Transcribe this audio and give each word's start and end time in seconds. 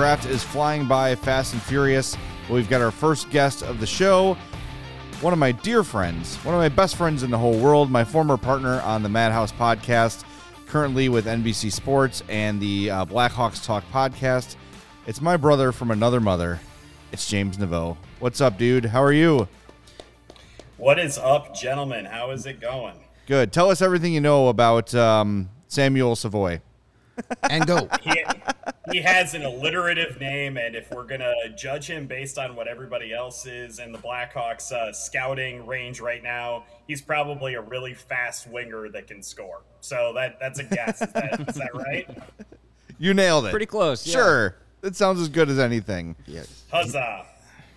Draft 0.00 0.24
is 0.24 0.42
flying 0.42 0.88
by 0.88 1.14
fast 1.14 1.52
and 1.52 1.60
furious. 1.60 2.16
We've 2.48 2.70
got 2.70 2.80
our 2.80 2.90
first 2.90 3.28
guest 3.28 3.62
of 3.62 3.80
the 3.80 3.86
show, 3.86 4.32
one 5.20 5.34
of 5.34 5.38
my 5.38 5.52
dear 5.52 5.84
friends, 5.84 6.36
one 6.36 6.54
of 6.54 6.58
my 6.58 6.70
best 6.70 6.96
friends 6.96 7.22
in 7.22 7.30
the 7.30 7.36
whole 7.36 7.58
world, 7.58 7.90
my 7.90 8.02
former 8.02 8.38
partner 8.38 8.80
on 8.80 9.02
the 9.02 9.10
Madhouse 9.10 9.52
podcast, 9.52 10.24
currently 10.66 11.10
with 11.10 11.26
NBC 11.26 11.70
Sports 11.70 12.22
and 12.30 12.58
the 12.62 12.90
uh, 12.90 13.04
Blackhawks 13.04 13.62
Talk 13.62 13.84
podcast. 13.92 14.56
It's 15.06 15.20
my 15.20 15.36
brother 15.36 15.70
from 15.70 15.90
another 15.90 16.18
mother. 16.18 16.60
It's 17.12 17.28
James 17.28 17.58
Neveau. 17.58 17.98
What's 18.20 18.40
up, 18.40 18.56
dude? 18.56 18.86
How 18.86 19.02
are 19.02 19.12
you? 19.12 19.48
What 20.78 20.98
is 20.98 21.18
up, 21.18 21.54
gentlemen? 21.54 22.06
How 22.06 22.30
is 22.30 22.46
it 22.46 22.58
going? 22.58 22.96
Good. 23.26 23.52
Tell 23.52 23.68
us 23.68 23.82
everything 23.82 24.14
you 24.14 24.22
know 24.22 24.48
about 24.48 24.94
um, 24.94 25.50
Samuel 25.68 26.16
Savoie. 26.16 26.62
And 27.48 27.66
go. 27.66 27.88
He, 28.02 28.24
he 28.92 29.00
has 29.02 29.34
an 29.34 29.42
alliterative 29.42 30.18
name, 30.20 30.56
and 30.56 30.74
if 30.74 30.90
we're 30.90 31.04
gonna 31.04 31.32
judge 31.56 31.88
him 31.88 32.06
based 32.06 32.38
on 32.38 32.56
what 32.56 32.66
everybody 32.66 33.12
else 33.12 33.46
is 33.46 33.78
in 33.78 33.92
the 33.92 33.98
Blackhawks 33.98 34.72
uh, 34.72 34.92
scouting 34.92 35.66
range 35.66 36.00
right 36.00 36.22
now, 36.22 36.64
he's 36.86 37.00
probably 37.02 37.54
a 37.54 37.60
really 37.60 37.94
fast 37.94 38.48
winger 38.48 38.88
that 38.88 39.06
can 39.06 39.22
score. 39.22 39.60
So 39.80 40.12
that 40.14 40.40
that's 40.40 40.58
a 40.58 40.64
guess. 40.64 41.02
Is 41.02 41.12
that, 41.12 41.48
is 41.48 41.54
that 41.56 41.74
right? 41.74 42.08
You 42.98 43.14
nailed 43.14 43.46
it. 43.46 43.50
Pretty 43.50 43.64
close. 43.64 44.06
yeah. 44.06 44.12
Sure. 44.12 44.56
That 44.82 44.94
sounds 44.94 45.20
as 45.22 45.30
good 45.30 45.48
as 45.48 45.58
anything. 45.58 46.16
Yes. 46.26 46.64
Huzzah! 46.70 47.24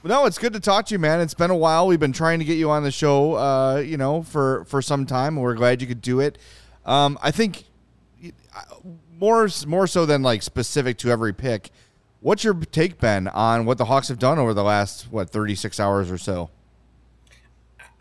No, 0.03 0.25
it's 0.25 0.37
good 0.37 0.51
to 0.51 0.59
talk 0.59 0.85
to 0.87 0.93
you, 0.95 0.99
man. 0.99 1.21
It's 1.21 1.33
been 1.33 1.49
a 1.49 1.55
while. 1.55 1.87
We've 1.87 1.99
been 1.99 2.11
trying 2.11 2.39
to 2.39 2.45
get 2.45 2.57
you 2.57 2.69
on 2.69 2.83
the 2.83 2.91
show, 2.91 3.35
uh, 3.35 3.77
you 3.77 3.95
know, 3.95 4.23
for 4.23 4.65
for 4.65 4.81
some 4.81 5.05
time. 5.05 5.37
We're 5.37 5.55
glad 5.55 5.81
you 5.81 5.87
could 5.87 6.01
do 6.01 6.19
it. 6.19 6.37
Um, 6.85 7.17
I 7.21 7.31
think 7.31 7.63
uh, 8.25 8.61
more 9.23 9.47
more 9.65 9.87
so 9.87 10.05
than 10.05 10.21
like 10.21 10.43
specific 10.43 10.97
to 10.97 11.09
every 11.09 11.33
pick. 11.33 11.69
What's 12.19 12.43
your 12.43 12.53
take, 12.53 12.99
Ben, 12.99 13.29
on 13.29 13.63
what 13.63 13.77
the 13.77 13.85
Hawks 13.85 14.09
have 14.09 14.19
done 14.19 14.37
over 14.37 14.53
the 14.53 14.65
last 14.65 15.07
what 15.11 15.29
thirty 15.29 15.55
six 15.55 15.79
hours 15.79 16.11
or 16.11 16.17
so? 16.17 16.49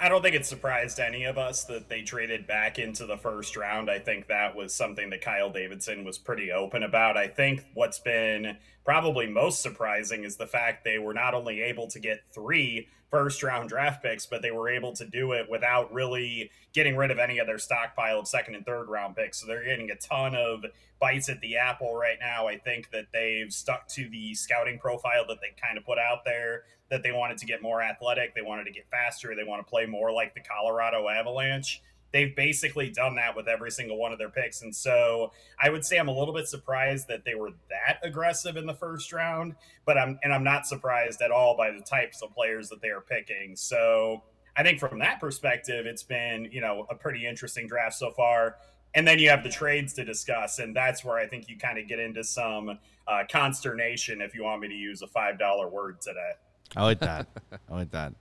I 0.01 0.09
don't 0.09 0.21
think 0.21 0.35
it 0.35 0.45
surprised 0.45 0.99
any 0.99 1.23
of 1.23 1.39
us 1.39 1.63
that 1.67 1.89
they 1.89 2.03
traded 2.03 2.49
back 2.49 2.81
into 2.81 3.07
the 3.07 3.17
first 3.17 3.57
round. 3.57 3.89
I 3.89 4.01
think 4.01 4.27
that 4.27 4.57
was 4.57 4.75
something 4.75 5.11
that 5.11 5.21
Kyle 5.21 5.49
Davidson 5.49 6.05
was 6.05 6.19
pretty 6.19 6.51
open 6.51 6.83
about. 6.83 7.17
I 7.17 7.29
think 7.29 7.67
what's 7.75 8.01
been 8.01 8.57
probably 8.85 9.29
most 9.29 9.63
surprising 9.63 10.25
is 10.25 10.37
the 10.37 10.49
fact 10.49 10.83
they 10.83 10.99
were 10.99 11.15
not 11.15 11.35
only 11.35 11.63
able 11.63 11.87
to 11.87 12.01
get 12.01 12.25
three 12.35 12.89
first 13.13 13.43
round 13.43 13.69
draft 13.69 14.03
picks, 14.03 14.25
but 14.25 14.41
they 14.41 14.51
were 14.51 14.71
able 14.71 14.93
to 14.95 15.05
do 15.05 15.33
it 15.33 15.49
without 15.49 15.93
really 15.93 16.51
getting 16.73 16.97
rid 16.97 17.11
of 17.11 17.19
any 17.19 17.39
of 17.39 17.47
their 17.47 17.59
stockpile 17.59 18.19
of 18.19 18.27
second 18.27 18.55
and 18.55 18.65
third 18.65 18.89
round 18.89 19.15
picks. 19.15 19.41
So 19.41 19.47
they're 19.47 19.65
getting 19.65 19.91
a 19.91 19.97
ton 19.97 20.35
of 20.35 20.65
bites 20.99 21.29
at 21.29 21.41
the 21.43 21.59
apple 21.59 21.95
right 21.95 22.17
now. 22.19 22.49
I 22.49 22.57
think 22.57 22.91
that 22.91 23.09
they've 23.13 23.53
stuck 23.53 23.87
to 23.89 24.09
the 24.09 24.35
scouting 24.35 24.79
profile 24.79 25.27
that 25.29 25.39
they 25.43 25.55
kind 25.63 25.77
of 25.77 25.85
put 25.85 25.99
out 25.99 26.25
there 26.25 26.63
that 26.91 27.03
they 27.03 27.13
wanted 27.13 27.39
to 27.39 27.47
get 27.47 27.63
more 27.63 27.83
athletic, 27.83 28.35
they 28.35 28.43
wanted 28.43 28.65
to 28.65 28.71
get 28.71 28.87
faster, 28.91 29.35
they 29.35 29.45
want 29.45 29.65
to 29.65 29.71
play 29.71 29.87
more 29.87 30.13
like 30.13 30.35
the 30.35 30.41
Colorado 30.41 31.09
Avalanche 31.09 31.83
they've 32.13 32.35
basically 32.37 32.91
done 32.91 33.17
that 33.17 33.35
with 33.35 33.49
every 33.49 33.71
single 33.71 33.97
one 33.97 34.13
of 34.13 34.19
their 34.19 34.29
picks. 34.29 34.63
And 34.63 34.75
so 34.75 35.33
I 35.61 35.71
would 35.71 35.85
say 35.85 35.99
I'm 35.99 36.09
a 36.09 36.17
little 36.17 36.35
bit 36.35 36.47
surprised 36.47 37.09
that 37.09 37.25
they 37.25 37.35
were 37.35 37.51
that 37.71 37.99
aggressive 38.03 38.57
in 38.57 38.67
the 38.67 38.75
first 38.75 39.13
round, 39.13 39.55
but 39.87 39.99
I'm 39.99 40.19
and 40.23 40.33
I'm 40.33 40.45
not 40.45 40.67
surprised 40.67 41.23
at 41.23 41.31
all 41.31 41.57
by 41.57 41.71
the 41.71 41.81
types 41.81 42.23
of 42.23 42.35
players 42.35 42.69
that 42.69 42.81
they 42.83 42.89
are 42.89 43.01
picking. 43.01 43.57
So 43.57 44.23
I 44.57 44.63
think 44.63 44.79
from 44.79 44.99
that 44.99 45.21
perspective, 45.21 45.87
it's 45.87 46.03
been, 46.03 46.49
you 46.53 46.61
know, 46.61 46.87
a 46.91 46.95
pretty 46.95 47.27
interesting 47.27 47.67
draft 47.67 47.95
so 47.95 48.11
far. 48.11 48.57
And 48.95 49.09
then 49.09 49.19
you 49.19 49.31
have 49.31 49.43
the 49.43 49.49
trades 49.49 49.95
to 49.95 50.05
discuss, 50.05 50.59
and 50.59 50.77
that's 50.77 51.03
where 51.03 51.17
I 51.17 51.27
think 51.27 51.49
you 51.49 51.57
kind 51.57 51.79
of 51.79 51.89
get 51.89 51.99
into 51.99 52.23
some 52.23 52.79
uh, 53.09 53.23
consternation, 53.31 54.21
if 54.21 54.35
you 54.35 54.45
want 54.45 54.61
me 54.61 54.69
to 54.69 54.75
use 54.75 55.01
a 55.01 55.07
five 55.07 55.39
dollar 55.39 55.69
word 55.69 56.03
today. 56.03 56.33
I 56.77 56.83
like 56.85 57.01
that. 57.01 57.27
I 57.71 57.75
like 57.75 57.91
that. 57.93 58.13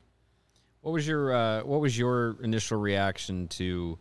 What 0.81 0.91
was 0.91 1.07
your 1.07 1.33
uh, 1.33 1.61
What 1.63 1.79
was 1.79 1.97
your 1.97 2.37
initial 2.41 2.79
reaction 2.79 3.47
to, 3.49 3.97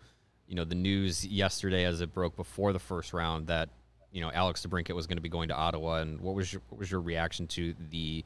you 0.49 0.55
know, 0.55 0.65
the 0.65 0.75
news 0.75 1.25
yesterday 1.25 1.85
as 1.85 2.01
it 2.01 2.13
broke 2.13 2.37
before 2.37 2.73
the 2.73 2.79
first 2.79 3.13
round 3.13 3.47
that, 3.49 3.69
you 4.13 4.21
know, 4.21 4.31
Alex 4.33 4.67
DeBrincat 4.67 4.95
was 4.95 5.07
going 5.07 5.19
to 5.19 5.23
be 5.23 5.29
going 5.29 5.49
to 5.49 5.55
Ottawa, 5.55 6.01
and 6.01 6.21
what 6.21 6.35
was 6.35 6.53
your 6.53 6.63
What 6.71 6.79
was 6.79 6.91
your 6.91 7.01
reaction 7.01 7.47
to 7.49 7.75
the 7.91 8.25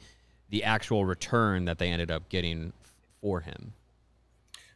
the 0.50 0.64
actual 0.64 1.04
return 1.04 1.64
that 1.64 1.78
they 1.78 1.88
ended 1.88 2.10
up 2.10 2.28
getting 2.28 2.72
for 3.20 3.40
him? 3.40 3.72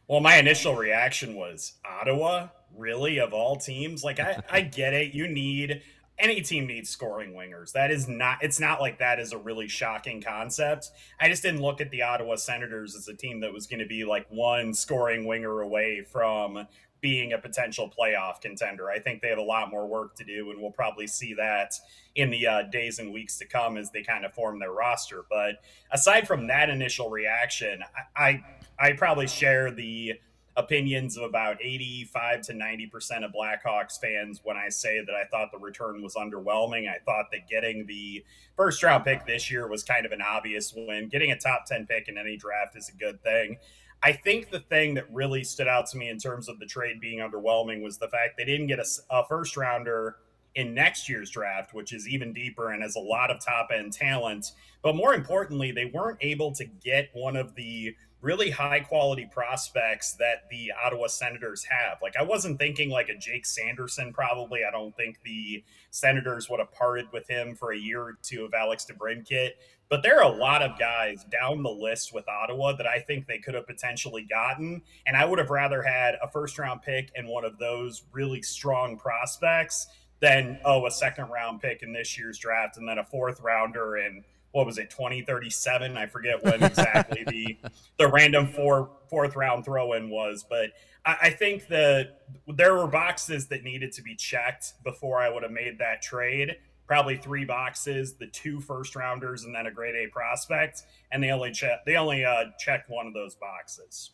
Well, 0.07 0.19
my 0.19 0.37
initial 0.37 0.75
reaction 0.75 1.35
was 1.35 1.73
Ottawa, 1.85 2.47
really, 2.75 3.19
of 3.19 3.31
all 3.31 3.55
teams. 3.55 4.03
Like, 4.03 4.19
I, 4.19 4.41
I 4.49 4.61
get 4.61 4.93
it. 4.93 5.13
You 5.13 5.27
need 5.27 5.83
any 6.19 6.41
team 6.41 6.67
needs 6.67 6.89
scoring 6.89 7.33
wingers. 7.33 7.71
That 7.71 7.91
is 7.91 8.07
not, 8.07 8.39
it's 8.41 8.59
not 8.59 8.81
like 8.81 8.99
that 8.99 9.19
is 9.19 9.31
a 9.31 9.37
really 9.37 9.67
shocking 9.67 10.21
concept. 10.21 10.91
I 11.19 11.29
just 11.29 11.43
didn't 11.43 11.61
look 11.61 11.79
at 11.79 11.91
the 11.91 12.01
Ottawa 12.01 12.35
Senators 12.35 12.95
as 12.95 13.07
a 13.07 13.13
team 13.13 13.39
that 13.39 13.53
was 13.53 13.67
going 13.67 13.79
to 13.79 13.85
be 13.85 14.03
like 14.03 14.27
one 14.29 14.73
scoring 14.73 15.25
winger 15.25 15.61
away 15.61 16.05
from 16.11 16.67
being 17.01 17.31
a 17.33 17.37
potential 17.37 17.91
playoff 17.97 18.41
contender. 18.41 18.89
I 18.89 18.99
think 18.99 19.21
they 19.21 19.29
have 19.29 19.37
a 19.37 19.43
lot 19.43 19.69
more 19.69 19.87
work 19.87 20.15
to 20.15 20.25
do, 20.25 20.51
and 20.51 20.61
we'll 20.61 20.71
probably 20.71 21.07
see 21.07 21.33
that 21.35 21.73
in 22.15 22.29
the 22.29 22.45
uh, 22.45 22.61
days 22.63 22.99
and 22.99 23.13
weeks 23.13 23.37
to 23.37 23.45
come 23.45 23.77
as 23.77 23.91
they 23.91 24.03
kind 24.03 24.25
of 24.25 24.33
form 24.33 24.59
their 24.59 24.73
roster. 24.73 25.23
But 25.29 25.55
aside 25.91 26.27
from 26.27 26.47
that 26.47 26.69
initial 26.69 27.09
reaction, 27.09 27.81
I, 28.17 28.43
I, 28.79 28.87
I 28.87 28.93
probably 28.93 29.27
share 29.27 29.71
the 29.71 30.19
opinions 30.59 31.15
of 31.15 31.23
about 31.23 31.57
85 31.61 32.41
to 32.41 32.53
90% 32.53 33.23
of 33.23 33.31
Blackhawks 33.31 33.99
fans 33.99 34.41
when 34.43 34.57
I 34.57 34.67
say 34.67 34.99
that 34.99 35.15
I 35.15 35.25
thought 35.31 35.51
the 35.51 35.57
return 35.57 36.03
was 36.03 36.15
underwhelming. 36.15 36.89
I 36.89 36.99
thought 37.05 37.27
that 37.31 37.47
getting 37.49 37.85
the 37.85 38.23
first 38.57 38.83
round 38.83 39.05
pick 39.05 39.25
this 39.25 39.49
year 39.49 39.67
was 39.67 39.83
kind 39.83 40.05
of 40.05 40.11
an 40.11 40.21
obvious 40.21 40.73
win. 40.75 41.07
Getting 41.07 41.31
a 41.31 41.39
top 41.39 41.65
10 41.65 41.87
pick 41.87 42.09
in 42.09 42.17
any 42.17 42.35
draft 42.35 42.75
is 42.75 42.89
a 42.89 42.97
good 42.97 43.23
thing. 43.23 43.57
I 44.03 44.11
think 44.11 44.51
the 44.51 44.59
thing 44.59 44.93
that 44.95 45.11
really 45.11 45.43
stood 45.43 45.67
out 45.67 45.87
to 45.87 45.97
me 45.97 46.09
in 46.09 46.19
terms 46.19 46.49
of 46.49 46.59
the 46.59 46.65
trade 46.65 46.99
being 46.99 47.19
underwhelming 47.19 47.81
was 47.81 47.97
the 47.97 48.07
fact 48.09 48.37
they 48.37 48.45
didn't 48.45 48.67
get 48.67 48.79
a, 48.79 48.85
a 49.09 49.25
first 49.27 49.55
rounder 49.55 50.17
in 50.55 50.73
next 50.73 51.07
year's 51.07 51.29
draft, 51.29 51.73
which 51.73 51.93
is 51.93 52.07
even 52.07 52.33
deeper 52.33 52.71
and 52.71 52.81
has 52.81 52.95
a 52.95 52.99
lot 52.99 53.31
of 53.31 53.43
top 53.43 53.69
end 53.73 53.93
talent. 53.93 54.51
But 54.81 54.95
more 54.95 55.13
importantly, 55.13 55.71
they 55.71 55.85
weren't 55.85 56.17
able 56.21 56.53
to 56.55 56.65
get 56.65 57.09
one 57.13 57.35
of 57.35 57.55
the 57.55 57.95
really 58.21 58.49
high 58.49 58.81
quality 58.81 59.27
prospects 59.31 60.13
that 60.13 60.49
the 60.49 60.71
Ottawa 60.85 61.07
Senators 61.07 61.63
have. 61.63 61.99
Like 62.01 62.15
I 62.17 62.23
wasn't 62.23 62.59
thinking 62.59 62.89
like 62.89 63.09
a 63.09 63.17
Jake 63.17 63.45
Sanderson 63.45 64.11
probably. 64.11 64.61
I 64.67 64.71
don't 64.71 64.95
think 64.95 65.19
the 65.23 65.63
Senators 65.91 66.49
would 66.49 66.59
have 66.59 66.71
parted 66.71 67.05
with 67.13 67.27
him 67.29 67.55
for 67.55 67.71
a 67.71 67.77
year 67.77 68.01
or 68.01 68.17
two 68.21 68.43
of 68.43 68.53
Alex 68.53 68.85
DeBrincat. 68.91 69.51
But 69.89 70.03
there 70.03 70.21
are 70.21 70.31
a 70.31 70.35
lot 70.35 70.61
of 70.61 70.77
guys 70.77 71.25
down 71.31 71.63
the 71.63 71.69
list 71.69 72.13
with 72.13 72.27
Ottawa 72.29 72.73
that 72.73 72.85
I 72.85 72.99
think 72.99 73.25
they 73.25 73.39
could 73.39 73.55
have 73.55 73.65
potentially 73.65 74.25
gotten. 74.29 74.83
And 75.07 75.17
I 75.17 75.25
would 75.25 75.39
have 75.39 75.49
rather 75.49 75.81
had 75.81 76.15
a 76.21 76.29
first 76.29 76.59
round 76.59 76.81
pick 76.83 77.11
and 77.15 77.27
one 77.27 77.43
of 77.43 77.57
those 77.57 78.03
really 78.11 78.41
strong 78.41 78.97
prospects 78.97 79.87
than, 80.19 80.59
oh, 80.65 80.85
a 80.85 80.91
second 80.91 81.29
round 81.29 81.61
pick 81.61 81.81
in 81.81 81.93
this 81.93 82.17
year's 82.19 82.37
draft 82.37 82.77
and 82.77 82.87
then 82.87 82.99
a 82.99 83.03
fourth 83.03 83.39
rounder 83.39 83.95
and 83.95 84.23
what 84.51 84.65
was 84.65 84.77
it 84.77 84.89
2037 84.89 85.97
i 85.97 86.05
forget 86.05 86.43
when 86.43 86.61
exactly 86.63 87.23
the 87.27 87.57
the 87.97 88.07
random 88.07 88.47
four 88.47 88.89
fourth 89.09 89.35
round 89.35 89.65
throw 89.65 89.93
in 89.93 90.09
was 90.09 90.45
but 90.49 90.71
I, 91.05 91.17
I, 91.23 91.29
think 91.29 91.67
that 91.67 92.21
there 92.47 92.75
were 92.75 92.87
boxes 92.87 93.47
that 93.47 93.63
needed 93.63 93.93
to 93.93 94.01
be 94.01 94.15
checked 94.15 94.73
before 94.83 95.19
i 95.19 95.29
would 95.29 95.43
have 95.43 95.51
made 95.51 95.77
that 95.79 96.01
trade. 96.01 96.57
Probably 96.87 97.17
three 97.17 97.45
boxes 97.45 98.15
the 98.15 98.27
two 98.27 98.59
first 98.59 98.95
rounders 98.95 99.43
and 99.43 99.53
then 99.53 99.67
a 99.67 99.71
grade 99.71 99.95
a 99.95 100.09
prospect 100.09 100.83
and 101.11 101.23
they 101.23 101.29
only 101.29 101.51
checked 101.51 101.85
they 101.85 101.95
only 101.95 102.25
uh, 102.25 102.45
checked 102.57 102.89
one 102.89 103.05
of 103.05 103.13
those 103.13 103.35
boxes. 103.35 104.11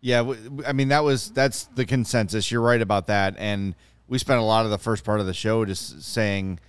Yeah 0.00 0.32
i 0.66 0.72
mean 0.72 0.88
that 0.88 1.04
was 1.04 1.30
that's 1.30 1.64
the 1.64 1.86
consensus. 1.86 2.50
You're 2.50 2.60
right 2.60 2.82
about 2.82 3.06
that 3.06 3.34
and 3.38 3.74
we 4.08 4.18
spent 4.18 4.40
a 4.40 4.44
lot 4.44 4.64
of 4.64 4.70
the 4.70 4.78
first 4.78 5.04
part 5.04 5.20
of 5.20 5.26
the 5.26 5.34
show 5.34 5.64
just 5.64 6.02
saying 6.02 6.60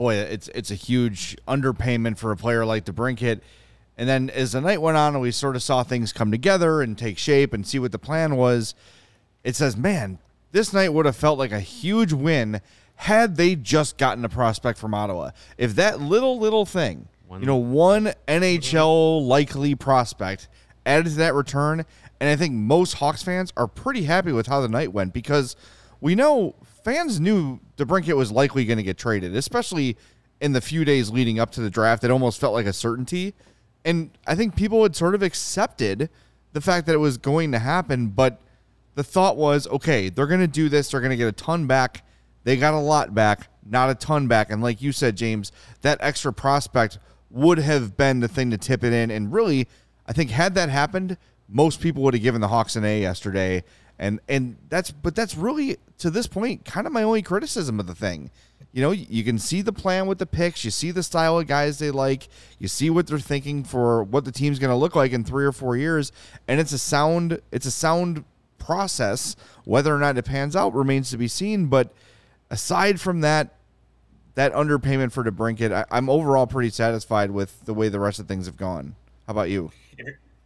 boy, 0.00 0.14
it's 0.14 0.48
it's 0.54 0.70
a 0.70 0.74
huge 0.74 1.36
underpayment 1.46 2.16
for 2.16 2.32
a 2.32 2.36
player 2.36 2.64
like 2.64 2.86
the 2.86 2.92
DeBrincat. 2.92 3.42
And 3.98 4.08
then 4.08 4.30
as 4.30 4.52
the 4.52 4.60
night 4.62 4.80
went 4.80 4.96
on 4.96 5.12
and 5.12 5.20
we 5.20 5.30
sort 5.30 5.56
of 5.56 5.62
saw 5.62 5.82
things 5.82 6.10
come 6.10 6.30
together 6.30 6.80
and 6.80 6.96
take 6.96 7.18
shape 7.18 7.52
and 7.52 7.66
see 7.66 7.78
what 7.78 7.92
the 7.92 7.98
plan 7.98 8.36
was, 8.36 8.74
it 9.44 9.54
says, 9.54 9.76
man, 9.76 10.18
this 10.52 10.72
night 10.72 10.94
would 10.94 11.04
have 11.04 11.16
felt 11.16 11.38
like 11.38 11.52
a 11.52 11.60
huge 11.60 12.14
win 12.14 12.62
had 12.94 13.36
they 13.36 13.54
just 13.54 13.98
gotten 13.98 14.24
a 14.24 14.28
prospect 14.30 14.78
from 14.78 14.94
Ottawa. 14.94 15.32
If 15.58 15.74
that 15.74 16.00
little 16.00 16.38
little 16.38 16.64
thing, 16.64 17.06
one. 17.28 17.40
you 17.40 17.46
know, 17.46 17.56
one 17.56 18.14
NHL 18.26 19.26
likely 19.26 19.74
prospect 19.74 20.48
added 20.86 21.10
to 21.10 21.16
that 21.16 21.34
return, 21.34 21.84
and 22.20 22.30
I 22.30 22.36
think 22.36 22.54
most 22.54 22.94
Hawks 22.94 23.22
fans 23.22 23.52
are 23.54 23.66
pretty 23.66 24.04
happy 24.04 24.32
with 24.32 24.46
how 24.46 24.62
the 24.62 24.68
night 24.68 24.94
went 24.94 25.12
because 25.12 25.56
we 26.00 26.14
know 26.14 26.54
fans 26.84 27.20
knew 27.20 27.60
DeBrincat 27.76 28.16
was 28.16 28.30
likely 28.30 28.64
going 28.64 28.76
to 28.78 28.82
get 28.82 28.98
traded, 28.98 29.34
especially 29.36 29.96
in 30.40 30.52
the 30.52 30.60
few 30.60 30.84
days 30.84 31.10
leading 31.10 31.38
up 31.38 31.50
to 31.52 31.60
the 31.60 31.70
draft. 31.70 32.04
It 32.04 32.10
almost 32.10 32.40
felt 32.40 32.54
like 32.54 32.66
a 32.66 32.72
certainty. 32.72 33.34
And 33.84 34.10
I 34.26 34.34
think 34.34 34.56
people 34.56 34.82
had 34.82 34.96
sort 34.96 35.14
of 35.14 35.22
accepted 35.22 36.10
the 36.52 36.60
fact 36.60 36.86
that 36.86 36.94
it 36.94 36.98
was 36.98 37.16
going 37.16 37.52
to 37.52 37.58
happen, 37.58 38.08
but 38.08 38.40
the 38.94 39.04
thought 39.04 39.36
was, 39.36 39.66
okay, 39.68 40.08
they're 40.08 40.26
going 40.26 40.40
to 40.40 40.46
do 40.46 40.68
this. 40.68 40.90
They're 40.90 41.00
going 41.00 41.10
to 41.10 41.16
get 41.16 41.28
a 41.28 41.32
ton 41.32 41.66
back. 41.66 42.04
They 42.44 42.56
got 42.56 42.74
a 42.74 42.78
lot 42.78 43.14
back. 43.14 43.48
not 43.64 43.90
a 43.90 43.94
ton 43.94 44.26
back. 44.26 44.50
And 44.50 44.62
like 44.62 44.82
you 44.82 44.92
said, 44.92 45.16
James, 45.16 45.52
that 45.82 45.98
extra 46.00 46.32
prospect 46.32 46.98
would 47.30 47.58
have 47.58 47.96
been 47.96 48.20
the 48.20 48.28
thing 48.28 48.50
to 48.50 48.58
tip 48.58 48.82
it 48.82 48.92
in. 48.92 49.10
And 49.10 49.32
really, 49.32 49.68
I 50.06 50.12
think 50.12 50.30
had 50.30 50.54
that 50.56 50.68
happened, 50.68 51.16
most 51.48 51.80
people 51.80 52.02
would 52.02 52.14
have 52.14 52.22
given 52.22 52.40
the 52.40 52.48
Hawks 52.48 52.76
an 52.76 52.84
A 52.84 53.00
yesterday. 53.00 53.62
And 54.00 54.18
and 54.30 54.56
that's 54.70 54.90
but 54.90 55.14
that's 55.14 55.36
really 55.36 55.76
to 55.98 56.10
this 56.10 56.26
point 56.26 56.64
kind 56.64 56.86
of 56.86 56.92
my 56.92 57.02
only 57.02 57.20
criticism 57.20 57.78
of 57.78 57.86
the 57.86 57.94
thing. 57.94 58.30
You 58.72 58.82
know, 58.82 58.92
you 58.92 59.22
can 59.24 59.38
see 59.38 59.62
the 59.62 59.72
plan 59.72 60.06
with 60.06 60.18
the 60.18 60.26
picks, 60.26 60.64
you 60.64 60.70
see 60.70 60.90
the 60.90 61.02
style 61.02 61.38
of 61.38 61.46
guys 61.46 61.78
they 61.78 61.90
like, 61.90 62.28
you 62.58 62.66
see 62.66 62.88
what 62.88 63.06
they're 63.06 63.18
thinking 63.18 63.62
for 63.62 64.04
what 64.04 64.24
the 64.24 64.32
team's 64.32 64.58
going 64.58 64.70
to 64.70 64.76
look 64.76 64.94
like 64.94 65.12
in 65.12 65.24
3 65.24 65.44
or 65.44 65.52
4 65.52 65.76
years, 65.76 66.12
and 66.48 66.60
it's 66.60 66.72
a 66.72 66.78
sound 66.78 67.40
it's 67.52 67.66
a 67.66 67.70
sound 67.70 68.24
process. 68.58 69.36
Whether 69.64 69.94
or 69.94 69.98
not 69.98 70.16
it 70.16 70.24
pans 70.24 70.56
out 70.56 70.72
remains 70.72 71.10
to 71.10 71.18
be 71.18 71.28
seen, 71.28 71.66
but 71.66 71.92
aside 72.48 73.00
from 73.00 73.20
that 73.20 73.54
that 74.34 74.54
underpayment 74.54 75.12
for 75.12 75.24
DeBrincat, 75.24 75.72
I, 75.72 75.84
I'm 75.90 76.08
overall 76.08 76.46
pretty 76.46 76.70
satisfied 76.70 77.32
with 77.32 77.66
the 77.66 77.74
way 77.74 77.90
the 77.90 78.00
rest 78.00 78.18
of 78.18 78.28
things 78.28 78.46
have 78.46 78.56
gone. 78.56 78.94
How 79.26 79.32
about 79.32 79.50
you? 79.50 79.72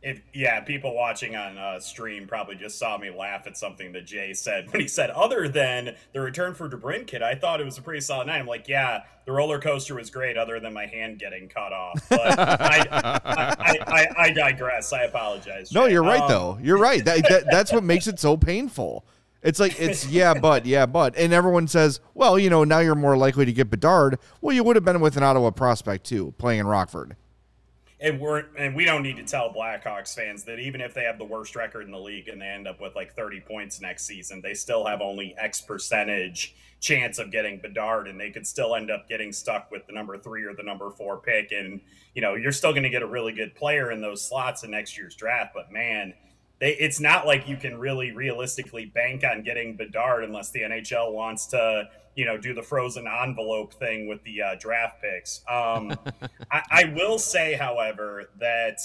If, 0.04 0.20
yeah, 0.34 0.60
people 0.60 0.94
watching 0.94 1.34
on 1.34 1.56
uh, 1.56 1.80
stream 1.80 2.26
probably 2.26 2.56
just 2.56 2.78
saw 2.78 2.98
me 2.98 3.10
laugh 3.10 3.46
at 3.46 3.56
something 3.56 3.90
that 3.92 4.04
Jay 4.04 4.34
said 4.34 4.66
when 4.70 4.82
he 4.82 4.86
said, 4.86 5.08
other 5.10 5.48
than 5.48 5.96
the 6.12 6.20
return 6.20 6.54
for 6.54 6.68
DeBrincat, 6.68 7.22
I 7.22 7.34
thought 7.34 7.58
it 7.60 7.64
was 7.64 7.78
a 7.78 7.82
pretty 7.82 8.02
solid 8.02 8.26
night. 8.26 8.38
I'm 8.38 8.46
like, 8.46 8.68
yeah, 8.68 9.04
the 9.24 9.32
roller 9.32 9.58
coaster 9.58 9.94
was 9.94 10.10
great, 10.10 10.36
other 10.36 10.60
than 10.60 10.74
my 10.74 10.84
hand 10.84 11.18
getting 11.18 11.48
cut 11.48 11.72
off. 11.72 11.98
But 12.10 12.38
I, 12.38 12.86
I, 12.92 13.78
I, 13.86 14.06
I, 14.18 14.30
digress. 14.30 14.92
I 14.92 15.04
apologize. 15.04 15.72
No, 15.72 15.86
you're 15.86 16.02
right 16.02 16.20
Um, 16.20 16.28
though. 16.28 16.58
You're 16.62 16.78
right. 16.78 17.02
That, 17.04 17.26
that 17.28 17.44
that's 17.50 17.72
what 17.72 17.82
makes 17.82 18.06
it 18.06 18.20
so 18.20 18.36
painful. 18.36 19.06
It's 19.42 19.58
like 19.60 19.80
it's 19.80 20.06
yeah, 20.10 20.34
but 20.34 20.66
yeah, 20.66 20.86
but, 20.86 21.16
and 21.16 21.32
everyone 21.32 21.66
says, 21.68 22.00
well, 22.14 22.38
you 22.38 22.50
know, 22.50 22.64
now 22.64 22.80
you're 22.80 22.94
more 22.94 23.16
likely 23.16 23.44
to 23.46 23.52
get 23.52 23.70
Bedard. 23.70 24.18
Well, 24.40 24.54
you 24.54 24.64
would 24.64 24.76
have 24.76 24.84
been 24.84 25.00
with 25.00 25.16
an 25.16 25.22
Ottawa 25.22 25.50
prospect 25.50 26.04
too, 26.04 26.34
playing 26.38 26.60
in 26.60 26.66
Rockford. 26.66 27.16
And 28.04 28.20
we're 28.20 28.44
and 28.58 28.76
we 28.76 28.84
don't 28.84 29.02
need 29.02 29.16
to 29.16 29.24
tell 29.24 29.50
Blackhawks 29.50 30.14
fans 30.14 30.44
that 30.44 30.58
even 30.58 30.82
if 30.82 30.92
they 30.92 31.04
have 31.04 31.18
the 31.18 31.24
worst 31.24 31.56
record 31.56 31.86
in 31.86 31.90
the 31.90 31.98
league 31.98 32.28
and 32.28 32.40
they 32.40 32.46
end 32.46 32.68
up 32.68 32.78
with 32.78 32.94
like 32.94 33.14
30 33.16 33.40
points 33.40 33.80
next 33.80 34.04
season, 34.04 34.42
they 34.42 34.52
still 34.52 34.84
have 34.84 35.00
only 35.00 35.34
X 35.38 35.62
percentage 35.62 36.54
chance 36.80 37.18
of 37.18 37.32
getting 37.32 37.58
Bedard, 37.58 38.06
and 38.06 38.20
they 38.20 38.30
could 38.30 38.46
still 38.46 38.76
end 38.76 38.90
up 38.90 39.08
getting 39.08 39.32
stuck 39.32 39.70
with 39.70 39.86
the 39.86 39.92
number 39.94 40.18
three 40.18 40.44
or 40.44 40.54
the 40.54 40.62
number 40.62 40.90
four 40.90 41.16
pick. 41.16 41.50
And 41.50 41.80
you 42.14 42.20
know, 42.20 42.34
you're 42.34 42.52
still 42.52 42.72
going 42.72 42.82
to 42.82 42.90
get 42.90 43.02
a 43.02 43.06
really 43.06 43.32
good 43.32 43.54
player 43.54 43.90
in 43.90 44.02
those 44.02 44.22
slots 44.22 44.64
in 44.64 44.70
next 44.70 44.98
year's 44.98 45.14
draft. 45.14 45.52
But 45.54 45.72
man, 45.72 46.12
they, 46.60 46.72
it's 46.76 47.00
not 47.00 47.26
like 47.26 47.48
you 47.48 47.56
can 47.56 47.78
really 47.78 48.12
realistically 48.12 48.84
bank 48.84 49.24
on 49.24 49.42
getting 49.42 49.76
Bedard 49.76 50.24
unless 50.24 50.50
the 50.50 50.60
NHL 50.60 51.10
wants 51.10 51.46
to, 51.46 51.88
you 52.14 52.24
know, 52.24 52.36
do 52.36 52.54
the 52.54 52.62
frozen 52.62 53.06
envelope 53.06 53.74
thing 53.74 54.06
with 54.08 54.22
the 54.24 54.42
uh, 54.42 54.54
draft 54.58 55.02
picks. 55.02 55.40
Um, 55.48 55.94
I, 56.50 56.62
I 56.70 56.92
will 56.96 57.18
say, 57.18 57.54
however, 57.54 58.30
that 58.40 58.78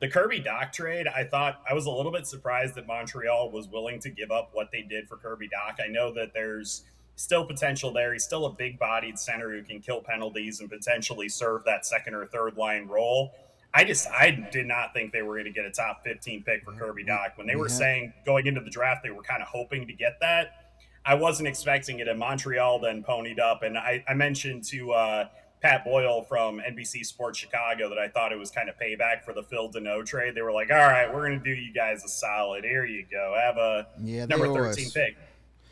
the 0.00 0.08
Kirby 0.08 0.40
Dach 0.40 0.72
trade, 0.72 1.06
I 1.06 1.24
thought 1.24 1.62
I 1.68 1.74
was 1.74 1.86
a 1.86 1.90
little 1.90 2.12
bit 2.12 2.26
surprised 2.26 2.74
that 2.76 2.86
Montreal 2.86 3.50
was 3.50 3.68
willing 3.68 4.00
to 4.00 4.10
give 4.10 4.30
up 4.30 4.50
what 4.52 4.70
they 4.72 4.82
did 4.82 5.08
for 5.08 5.16
Kirby 5.16 5.48
Dach. 5.48 5.82
I 5.84 5.88
know 5.88 6.12
that 6.14 6.32
there's 6.32 6.84
still 7.16 7.44
potential 7.44 7.92
there. 7.92 8.14
He's 8.14 8.24
still 8.24 8.46
a 8.46 8.52
big 8.52 8.78
bodied 8.78 9.18
center 9.18 9.50
who 9.50 9.62
can 9.62 9.80
kill 9.80 10.00
penalties 10.00 10.60
and 10.60 10.70
potentially 10.70 11.28
serve 11.28 11.64
that 11.64 11.84
second 11.84 12.14
or 12.14 12.24
third 12.24 12.56
line 12.56 12.86
role. 12.88 13.32
I 13.74 13.84
just 13.84 14.08
I 14.10 14.30
did 14.50 14.66
not 14.66 14.94
think 14.94 15.12
they 15.12 15.22
were 15.22 15.34
going 15.34 15.44
to 15.44 15.52
get 15.52 15.64
a 15.66 15.70
top 15.70 16.02
15 16.02 16.42
pick 16.44 16.64
for 16.64 16.72
Kirby 16.72 17.04
Dach. 17.04 17.36
When 17.36 17.46
they 17.46 17.56
were 17.56 17.68
Yeah. 17.68 17.74
saying 17.74 18.12
going 18.24 18.46
into 18.46 18.62
the 18.62 18.70
draft 18.70 19.02
they 19.04 19.10
were 19.10 19.22
kind 19.22 19.42
of 19.42 19.48
hoping 19.48 19.86
to 19.86 19.92
get 19.92 20.18
that, 20.20 20.59
I 21.04 21.14
wasn't 21.14 21.48
expecting 21.48 21.98
it. 22.00 22.08
And 22.08 22.18
Montreal 22.18 22.78
then 22.80 23.02
ponied 23.02 23.38
up. 23.40 23.62
And 23.62 23.76
I, 23.78 24.04
I 24.08 24.14
mentioned 24.14 24.64
to 24.64 24.92
uh, 24.92 25.28
Pat 25.62 25.84
Boyle 25.84 26.22
from 26.22 26.60
NBC 26.60 27.04
Sports 27.06 27.38
Chicago 27.38 27.88
that 27.88 27.98
I 27.98 28.08
thought 28.08 28.32
it 28.32 28.38
was 28.38 28.50
kind 28.50 28.68
of 28.68 28.76
payback 28.78 29.24
for 29.24 29.32
the 29.32 29.42
Phil 29.42 29.70
Danault 29.70 30.06
trade. 30.06 30.34
They 30.34 30.42
were 30.42 30.52
like, 30.52 30.70
all 30.70 30.76
right, 30.76 31.12
we're 31.12 31.26
going 31.26 31.38
to 31.42 31.44
do 31.44 31.58
you 31.58 31.72
guys 31.72 32.04
a 32.04 32.08
solid. 32.08 32.64
Here 32.64 32.84
you 32.84 33.04
go. 33.10 33.34
Have 33.38 33.56
a 33.56 33.86
Yeah, 34.02 34.26
number 34.26 34.46
13 34.52 34.86
us. 34.86 34.92
pick. 34.92 35.16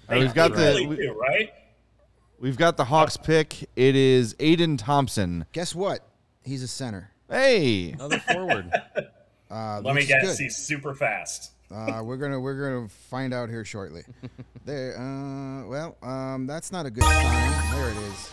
Uh, 0.08 0.16
we've 0.18 0.34
got 0.34 0.52
the 0.52 0.58
really 0.62 0.86
we- 0.86 0.96
do, 0.96 1.12
right? 1.12 1.52
we've 2.40 2.56
got 2.56 2.76
the 2.76 2.84
Hawks 2.84 3.16
pick. 3.16 3.68
It 3.76 3.96
is 3.96 4.34
Aiden 4.34 4.78
Thompson. 4.78 5.44
Guess 5.52 5.74
what? 5.74 6.06
He's 6.44 6.62
a 6.62 6.68
center. 6.68 7.10
Hey, 7.30 7.92
Another 7.92 8.18
forward. 8.20 8.70
Uh, 9.50 9.80
Let 9.82 9.94
me 9.94 10.00
which 10.00 10.02
is 10.04 10.08
guess. 10.10 10.36
good. 10.36 10.42
He's 10.44 10.56
super 10.58 10.94
fast. 10.94 11.52
Uh, 11.70 12.00
we're 12.02 12.16
gonna 12.16 12.40
we're 12.40 12.54
gonna 12.54 12.88
find 12.88 13.34
out 13.34 13.48
here 13.48 13.64
shortly. 13.64 14.02
there. 14.64 14.98
Uh, 14.98 15.66
well, 15.66 15.96
um, 16.02 16.46
that's 16.46 16.72
not 16.72 16.86
a 16.86 16.90
good 16.90 17.04
sign. 17.04 17.72
There 17.74 17.90
it 17.90 17.96
is. 17.96 18.32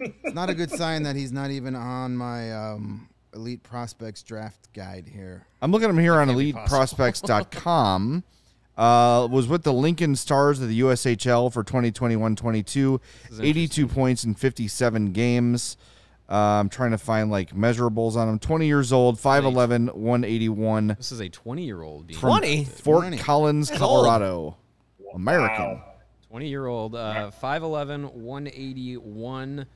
It's 0.00 0.34
not 0.34 0.48
a 0.48 0.54
good 0.54 0.70
sign 0.70 1.02
that 1.02 1.16
he's 1.16 1.32
not 1.32 1.50
even 1.50 1.74
on 1.74 2.16
my 2.16 2.52
um, 2.52 3.08
elite 3.34 3.62
prospects 3.62 4.22
draft 4.22 4.72
guide 4.72 5.08
here. 5.12 5.46
I'm 5.60 5.72
looking 5.72 5.86
at 5.86 5.90
him 5.90 5.98
here 5.98 6.14
on 6.14 6.28
can't 6.28 6.38
be 6.38 6.52
eliteprospects.com. 6.52 8.24
Uh, 8.78 9.26
was 9.26 9.48
with 9.48 9.64
the 9.64 9.72
Lincoln 9.72 10.14
Stars 10.14 10.60
of 10.60 10.68
the 10.68 10.80
USHL 10.82 11.52
for 11.52 11.64
2021-22, 11.64 13.00
82 13.42 13.88
points 13.88 14.22
in 14.22 14.36
57 14.36 15.10
games. 15.10 15.76
Uh, 16.28 16.34
I'm 16.34 16.68
trying 16.68 16.90
to 16.90 16.98
find 16.98 17.30
like 17.30 17.54
measurables 17.54 18.16
on 18.16 18.28
him. 18.28 18.38
20 18.38 18.66
years 18.66 18.92
old, 18.92 19.16
5'11", 19.18 19.94
181 19.94 20.88
This 20.88 21.10
is 21.12 21.20
a 21.20 21.28
20 21.28 21.64
year 21.64 21.82
old 21.82 22.06
being 22.06 22.20
from 22.20 22.30
20? 22.30 22.64
Fort 22.64 23.00
20. 23.02 23.18
Collins, 23.18 23.70
Colorado. 23.70 24.56
American. 25.14 25.64
Wow. 25.64 25.84
20 26.30 26.48
year 26.48 26.66
old, 26.66 26.94
uh, 26.94 27.30
5'11, 27.42 28.12
181. 28.12 29.66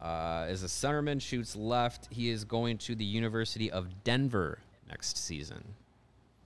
Uh, 0.00 0.46
is 0.50 0.62
a 0.62 0.66
centerman, 0.66 1.20
shoots 1.20 1.56
left. 1.56 2.08
He 2.10 2.28
is 2.28 2.44
going 2.44 2.76
to 2.78 2.94
the 2.94 3.04
University 3.04 3.70
of 3.70 4.04
Denver 4.04 4.58
next 4.88 5.16
season. 5.16 5.64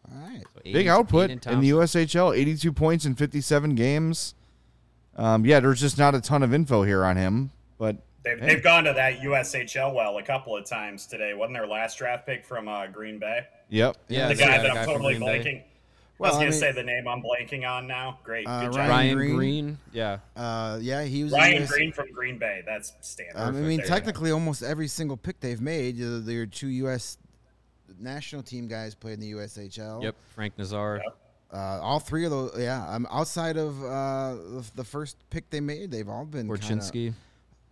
All 0.08 0.22
right. 0.28 0.44
So 0.54 0.60
Big 0.62 0.86
output 0.86 1.30
Aiden 1.30 1.52
in 1.52 1.60
the 1.60 1.70
USHL, 1.70 2.36
82 2.36 2.72
points 2.72 3.04
in 3.04 3.16
57 3.16 3.74
games. 3.74 4.34
Um, 5.16 5.44
yeah, 5.44 5.58
there's 5.58 5.80
just 5.80 5.98
not 5.98 6.14
a 6.14 6.20
ton 6.20 6.42
of 6.44 6.54
info 6.54 6.84
here 6.84 7.04
on 7.04 7.16
him, 7.16 7.50
but 7.76 7.96
They've, 8.22 8.38
Hey. 8.38 8.46
they've 8.54 8.62
gone 8.62 8.84
to 8.84 8.92
that 8.92 9.20
USHL 9.20 9.94
well 9.94 10.18
a 10.18 10.22
couple 10.22 10.56
of 10.56 10.64
times 10.66 11.06
today. 11.06 11.32
Wasn't 11.34 11.54
their 11.54 11.66
last 11.66 11.96
draft 11.98 12.26
pick 12.26 12.44
from 12.44 12.68
uh, 12.68 12.86
Green 12.88 13.18
Bay? 13.18 13.46
yep. 13.68 13.96
Yeah, 14.08 14.26
the 14.26 14.32
it's 14.32 14.40
guy 14.40 14.58
the 14.58 14.62
that 14.64 14.74
guy 14.74 14.80
I'm 14.80 14.84
from 14.84 14.94
totally 14.94 15.14
Green 15.16 15.26
Bay. 15.26 15.38
blanking. 15.44 15.62
I 15.62 16.22
was 16.22 16.32
I 16.32 16.34
going 16.34 16.46
to 16.46 16.50
mean- 16.50 16.60
say 16.60 16.72
the 16.72 16.82
name 16.82 17.08
I'm 17.08 17.22
blanking 17.22 17.66
on 17.66 17.86
now. 17.86 18.18
Great. 18.22 18.46
Uh, 18.46 18.60
Good 18.64 18.72
job. 18.74 18.76
Ryan 18.76 18.90
Ryan 18.90 19.16
Greene. 19.16 19.36
Green. 19.36 19.78
Yeah. 19.92 20.18
Uh, 20.36 20.78
yeah, 20.82 21.02
he 21.04 21.24
was. 21.24 21.32
Ryan 21.32 21.62
US 21.62 21.70
Green 21.72 21.92
from 21.92 22.12
Green 22.12 22.36
Bay. 22.36 22.62
That's 22.66 22.92
standard. 23.00 23.38
Um, 23.38 23.56
I 23.56 23.60
mean, 23.60 23.78
There. 23.78 23.86
technically, 23.86 24.30
almost 24.30 24.62
every 24.62 24.86
single 24.88 25.16
pick 25.16 25.40
they've 25.40 25.60
made, 25.62 25.98
uh, 26.02 26.18
their 26.20 26.44
two 26.44 26.66
U.S. 26.68 27.16
national 27.98 28.42
team 28.42 28.68
guys 28.68 28.94
played 28.94 29.14
in 29.14 29.20
the 29.20 29.32
USHL. 29.32 30.02
Yep. 30.02 30.14
Frank 30.34 30.58
Nazar. 30.58 31.00
Uh, 31.52 31.56
all 31.80 31.98
three 31.98 32.24
of 32.26 32.30
those, 32.30 32.52
yeah. 32.58 32.86
Um, 32.88 33.06
outside 33.10 33.56
of 33.56 33.82
uh, 33.82 34.34
the, 34.34 34.70
the 34.76 34.84
first 34.84 35.16
pick 35.30 35.48
they 35.50 35.60
made, 35.60 35.90
they've 35.90 36.08
all 36.08 36.24
been 36.26 36.46
kinda, 36.46 36.54
Korchinski. 36.58 37.12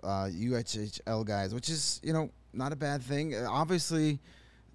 Uh, 0.02 0.26
UHL 0.30 1.24
guys, 1.26 1.54
which 1.54 1.68
is 1.68 2.00
you 2.02 2.12
know 2.12 2.30
not 2.52 2.72
a 2.72 2.76
bad 2.76 3.02
thing. 3.02 3.34
Uh, 3.34 3.46
obviously, 3.50 4.18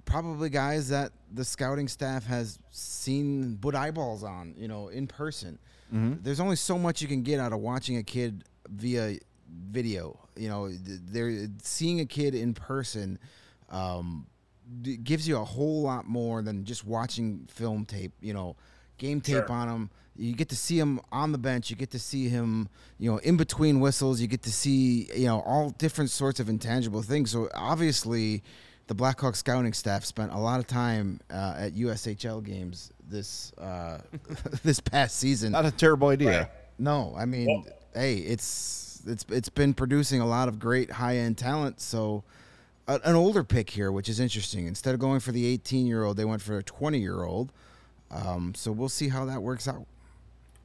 probably 0.05 0.49
guys 0.49 0.89
that 0.89 1.11
the 1.33 1.43
scouting 1.45 1.87
staff 1.87 2.25
has 2.25 2.59
seen 2.71 3.57
put 3.61 3.75
eyeballs 3.75 4.23
on, 4.23 4.53
you 4.57 4.67
know, 4.67 4.89
in 4.89 5.07
person. 5.07 5.57
There's 5.91 6.39
only 6.39 6.55
so 6.55 6.79
much 6.79 7.03
you 7.03 7.07
can 7.07 7.21
get 7.21 7.39
out 7.39 7.53
of 7.53 7.59
watching 7.59 7.97
a 7.97 8.03
kid 8.03 8.45
via 8.67 9.19
video. 9.47 10.19
You 10.35 10.49
know, 10.49 10.67
th- 10.69 10.79
they're 11.05 11.47
seeing 11.61 11.99
a 11.99 12.05
kid 12.07 12.33
in 12.33 12.55
person. 12.55 13.19
Um, 13.69 14.25
gives 15.03 15.27
you 15.27 15.37
a 15.37 15.43
whole 15.43 15.83
lot 15.83 16.07
more 16.07 16.41
than 16.41 16.63
just 16.65 16.83
watching 16.83 17.47
film 17.47 17.85
tape. 17.85 18.13
You 18.21 18.33
know, 18.33 18.55
game 18.97 19.21
tape 19.21 19.45
Sure. 19.47 19.51
on 19.51 19.69
him. 19.69 19.89
You 20.15 20.33
get 20.35 20.49
to 20.49 20.55
see 20.55 20.77
him 20.77 20.99
on 21.11 21.31
the 21.31 21.37
bench. 21.37 21.69
You 21.69 21.75
get 21.75 21.89
to 21.91 21.99
see 21.99 22.29
him, 22.29 22.69
you 22.99 23.09
know, 23.11 23.17
in 23.17 23.35
between 23.35 23.79
whistles. 23.79 24.21
You 24.21 24.27
get 24.27 24.43
to 24.43 24.51
see, 24.51 25.09
you 25.15 25.25
know, 25.25 25.41
all 25.41 25.71
different 25.71 26.11
sorts 26.11 26.39
of 26.39 26.49
intangible 26.49 27.01
things. 27.01 27.31
So 27.31 27.49
obviously, 27.55 28.43
the 28.87 28.95
Blackhawks 28.95 29.37
scouting 29.37 29.73
staff 29.73 30.05
spent 30.05 30.31
a 30.31 30.37
lot 30.37 30.59
of 30.59 30.67
time 30.67 31.19
uh, 31.31 31.55
at 31.57 31.73
USHL 31.73 32.43
games 32.43 32.91
this 33.09 33.53
uh, 33.53 33.99
this 34.63 34.79
past 34.79 35.17
season. 35.17 35.51
Not 35.53 35.65
a 35.65 35.71
terrible 35.71 36.09
idea. 36.09 36.39
Right. 36.41 36.49
No, 36.77 37.15
I 37.17 37.25
mean, 37.25 37.47
Well- 37.47 37.65
hey, 37.95 38.17
it's 38.17 39.01
it's 39.07 39.25
it's 39.29 39.49
been 39.49 39.73
producing 39.73 40.21
a 40.21 40.27
lot 40.27 40.47
of 40.47 40.59
great 40.59 40.91
high 40.91 41.17
end 41.17 41.37
talent. 41.39 41.81
So, 41.81 42.23
a, 42.87 42.99
an 43.03 43.15
older 43.15 43.43
pick 43.43 43.69
here, 43.71 43.91
which 43.91 44.09
is 44.09 44.19
interesting. 44.19 44.67
Instead 44.67 44.93
of 44.93 44.99
going 44.99 45.21
for 45.21 45.31
the 45.31 45.45
18 45.47 45.87
year 45.87 46.03
old, 46.03 46.17
they 46.17 46.25
went 46.25 46.41
for 46.43 46.57
a 46.59 46.63
20 46.63 46.99
year 46.99 47.23
old. 47.23 47.51
Um, 48.11 48.53
so 48.55 48.71
we'll 48.71 48.89
see 48.89 49.09
how 49.09 49.25
that 49.25 49.41
works 49.41 49.67
out. 49.67 49.87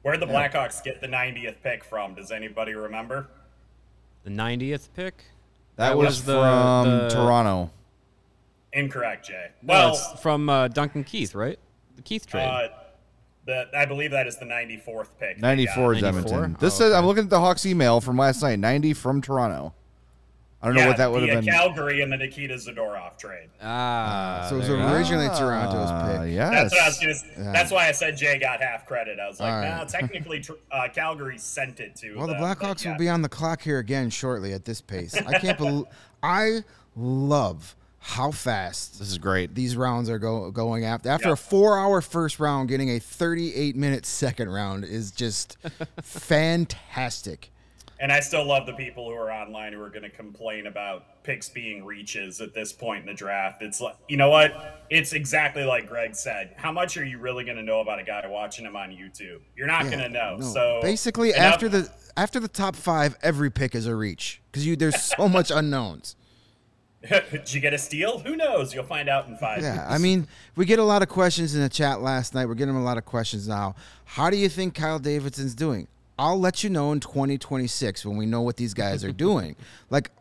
Where'd 0.01 0.19
the 0.21 0.25
Blackhawks 0.27 0.83
get 0.83 1.01
the 1.01 1.07
90th 1.07 1.55
pick 1.61 1.83
from? 1.83 2.15
Does 2.15 2.31
anybody 2.31 2.73
remember? 2.73 3.27
The 4.23 4.29
90th 4.29 4.89
pick. 4.95 5.25
That, 5.75 5.89
That 5.89 5.97
was, 5.97 6.05
was 6.07 6.23
the- 6.25 6.33
from 6.33 6.89
the- 6.89 7.09
Toronto. 7.09 7.71
Incorrect, 8.73 9.27
Jay. 9.27 9.47
Well, 9.63 9.91
Well, 9.93 9.93
it's 10.13 10.21
from 10.21 10.47
uh, 10.49 10.67
Duncan 10.67 11.03
Keith, 11.03 11.33
right? 11.33 11.57
The 11.95 12.01
Keith 12.03 12.27
trade. 12.27 12.45
uh, 12.45 12.67
The, 13.45 13.65
I 13.75 13.85
believe 13.85 14.11
that 14.11 14.27
is 14.27 14.37
the 14.37 14.45
94th 14.45 15.07
pick. 15.19 15.39
94 15.39 15.95
is 15.95 16.03
Edmonton. 16.03 16.55
This 16.59 16.75
Oh, 16.75 16.77
says 16.77 16.91
okay. 16.91 16.97
I'm 16.97 17.05
looking 17.05 17.23
at 17.23 17.29
the 17.31 17.39
Hawks 17.39 17.65
email 17.65 17.99
from 17.99 18.15
last 18.17 18.41
night. 18.43 18.59
90 18.59 18.93
from 18.93 19.21
Toronto. 19.21 19.73
I 20.61 20.67
don't 20.67 20.75
know 20.75 20.87
what 20.87 20.97
that 20.97 21.09
would 21.11 21.23
the, 21.23 21.27
have 21.27 21.37
uh, 21.37 21.41
been. 21.41 21.49
Calgary 21.53 22.01
and 22.01 22.11
the 22.11 22.17
Nikita 22.17 22.55
Zadorov 22.55 23.17
trade. 23.17 23.49
Ah, 23.61 24.45
so 24.49 24.55
it 24.55 24.59
was 24.59 24.67
there 24.67 24.77
you 24.77 24.83
originally 24.83 25.27
Toronto's 25.29 25.89
Ah, 25.89 26.19
pick. 26.23 26.33
yes. 26.33 26.51
That's 26.51 26.73
what 26.73 26.81
I 26.83 26.87
was 26.87 26.99
gonna. 26.99 27.11
s- 27.11 27.23
Yeah. 27.37 27.51
That's 27.53 27.71
why 27.71 27.87
I 27.87 27.91
said 27.93 28.17
Jay 28.17 28.37
got 28.39 28.61
half 28.61 28.85
credit. 28.85 29.19
I 29.19 29.27
was 29.29 29.39
like, 29.39 29.53
All 29.53 29.61
no, 29.61 29.85
technically, 29.87 30.43
uh, 30.71 30.89
Calgary 30.93 31.37
sent 31.37 31.79
it 31.79 31.95
to. 31.97 32.15
Well, 32.17 32.27
the 32.27 32.33
them, 32.33 32.41
but 32.41 32.59
Blackhawks 32.59 32.83
yeah. 32.83 32.91
will 32.91 32.99
be 32.99 33.07
on 33.07 33.21
the 33.21 33.29
clock 33.29 33.61
here 33.61 33.79
again 33.79 34.09
shortly 34.09 34.51
at 34.51 34.65
this 34.65 34.81
pace. 34.81 35.15
I 35.15 35.39
can't 35.39 35.57
believe. 35.57 35.85
I 36.23 36.65
love 36.97 37.77
how 38.01 38.31
fast 38.31 38.97
This 38.99 39.09
is 39.11 39.17
great. 39.17 39.55
these 39.55 39.75
rounds 39.77 40.09
are 40.09 40.19
go, 40.19 40.51
going 40.51 40.83
after. 40.85 41.09
After 41.09 41.27
Yeah. 41.27 41.33
a 41.33 41.37
four-hour 41.37 42.01
first 42.01 42.39
round, 42.39 42.67
getting 42.69 42.89
a 42.89 42.99
38-minute 42.99 44.05
second 44.05 44.49
round 44.49 44.83
is 44.83 45.11
just 45.11 45.57
fantastic. 46.01 47.51
And 48.01 48.13
I 48.13 48.21
still 48.21 48.45
love 48.45 48.65
the 48.65 48.73
people 48.73 49.09
who 49.09 49.15
are 49.15 49.29
online 49.29 49.73
who 49.73 49.81
are 49.81 49.89
going 49.89 50.03
to 50.03 50.09
complain 50.09 50.67
about 50.67 51.21
picks 51.23 51.49
being 51.49 51.83
reaches 51.83 52.39
at 52.39 52.53
this 52.53 52.71
point 52.71 53.01
in 53.01 53.05
the 53.07 53.13
draft. 53.13 53.61
It's 53.61 53.81
like, 53.81 53.95
you 54.07 54.15
know 54.15 54.29
what? 54.29 54.85
It's 54.89 55.11
exactly 55.11 55.65
like 55.65 55.87
Greg 55.87 56.15
said. 56.15 56.53
How 56.55 56.71
much 56.71 56.95
are 56.95 57.03
you 57.03 57.17
really 57.17 57.43
going 57.43 57.57
to 57.57 57.63
know 57.63 57.81
about 57.81 57.99
a 57.99 58.03
guy 58.03 58.25
watching 58.27 58.65
him 58.65 58.77
on 58.77 58.91
YouTube? 58.91 59.39
You're 59.57 59.67
not 59.67 59.83
Yeah, 59.85 59.89
going 59.91 60.03
to 60.03 60.09
know. 60.09 60.37
no. 60.39 60.45
So 60.53 60.79
basically, 60.81 61.29
enough- 61.31 61.41
after 61.55 61.67
the 61.67 61.89
after 62.15 62.39
the 62.39 62.47
top 62.47 62.75
five, 62.77 63.17
every 63.21 63.49
pick 63.51 63.75
is 63.75 63.85
a 63.85 63.95
reach 63.95 64.41
because 64.51 64.65
you 64.65 64.75
there's 64.77 65.01
so 65.01 65.27
much 65.37 65.51
unknowns. 65.51 66.15
did 67.31 67.53
you 67.53 67.61
get 67.61 67.73
a 67.73 67.77
steal? 67.77 68.19
Who 68.19 68.35
knows? 68.35 68.73
You'll 68.73 68.83
find 68.83 69.07
out 69.09 69.27
in 69.27 69.37
five. 69.37 69.61
Yeah. 69.61 69.85
I 69.89 69.97
mean, 69.97 70.27
we 70.55 70.65
get 70.65 70.79
a 70.79 70.83
lot 70.83 71.01
of 71.01 71.07
questions 71.09 71.55
in 71.55 71.61
the 71.61 71.69
chat 71.69 72.01
last 72.01 72.33
night. 72.33 72.45
We're 72.45 72.55
getting 72.55 72.75
a 72.75 72.83
lot 72.83 72.97
of 72.97 73.05
questions 73.05 73.47
now. 73.47 73.75
How 74.03 74.29
do 74.29 74.35
you 74.37 74.49
think 74.49 74.73
Kyle 74.75 74.99
Davidson's 74.99 75.55
doing? 75.55 75.87
I'll 76.19 76.39
let 76.39 76.65
you 76.65 76.69
know 76.69 76.91
in 76.91 76.99
2026 76.99 78.05
when 78.05 78.17
we 78.17 78.25
know 78.25 78.41
what 78.41 78.57
these 78.57 78.73
guys 78.73 79.03
are 79.03 79.13
doing. 79.13 79.55
Like, 79.91 80.11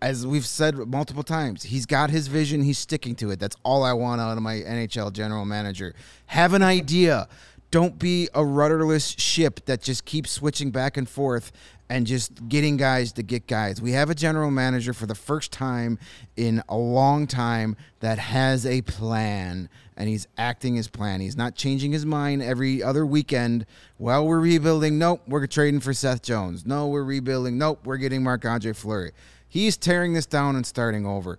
as 0.00 0.24
we've 0.24 0.46
said 0.46 0.76
multiple 0.76 1.24
times, 1.24 1.64
he's 1.64 1.86
got 1.86 2.10
his 2.10 2.28
vision. 2.28 2.62
He's 2.62 2.78
sticking 2.78 3.16
to 3.16 3.30
it. 3.30 3.40
That's 3.40 3.56
all 3.64 3.82
I 3.82 3.92
want 3.94 4.20
out 4.20 4.36
of 4.36 4.42
my 4.44 4.56
NHL 4.56 5.12
general 5.12 5.44
manager. 5.44 5.92
Have 6.26 6.54
an 6.54 6.62
idea. 6.62 7.26
Don't 7.70 7.98
be 7.98 8.28
a 8.34 8.44
rudderless 8.44 9.08
ship 9.18 9.66
that 9.66 9.82
just 9.82 10.04
keeps 10.04 10.30
switching 10.30 10.70
back 10.70 10.96
and 10.96 11.08
forth 11.08 11.52
and 11.90 12.06
just 12.06 12.48
getting 12.48 12.76
guys 12.76 13.12
to 13.12 13.22
get 13.22 13.46
guys. 13.46 13.80
We 13.80 13.92
have 13.92 14.10
a 14.10 14.14
general 14.14 14.50
manager 14.50 14.92
for 14.92 15.06
the 15.06 15.14
first 15.14 15.52
time 15.52 15.98
in 16.36 16.62
a 16.68 16.76
long 16.76 17.26
time 17.26 17.76
that 18.00 18.18
has 18.18 18.66
a 18.66 18.82
plan 18.82 19.68
and 19.96 20.08
he's 20.08 20.28
acting 20.36 20.76
his 20.76 20.88
plan. 20.88 21.20
He's 21.20 21.36
not 21.36 21.56
changing 21.56 21.92
his 21.92 22.06
mind 22.06 22.42
every 22.42 22.82
other 22.82 23.04
weekend. 23.04 23.66
Well, 23.98 24.26
we're 24.26 24.40
rebuilding. 24.40 24.98
Nope, 24.98 25.22
we're 25.26 25.46
trading 25.46 25.80
for 25.80 25.92
Seth 25.92 26.22
Jones. 26.22 26.64
No, 26.64 26.86
we're 26.86 27.04
rebuilding. 27.04 27.58
Nope, 27.58 27.80
we're 27.84 27.96
getting 27.96 28.22
Marc 28.22 28.44
Andre 28.44 28.72
Fleury. 28.72 29.12
He's 29.48 29.76
tearing 29.76 30.12
this 30.12 30.26
down 30.26 30.56
and 30.56 30.64
starting 30.64 31.04
over. 31.04 31.38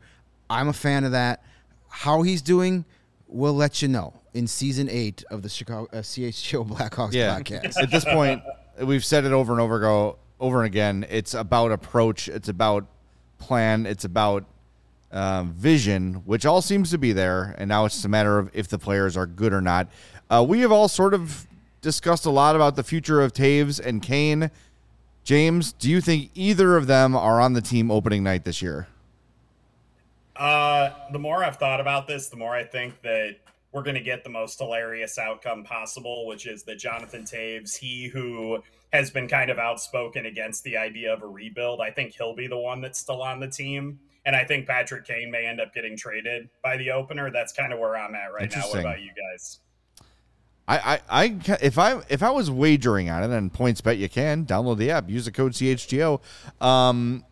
I'm 0.50 0.68
a 0.68 0.74
fan 0.74 1.04
of 1.04 1.12
that. 1.12 1.44
How 1.90 2.24
he's 2.24 2.42
doing, 2.42 2.86
we'll 3.30 3.54
let 3.54 3.82
you 3.82 3.88
know 3.88 4.14
in 4.34 4.48
season 4.48 4.90
eight 4.90 5.24
of 5.30 5.42
the 5.44 5.50
Chicago 5.50 5.88
uh, 5.94 6.02
CHGO 6.02 6.68
Blackhawks 6.68 7.14
Yeah. 7.14 7.38
podcast. 7.40 7.82
At 7.82 7.92
this 7.92 8.04
point, 8.04 8.42
we've 8.82 9.06
said 9.06 9.24
it 9.26 9.32
over 9.32 9.54
and 9.54 9.62
over 9.62 9.80
go 9.80 10.18
over 10.40 10.58
and 10.60 10.66
again. 10.68 11.06
It's 11.10 11.34
about 11.34 11.72
approach. 11.72 12.28
It's 12.28 12.50
about 12.50 12.86
plan. 13.38 13.86
It's 13.86 14.04
about 14.06 14.46
um, 15.12 15.54
vision, 15.54 16.16
which 16.26 16.46
all 16.46 16.62
seems 16.62 16.92
to 16.92 16.98
be 16.98 17.14
there. 17.14 17.56
And 17.58 17.68
now 17.70 17.86
it's 17.86 17.96
just 17.96 18.06
a 18.06 18.10
matter 18.10 18.38
of 18.40 18.50
if 18.54 18.68
the 18.68 18.78
players 18.80 19.16
are 19.18 19.26
good 19.26 19.54
or 19.54 19.62
not. 19.62 19.90
Uh, 20.30 20.46
we 20.48 20.60
have 20.62 20.72
all 20.72 20.88
sort 20.88 21.14
of 21.14 21.48
discussed 21.82 22.26
a 22.26 22.30
lot 22.30 22.56
about 22.56 22.76
the 22.76 22.84
future 22.84 23.22
of 23.22 23.34
Toews 23.34 23.80
and 23.84 24.02
Kane. 24.02 24.52
James, 25.24 25.74
do 25.74 25.90
you 25.90 26.02
think 26.02 26.32
either 26.36 26.76
of 26.78 26.88
them 26.88 27.16
are 27.16 27.40
on 27.42 27.54
the 27.54 27.62
team 27.62 27.92
opening 27.92 28.24
night 28.24 28.46
this 28.46 28.62
year? 28.62 28.88
Uh, 30.40 30.92
the 31.12 31.20
more 31.20 31.44
I've 31.44 31.58
thought 31.58 31.82
about 31.82 32.08
this, 32.08 32.30
the 32.30 32.38
more 32.38 32.56
I 32.56 32.64
think 32.64 33.02
that 33.02 33.36
we're 33.74 33.84
going 33.84 33.96
to 33.96 34.02
get 34.02 34.24
the 34.24 34.30
most 34.30 34.58
hilarious 34.58 35.20
outcome 35.20 35.66
possible, 35.66 36.26
which 36.26 36.48
is 36.48 36.64
that 36.64 36.78
Jonathan 36.80 37.24
Toews, 37.24 37.78
he 37.78 38.08
who 38.08 38.64
has 38.94 39.12
been 39.12 39.28
kind 39.28 39.52
of 39.52 39.60
outspoken 39.60 40.26
against 40.26 40.64
the 40.64 40.78
idea 40.78 41.14
of 41.14 41.22
a 41.22 41.28
rebuild, 41.28 41.82
I 41.82 41.92
think 41.92 42.16
he'll 42.18 42.36
be 42.36 42.48
the 42.48 42.58
one 42.58 42.82
that's 42.82 42.98
still 42.98 43.22
on 43.22 43.40
the 43.40 43.50
team. 43.50 44.00
And 44.26 44.36
I 44.36 44.44
think 44.46 44.66
Patrick 44.66 45.06
Kane 45.06 45.30
may 45.30 45.46
end 45.46 45.60
up 45.60 45.74
getting 45.74 45.98
traded 45.98 46.50
by 46.64 46.78
the 46.78 46.92
opener. 46.92 47.32
That's 47.32 47.54
kind 47.54 47.74
of 47.74 47.80
where 47.80 47.96
I'm 47.98 48.16
at 48.16 48.34
right 48.34 48.50
now. 48.50 48.62
What 48.70 48.80
about 48.80 49.02
you 49.02 49.10
guys? 49.10 49.60
I, 50.68 50.78
I, 50.78 51.00
I, 51.10 51.40
if 51.62 51.78
I, 51.78 52.02
if 52.10 52.24
I 52.24 52.30
was 52.30 52.50
wagering 52.50 53.10
on 53.10 53.24
it, 53.24 53.36
and 53.36 53.52
points 53.52 53.82
bet 53.82 53.98
you 53.98 54.08
can 54.08 54.46
download 54.46 54.78
the 54.78 54.92
app, 54.92 55.10
use 55.10 55.26
the 55.26 55.32
code 55.32 55.54
CHGO. 55.54 56.22
Um, 56.62 57.26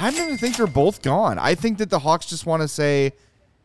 I 0.00 0.12
don't 0.12 0.26
even 0.26 0.38
think 0.38 0.56
they're 0.56 0.68
both 0.68 1.02
gone. 1.02 1.38
I 1.38 1.56
think 1.56 1.78
that 1.78 1.90
the 1.90 1.98
Hawks 1.98 2.26
just 2.26 2.46
want 2.46 2.62
to 2.62 2.68
say, 2.68 3.12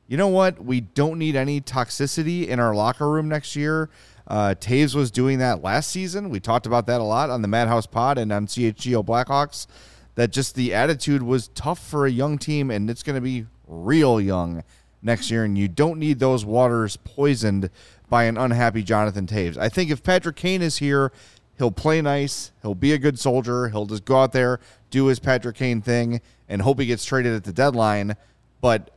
you 0.08 0.18
know 0.18 0.30
what, 0.30 0.64
we 0.64 0.82
don't 0.82 1.20
need 1.20 1.36
any 1.36 1.62
toxicity 1.62 2.48
in 2.48 2.60
our 2.60 2.74
locker 2.74 3.10
room 3.10 3.30
next 3.30 3.56
year. 3.56 3.90
Uh, 4.28 4.56
Toews 4.60 4.96
was 4.96 5.12
doing 5.12 5.38
that 5.40 5.62
last 5.62 5.92
season. 5.92 6.30
We 6.30 6.40
talked 6.40 6.66
about 6.66 6.88
that 6.88 7.02
a 7.02 7.04
lot 7.04 7.30
on 7.30 7.44
the 7.44 7.48
Madhouse 7.48 7.86
Pod 7.86 8.18
and 8.18 8.32
on 8.32 8.48
CHGO 8.48 9.06
Blackhawks. 9.06 9.68
That 10.16 10.32
just 10.32 10.56
the 10.56 10.74
attitude 10.74 11.22
was 11.22 11.50
tough 11.50 11.80
for 11.80 12.06
a 12.06 12.12
young 12.12 12.38
team, 12.38 12.72
and 12.72 12.90
it's 12.90 13.04
going 13.04 13.16
to 13.16 13.22
be 13.22 13.46
real 13.68 14.20
young 14.20 14.64
next 15.02 15.30
year. 15.30 15.44
And 15.44 15.58
you 15.58 15.68
don't 15.68 16.00
need 16.00 16.20
those 16.20 16.46
waters 16.46 16.98
poisoned 16.98 17.70
by 18.10 18.24
an 18.24 18.38
unhappy 18.38 18.84
Jonathan 18.84 19.28
Toews. 19.28 19.58
I 19.58 19.70
think 19.70 19.92
if 19.92 20.04
Patrick 20.04 20.36
Kane 20.36 20.62
is 20.62 20.78
here, 20.78 21.12
he'll 21.58 21.72
play 21.72 22.02
nice. 22.02 22.52
He'll 22.62 22.76
be 22.76 22.94
a 22.94 22.98
good 22.98 23.20
soldier. 23.20 23.70
He'll 23.70 23.86
just 23.86 24.06
go 24.06 24.22
out 24.22 24.32
there, 24.34 24.60
do 24.94 25.08
his 25.08 25.20
Patrick 25.20 25.56
Kane 25.56 25.82
thing, 25.82 26.22
and 26.48 26.62
hope 26.62 26.80
he 26.80 26.86
gets 26.86 27.04
traded 27.04 27.34
at 27.34 27.44
the 27.44 27.52
deadline. 27.52 28.16
But 28.62 28.92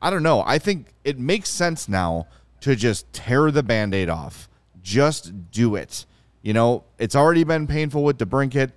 I 0.00 0.08
don't 0.08 0.22
know. 0.22 0.44
I 0.46 0.58
think 0.58 0.94
it 1.02 1.18
makes 1.18 1.50
sense 1.50 1.88
now 1.88 2.28
to 2.60 2.76
just 2.76 3.12
tear 3.12 3.50
the 3.50 3.64
band 3.64 3.92
aid 3.92 4.08
off. 4.08 4.48
Just 4.80 5.50
do 5.50 5.74
it. 5.74 6.06
You 6.42 6.52
know, 6.52 6.84
it's 6.98 7.16
already 7.16 7.42
been 7.42 7.66
painful 7.66 8.04
with 8.04 8.16
DeBrincat. 8.16 8.70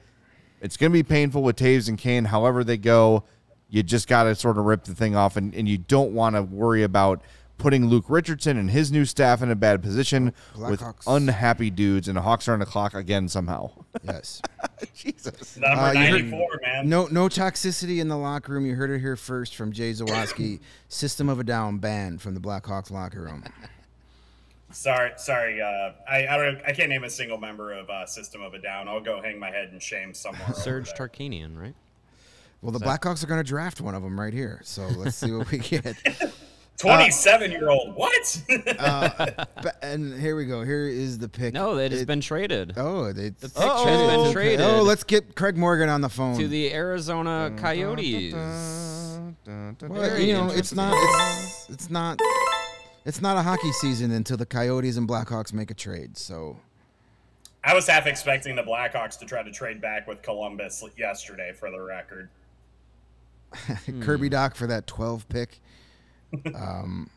It's 0.62 0.75
going 0.75 0.92
to 0.92 0.94
be 0.94 1.03
painful 1.03 1.44
with 1.44 1.58
Toews 1.58 1.88
and 1.89 1.98
Kane. 1.98 2.25
However 2.25 2.63
they 2.63 2.77
go, 2.77 3.24
you 3.70 3.84
just 3.84 4.08
got 4.08 4.24
to 4.24 4.34
sort 4.34 4.58
of 4.58 4.65
rip 4.65 4.84
the 4.84 4.96
thing 4.96 5.15
off, 5.15 5.38
and, 5.38 5.53
and 5.53 5.70
you 5.70 5.77
don't 5.77 6.13
want 6.13 6.36
to 6.36 6.42
worry 6.42 6.82
about 6.82 7.22
putting 7.57 7.86
Luke 7.88 8.05
Richardson 8.10 8.57
and 8.57 8.72
his 8.72 8.91
new 8.91 9.05
staff 9.05 9.41
in 9.41 9.50
a 9.50 9.55
bad 9.55 9.81
position 9.81 10.33
with 10.57 10.81
Blackhawks. 10.81 11.03
unhappy 11.07 11.69
dudes, 11.69 12.07
and 12.07 12.17
the 12.17 12.22
Hawks 12.22 12.48
are 12.48 12.53
on 12.53 12.60
the 12.60 12.65
clock 12.65 12.93
again 12.93 13.27
somehow. 13.29 13.72
yes. 14.03 14.41
Jesus. 14.95 15.55
Number 15.57 15.81
Uh, 15.81 15.91
you 15.93 16.31
heard- 16.31 16.62
man. 16.62 16.89
No, 16.89 17.07
no 17.07 17.27
toxicity 17.29 18.00
in 18.00 18.07
the 18.10 18.17
locker 18.17 18.51
room. 18.53 18.65
You 18.65 18.75
heard 18.75 18.89
it 18.91 19.00
here 19.00 19.15
first 19.15 19.55
from 19.55 19.72
Jay 19.72 19.91
Zawaski. 19.91 20.60
System 20.89 21.29
of 21.29 21.39
a 21.39 21.43
Down 21.43 21.77
banned 21.77 22.22
from 22.22 22.33
the 22.33 22.39
Blackhawks 22.41 22.91
locker 22.91 23.22
room. 23.22 23.43
Sorry, 24.72 25.12
sorry. 25.17 25.62
Uh, 25.62 25.91
I 26.10 26.27
I 26.27 26.38
don't. 26.38 26.60
I 26.65 26.72
can't 26.74 26.89
name 26.89 27.03
a 27.03 27.10
single 27.10 27.38
member 27.38 27.72
of 27.74 27.89
uh, 27.89 28.07
System 28.07 28.41
of 28.41 28.55
a 28.55 28.60
Down. 28.60 28.88
I'll 28.88 29.00
go 29.01 29.22
hang 29.22 29.38
my 29.39 29.51
head 29.51 29.69
in 29.72 29.79
shame 29.79 30.13
somewhere. 30.15 30.53
Serge 30.55 30.91
there. 30.98 31.07
Tarkanian, 31.07 31.55
right? 31.60 31.75
Well, 32.63 32.72
the 32.72 32.79
Blackhawks 32.79 33.24
are 33.24 33.27
going 33.27 33.39
to 33.43 33.48
draft 33.48 33.81
one 33.81 33.93
of 33.93 34.01
them 34.01 34.19
right 34.19 34.33
here. 34.33 34.62
So 34.63 34.88
let's 34.88 35.17
see 35.17 35.31
what 35.31 35.51
we 35.51 35.60
get. 35.60 35.95
27 36.77 37.51
year 37.51 37.70
old. 37.70 37.96
What? 37.96 38.44
Uh, 38.50 38.74
uh, 38.80 39.46
but- 39.62 39.77
and 39.82 40.20
here 40.20 40.36
we 40.36 40.46
go. 40.46 40.63
Here 40.63 40.88
is 40.88 41.18
the 41.18 41.30
pick. 41.30 41.53
No, 41.53 41.77
it 41.77 41.92
has 41.92 42.06
been 42.06 42.22
traded 42.22 42.74
Oh, 42.77 43.13
they, 43.13 43.30
The 43.30 43.50
pick 43.50 43.58
has 43.58 43.75
oh. 43.75 44.08
been 44.08 44.20
okay. 44.20 44.34
traded 44.34 44.62
Oh, 44.62 44.82
let's 44.82 45.03
get 45.03 45.36
Craig 45.36 45.58
Morgan 45.58 45.89
on 45.89 46.01
the 46.01 46.10
phone. 46.10 46.38
to 46.38 46.48
the 46.48 46.74
Arizona 46.74 47.53
Coyotes. 47.58 48.34
Well, 48.34 50.20
you 50.20 50.34
know, 50.34 50.50
it's 50.50 50.74
not. 50.74 50.94
It's, 50.96 51.70
it's 51.70 51.89
not. 51.89 52.20
It's 53.06 53.22
not 53.22 53.36
a 53.36 53.42
hockey 53.42 53.72
season 53.74 54.12
until 54.12 54.38
the 54.38 54.46
Coyotes 54.46 54.96
and 54.96 55.08
Blackhawks 55.08 55.51
make 55.51 55.70
a 55.70 55.74
trade. 55.74 56.18
So 56.18 56.58
I 57.63 57.74
was 57.74 57.88
half 57.88 58.08
expecting 58.08 58.56
the 58.56 58.63
Blackhawks 58.63 59.18
to 59.20 59.25
try 59.25 59.44
to 59.44 59.51
trade 59.51 59.82
back 59.82 60.08
with 60.08 60.22
Columbus 60.22 60.84
yesterday, 60.98 61.53
for 61.53 61.72
the 61.72 61.82
record. 61.82 62.30
Kirby 64.01 64.27
hmm. 64.27 64.32
Doc 64.32 64.56
for 64.56 64.68
that 64.68 64.88
12 64.88 65.30
pick. 65.30 65.60
Um, 66.56 67.10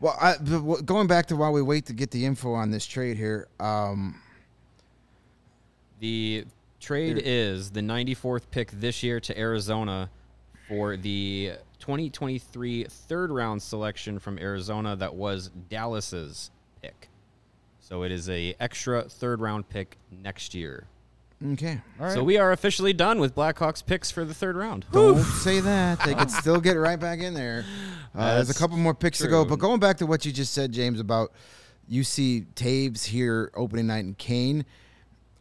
well, 0.00 0.16
I, 0.20 0.36
going 0.84 1.06
back 1.06 1.26
to 1.26 1.36
while 1.36 1.52
we 1.52 1.62
wait 1.62 1.86
to 1.86 1.92
get 1.92 2.10
the 2.10 2.24
info 2.26 2.52
on 2.52 2.70
this 2.70 2.84
trade 2.86 3.16
here. 3.16 3.48
Um, 3.60 4.20
The 6.00 6.44
trade 6.80 7.20
is 7.24 7.70
the 7.70 7.80
94th 7.80 8.42
pick 8.50 8.70
this 8.72 9.02
year 9.02 9.18
to 9.20 9.38
Arizona 9.38 10.10
for 10.68 10.96
the 10.96 11.52
2023 11.78 12.84
third 12.84 13.30
round 13.30 13.62
selection 13.62 14.18
from 14.18 14.38
Arizona 14.38 14.96
that 14.96 15.14
was 15.14 15.48
Dallas's 15.70 16.50
pick. 16.82 17.08
So 17.80 18.02
it 18.02 18.12
is 18.12 18.28
a 18.28 18.54
extra 18.60 19.02
third 19.04 19.40
round 19.40 19.68
pick 19.68 19.96
next 20.10 20.54
year. 20.54 20.86
okay. 21.52 21.80
So 22.12 22.22
we 22.24 22.36
are 22.36 22.52
officially 22.52 22.92
done 22.92 23.18
with 23.20 23.34
Blackhawks 23.34 23.84
picks 23.84 24.10
for 24.10 24.24
the 24.24 24.34
third 24.34 24.56
round. 24.56 24.84
Don't 24.92 25.22
say 25.22 25.60
that. 25.60 26.00
They 26.04 26.14
could 26.14 26.30
still 26.42 26.60
get 26.60 26.72
right 26.72 26.98
back 26.98 27.20
in 27.20 27.32
there. 27.34 27.64
Uh, 28.16 28.36
there's 28.36 28.50
a 28.50 28.54
couple 28.54 28.76
more 28.76 28.94
picks 28.94 29.18
to 29.18 29.28
go. 29.28 29.44
But 29.44 29.58
going 29.58 29.80
back 29.80 29.98
to 29.98 30.06
what 30.06 30.24
you 30.24 30.32
just 30.32 30.52
said, 30.52 30.72
James, 30.72 31.00
about 31.00 31.32
You 31.88 32.02
see 32.02 32.46
Toews 32.54 33.04
here 33.04 33.50
opening 33.54 33.86
night 33.86 34.04
and 34.04 34.16
Kane. 34.18 34.64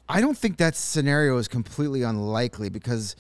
I 0.08 0.22
don't 0.22 0.38
think 0.38 0.58
that 0.58 0.75
scenario 0.75 1.38
is 1.38 1.48
completely 1.48 2.03
unlikely 2.03 2.70
because 2.70 3.15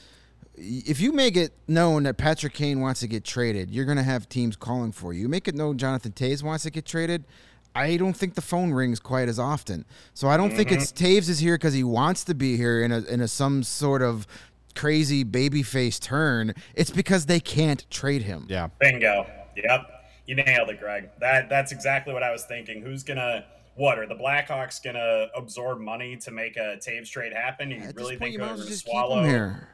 if 0.55 0.99
you 0.99 1.11
make 1.11 1.35
it 1.35 1.53
known 1.67 2.03
that 2.03 2.17
Patrick 2.17 2.53
Kane 2.53 2.79
wants 2.79 2.99
to 2.99 3.07
get 3.07 3.23
traded, 3.23 3.71
you're 3.71 3.85
going 3.85 3.97
to 3.97 4.03
have 4.03 4.29
teams 4.29 4.55
calling 4.55 4.91
for 4.91 5.11
you. 5.11 5.21
You 5.21 5.27
make 5.29 5.47
it 5.47 5.55
known 5.55 5.77
Jonathan 5.77 6.11
Toews 6.11 6.43
wants 6.43 6.63
to 6.63 6.69
get 6.69 6.85
traded. 6.85 7.25
I 7.73 7.97
don't 7.97 8.13
think 8.15 8.35
the 8.35 8.41
phone 8.41 8.71
rings 8.71 8.99
quite 8.99 9.27
as 9.27 9.37
often. 9.37 9.83
So 10.13 10.29
I 10.29 10.37
don't 10.37 10.51
think 10.51 10.71
it's 10.71 10.93
Toews 10.93 11.27
is 11.27 11.39
here 11.39 11.55
because 11.55 11.73
he 11.73 11.83
wants 11.83 12.23
to 12.25 12.33
be 12.33 12.55
here 12.55 12.83
in 12.83 12.91
a 12.91 12.99
in 12.99 13.19
a 13.19 13.27
some 13.27 13.63
sort 13.63 14.01
of 14.01 14.27
crazy 14.75 15.25
babyface 15.25 15.99
turn. 15.99 16.53
It's 16.73 16.91
because 16.91 17.25
they 17.25 17.39
can't 17.39 17.89
trade 17.89 18.21
him. 18.21 18.45
Yeah. 18.47 18.69
Bingo. 18.79 19.25
Yep. 19.55 19.91
You 20.27 20.35
nailed 20.35 20.69
it, 20.69 20.79
Greg. 20.79 21.09
That 21.19 21.49
that's 21.49 21.71
exactly 21.71 22.13
what 22.13 22.23
I 22.23 22.31
was 22.31 22.45
thinking. 22.45 22.81
Who's 22.81 23.03
gonna 23.03 23.45
what 23.75 23.99
are 23.99 24.07
the 24.07 24.15
Blackhawks 24.15 24.81
gonna 24.83 25.27
absorb 25.35 25.79
money 25.79 26.15
to 26.17 26.31
make 26.31 26.57
a 26.57 26.77
Toews 26.77 27.09
trade 27.09 27.33
happen? 27.33 27.69
You 27.71 27.77
At 27.81 27.95
really 27.95 28.17
think 28.17 28.37
they're 28.37 28.47
gonna 28.47 28.63
swallow? 28.63 29.23
here. 29.23 29.69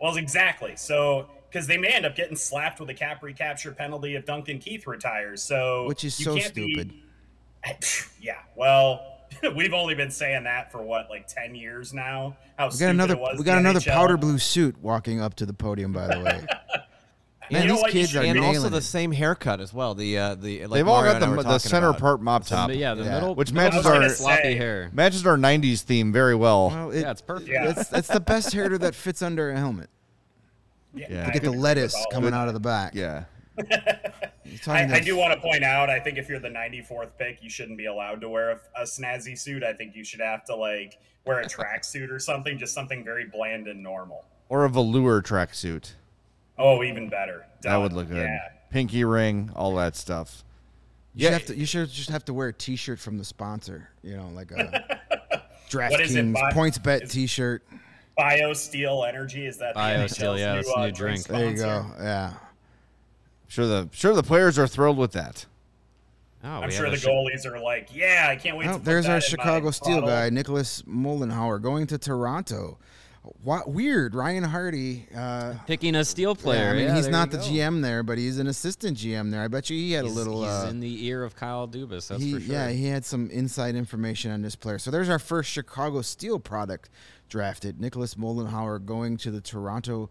Well, 0.00 0.16
exactly. 0.16 0.74
So 0.76 1.28
because 1.48 1.66
they 1.66 1.76
may 1.76 1.88
end 1.88 2.06
up 2.06 2.16
getting 2.16 2.34
slapped 2.36 2.80
with 2.80 2.88
a 2.90 2.94
cap 2.94 3.22
recapture 3.22 3.72
penalty 3.72 4.16
if 4.16 4.24
Duncan 4.24 4.58
Keith 4.58 4.86
retires. 4.86 5.42
So 5.42 5.86
Which 5.86 6.02
is 6.04 6.14
so 6.14 6.36
can't 6.36 6.52
be- 6.54 6.72
stupid. 6.72 6.92
yeah. 8.20 8.38
Well, 8.56 9.18
we've 9.54 9.72
only 9.74 9.94
been 9.94 10.10
saying 10.10 10.44
that 10.44 10.72
for 10.72 10.82
what, 10.82 11.08
like 11.08 11.28
ten 11.28 11.54
years 11.54 11.94
now. 11.94 12.36
How 12.58 12.64
We 12.66 12.70
got 12.70 12.74
stupid 12.74 12.90
another 12.90 13.14
it 13.14 13.20
was. 13.20 13.38
we 13.38 13.44
got 13.44 13.58
another 13.58 13.78
NHL. 13.80 13.92
powder 13.92 14.16
blue 14.16 14.38
suit 14.38 14.76
walking 14.82 15.20
up 15.20 15.34
to 15.34 15.46
the 15.46 15.52
podium. 15.54 15.92
By 15.92 16.08
the 16.08 16.20
way, 16.20 16.44
man, 17.50 17.66
You 17.68 17.74
these 17.82 17.92
kids 17.92 18.16
are 18.16 18.22
and 18.22 18.34
nailing 18.34 18.56
also 18.56 18.68
the 18.68 18.80
same 18.80 19.12
haircut 19.12 19.60
as 19.60 19.72
well. 19.74 19.94
The 19.94 20.18
uh, 20.18 20.34
the 20.34 20.66
like 20.66 20.70
They've 20.78 20.88
all 20.88 20.96
Mario 20.96 21.12
got 21.12 21.16
and 21.16 21.24
I 21.24 21.28
the, 21.30 21.36
were 21.36 21.42
the 21.42 21.48
talking 21.50 21.58
center 21.70 21.88
about. 21.88 22.00
part 22.00 22.20
mop 22.22 22.46
top. 22.46 22.68
But 22.68 22.76
yeah, 22.76 22.94
the 22.94 23.04
Yeah. 23.04 23.14
middle, 23.14 23.34
Which 23.34 23.52
matches 23.52 23.84
our- 23.86 24.02
is 24.02 24.18
floppy 24.18 24.42
say- 24.42 24.54
hair. 24.56 24.90
Matches 24.92 25.26
our 25.26 25.36
'90s 25.36 25.82
theme 25.82 26.12
very 26.12 26.34
well. 26.34 26.68
Well, 26.70 26.90
it- 26.90 27.00
yeah, 27.02 27.10
it's 27.10 27.20
perfect. 27.22 27.48
Yeah. 27.50 27.66
That's 27.72 27.88
that's 27.88 28.08
the 28.08 28.20
best 28.20 28.54
hairdo 28.54 28.78
that 28.80 28.94
fits 28.94 29.22
under 29.22 29.50
a 29.50 29.56
helmet. 29.56 29.90
Yeah, 30.94 31.06
Yeah. 31.10 31.26
To 31.26 31.32
get 31.32 31.42
the 31.42 31.50
lettuce 31.52 31.96
coming 32.12 32.34
out 32.34 32.48
of 32.48 32.54
the 32.54 32.60
back. 32.60 32.94
yeah. 32.94 33.24
You're 34.44 34.58
talking 34.58 34.90
I, 34.90 34.96
I 34.96 34.98
to- 34.98 35.04
do 35.04 35.16
want 35.16 35.32
to 35.34 35.40
point 35.40 35.62
out. 35.64 35.88
I 35.90 36.00
think 36.00 36.18
if 36.18 36.28
you're 36.28 36.38
the 36.40 36.48
94th 36.48 37.10
pick, 37.18 37.42
you 37.42 37.48
shouldn't 37.50 37.78
be 37.78 37.86
allowed 37.86 38.20
to 38.22 38.28
wear 38.28 38.50
a, 38.50 38.60
a 38.80 38.82
snazzy 38.84 39.38
suit. 39.38 39.62
I 39.62 39.72
think 39.72 39.94
you 39.94 40.04
should 40.04 40.20
have 40.20 40.44
to 40.46 40.56
like 40.56 40.98
wear 41.24 41.40
a 41.40 41.46
tracksuit 41.46 42.10
or 42.10 42.18
something, 42.18 42.58
just 42.58 42.74
something 42.74 43.04
very 43.04 43.24
bland 43.26 43.68
and 43.68 43.82
normal. 43.82 44.24
Or 44.48 44.64
a 44.64 44.68
velour 44.68 45.22
tracksuit. 45.22 45.92
Oh, 46.58 46.82
even 46.82 47.08
better. 47.08 47.44
That 47.62 47.76
would 47.76 47.92
look 47.92 48.08
good. 48.08 48.18
Yeah. 48.24 48.38
Pinky 48.70 49.04
ring, 49.04 49.50
all 49.54 49.74
that 49.76 49.96
stuff. 49.96 50.44
You 51.14 51.24
Yeah. 51.24 51.30
should 51.30 51.32
have 51.40 51.46
to. 51.48 51.56
You 51.56 51.66
should 51.66 51.90
just 51.90 52.10
have 52.10 52.24
to 52.26 52.34
wear 52.34 52.48
a 52.48 52.52
T-shirt 52.52 52.98
from 52.98 53.18
the 53.18 53.24
sponsor. 53.24 53.88
You 54.02 54.16
know, 54.16 54.28
like 54.34 54.50
a 54.50 54.56
What 55.72 56.00
is 56.00 56.14
it, 56.14 56.24
DraftKings 56.26 56.32
Bi- 56.34 56.52
points 56.52 56.78
bet 56.78 57.02
is- 57.02 57.12
T-shirt. 57.12 57.62
Bio 58.16 58.52
Steel 58.52 59.04
Energy 59.08 59.46
is 59.46 59.56
that 59.58 59.72
the 59.72 59.78
Bio 59.80 60.04
NHL's 60.04 60.14
Steel, 60.14 60.38
yeah, 60.38 60.52
new, 60.52 60.58
it's 60.60 60.68
a 60.68 60.72
uh, 60.74 60.86
new 60.86 60.92
drink. 60.92 61.24
There 61.24 61.50
you 61.50 61.56
go. 61.56 61.86
Yeah. 61.98 62.34
Sure 63.48 63.66
the 63.66 63.88
sure 63.92 64.14
the 64.14 64.22
players 64.22 64.58
are 64.58 64.66
thrilled 64.66 64.98
with 64.98 65.12
that. 65.12 65.46
Oh, 66.44 66.48
I'm 66.48 66.70
sure 66.70 66.90
the 66.90 66.96
sh- 66.96 67.06
goalies 67.06 67.46
are 67.46 67.58
like, 67.58 67.88
yeah, 67.94 68.26
I 68.28 68.36
can't 68.36 68.56
wait. 68.56 68.66
Oh, 68.68 68.72
to 68.72 68.78
put 68.78 68.84
there's 68.84 69.04
that 69.06 69.10
our 69.12 69.16
in 69.16 69.22
Chicago 69.22 69.70
Steel 69.70 70.00
bottle." 70.00 70.08
guy, 70.08 70.28
Nicholas 70.30 70.82
Moldenhauer, 70.82 71.60
going 71.62 71.86
to 71.86 71.98
Toronto. 71.98 72.78
What 73.44 73.70
weird, 73.70 74.16
Ryan 74.16 74.42
Hardy. 74.42 75.06
Uh, 75.14 75.54
picking 75.66 75.94
a 75.94 76.04
steel 76.04 76.34
player. 76.34 76.64
yeah, 76.64 76.70
I 76.70 76.74
mean, 76.74 76.84
Yeah, 76.86 76.96
he's 76.96 77.08
not 77.08 77.30
the 77.30 77.36
go. 77.36 77.44
GM 77.44 77.80
there, 77.80 78.02
but 78.02 78.18
he's 78.18 78.38
an 78.38 78.48
assistant 78.48 78.98
GM 78.98 79.30
there. 79.30 79.42
I 79.42 79.48
bet 79.48 79.70
you 79.70 79.76
he 79.76 79.92
had 79.92 80.04
He's, 80.04 80.12
a 80.12 80.18
little. 80.18 80.42
he's 80.42 80.50
uh, 80.50 80.66
in 80.70 80.80
the 80.80 81.06
ear 81.06 81.22
of 81.22 81.36
Kyle 81.36 81.68
Dubas. 81.68 82.08
That's 82.08 82.20
he, 82.22 82.34
for 82.34 82.40
sure. 82.40 82.52
Yeah, 82.52 82.70
he 82.70 82.86
had 82.86 83.04
some 83.04 83.30
inside 83.30 83.76
information 83.76 84.32
on 84.32 84.42
this 84.42 84.56
player. 84.56 84.80
So 84.80 84.90
there's 84.90 85.08
our 85.08 85.20
first 85.20 85.50
Chicago 85.50 86.02
Steel 86.02 86.40
product 86.40 86.90
drafted. 87.28 87.80
Nicholas 87.80 88.16
Moldenhauer 88.16 88.84
going 88.84 89.16
to 89.18 89.30
the 89.30 89.40
Toronto 89.40 90.10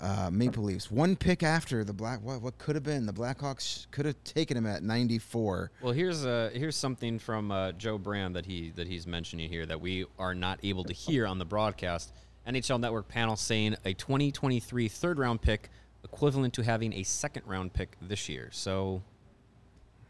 uh, 0.00 0.30
Maple 0.32 0.64
Leafs. 0.64 0.90
One 0.90 1.14
pick 1.14 1.44
after 1.44 1.84
the 1.84 1.92
Black. 1.92 2.20
What, 2.20 2.42
what 2.42 2.58
could 2.58 2.74
have 2.74 2.84
been? 2.84 3.06
The 3.06 3.12
Blackhawks 3.12 3.86
could 3.92 4.06
have 4.06 4.16
taken 4.24 4.56
him 4.56 4.66
at 4.66 4.82
94. 4.82 5.70
Well, 5.82 5.92
here's 5.92 6.24
uh, 6.24 6.50
here's 6.52 6.76
something 6.76 7.18
from 7.20 7.52
uh, 7.52 7.72
Joe 7.72 7.96
Brand 7.98 8.34
that 8.34 8.46
he 8.46 8.70
that 8.76 8.88
he's 8.88 9.06
mentioning 9.06 9.48
here 9.48 9.66
that 9.66 9.80
we 9.80 10.06
are 10.18 10.34
not 10.34 10.58
able 10.64 10.82
to 10.84 10.92
hear 10.92 11.26
on 11.26 11.38
the 11.38 11.44
broadcast. 11.44 12.12
NHL 12.46 12.80
Network 12.80 13.08
panel 13.08 13.36
saying 13.36 13.76
a 13.84 13.92
2023 13.94 14.88
third 14.88 15.18
round 15.18 15.42
pick 15.42 15.68
equivalent 16.04 16.54
to 16.54 16.62
having 16.62 16.92
a 16.94 17.02
second 17.02 17.42
round 17.46 17.72
pick 17.72 17.96
this 18.00 18.28
year. 18.28 18.48
So 18.52 19.02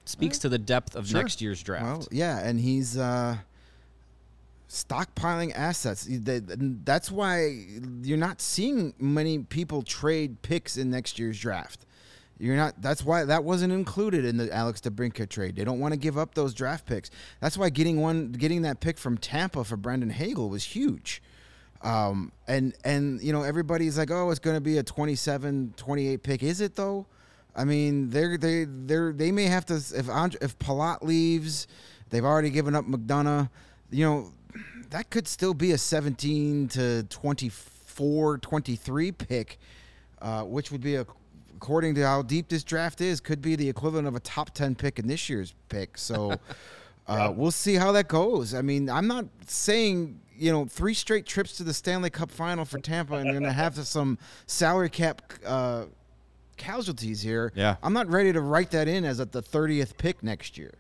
speaks 0.04 0.38
to 0.38 0.48
the 0.48 0.58
depth 0.58 0.94
of 0.96 1.08
Sure. 1.08 1.20
next 1.20 1.40
year's 1.42 1.62
draft. 1.62 1.84
Well, 1.84 2.08
yeah, 2.10 2.38
and 2.38 2.58
he's 2.60 2.96
uh, 2.96 3.36
stockpiling 4.68 5.52
assets. 5.54 6.06
That's 6.08 7.10
why 7.10 7.66
you're 8.02 8.18
not 8.18 8.40
seeing 8.40 8.94
many 8.98 9.40
people 9.40 9.82
trade 9.82 10.42
picks 10.42 10.76
in 10.76 10.90
next 10.90 11.18
year's 11.18 11.38
draft. 11.38 11.86
You're 12.38 12.56
not. 12.56 12.80
That's 12.80 13.04
why 13.04 13.24
that 13.26 13.44
wasn't 13.44 13.72
included 13.74 14.24
in 14.24 14.38
the 14.38 14.50
Alex 14.50 14.80
DeBrincat 14.80 15.28
trade. 15.28 15.56
They 15.56 15.64
don't 15.64 15.78
want 15.78 15.92
to 15.92 15.98
give 15.98 16.16
up 16.16 16.34
those 16.34 16.54
draft 16.54 16.86
picks. 16.86 17.10
That's 17.40 17.58
why 17.58 17.68
getting 17.68 18.00
one, 18.00 18.32
getting 18.32 18.62
that 18.62 18.80
pick 18.80 18.96
from 18.96 19.18
Tampa 19.18 19.62
for 19.62 19.76
Brandon 19.76 20.08
Hagel 20.08 20.48
was 20.48 20.64
huge. 20.64 21.22
Um, 21.82 22.32
and 22.46 22.74
and 22.84 23.22
you 23.22 23.32
know 23.32 23.42
everybody's 23.42 23.96
like, 23.96 24.10
oh, 24.10 24.30
it's 24.30 24.38
going 24.38 24.56
to 24.56 24.60
be 24.60 24.78
a 24.78 24.82
27, 24.82 25.74
28 25.76 26.22
pick. 26.22 26.42
Is 26.42 26.60
it 26.60 26.76
though? 26.76 27.06
I 27.56 27.64
mean, 27.64 28.10
they're 28.10 28.36
they 28.36 28.66
they're 28.68 29.12
they 29.12 29.32
may 29.32 29.44
have 29.44 29.66
to 29.66 29.74
if 29.74 30.06
Ondrej, 30.06 30.42
if 30.42 30.58
Palat 30.58 31.02
leaves, 31.02 31.66
they've 32.10 32.24
already 32.24 32.50
given 32.50 32.74
up 32.74 32.84
McDonagh. 32.84 33.48
You 33.90 34.04
know, 34.04 34.32
that 34.90 35.10
could 35.10 35.26
still 35.26 35.54
be 35.54 35.72
a 35.72 35.78
17 35.78 36.68
to 36.68 37.02
24, 37.04 38.38
23 38.38 39.12
pick, 39.12 39.58
uh, 40.20 40.42
which 40.42 40.70
would 40.70 40.82
be 40.82 40.96
a 40.96 41.06
according 41.60 41.94
to 41.94 42.00
how 42.06 42.22
deep 42.22 42.48
this 42.48 42.64
draft 42.64 43.02
is, 43.02 43.20
could 43.20 43.42
be 43.42 43.54
the 43.54 43.68
equivalent 43.68 44.08
of 44.08 44.14
a 44.14 44.20
top 44.20 44.54
10 44.54 44.74
pick 44.74 44.98
in 44.98 45.06
this 45.06 45.28
year's 45.28 45.52
pick. 45.68 45.98
So 45.98 46.32
uh, 47.06 47.30
we'll 47.36 47.50
see 47.50 47.74
how 47.74 47.92
that 47.92 48.08
goes. 48.08 48.54
I 48.54 48.62
mean, 48.62 48.88
I'm 48.88 49.06
not 49.06 49.26
saying, 49.46 50.18
you 50.40 50.50
know, 50.50 50.64
three 50.64 50.94
straight 50.94 51.26
trips 51.26 51.56
to 51.58 51.62
the 51.64 51.74
Stanley 51.74 52.08
Cup 52.10 52.30
final 52.30 52.64
for 52.64 52.78
Tampa 52.78 53.14
and 53.16 53.26
they're 53.26 53.32
going 53.34 53.42
to 53.44 53.52
have 53.52 53.76
some 53.86 54.18
salary 54.46 54.88
cap 54.88 55.20
uh, 55.46 55.84
casualties 56.56 57.20
here. 57.20 57.52
Yeah. 57.54 57.76
I'm 57.82 57.92
not 57.92 58.08
ready 58.08 58.32
to 58.32 58.40
write 58.40 58.70
that 58.70 58.88
in 58.88 59.04
as 59.04 59.20
at 59.20 59.32
the 59.32 59.42
30th 59.42 59.96
pick 59.98 60.22
next 60.22 60.56
year. 60.56 60.72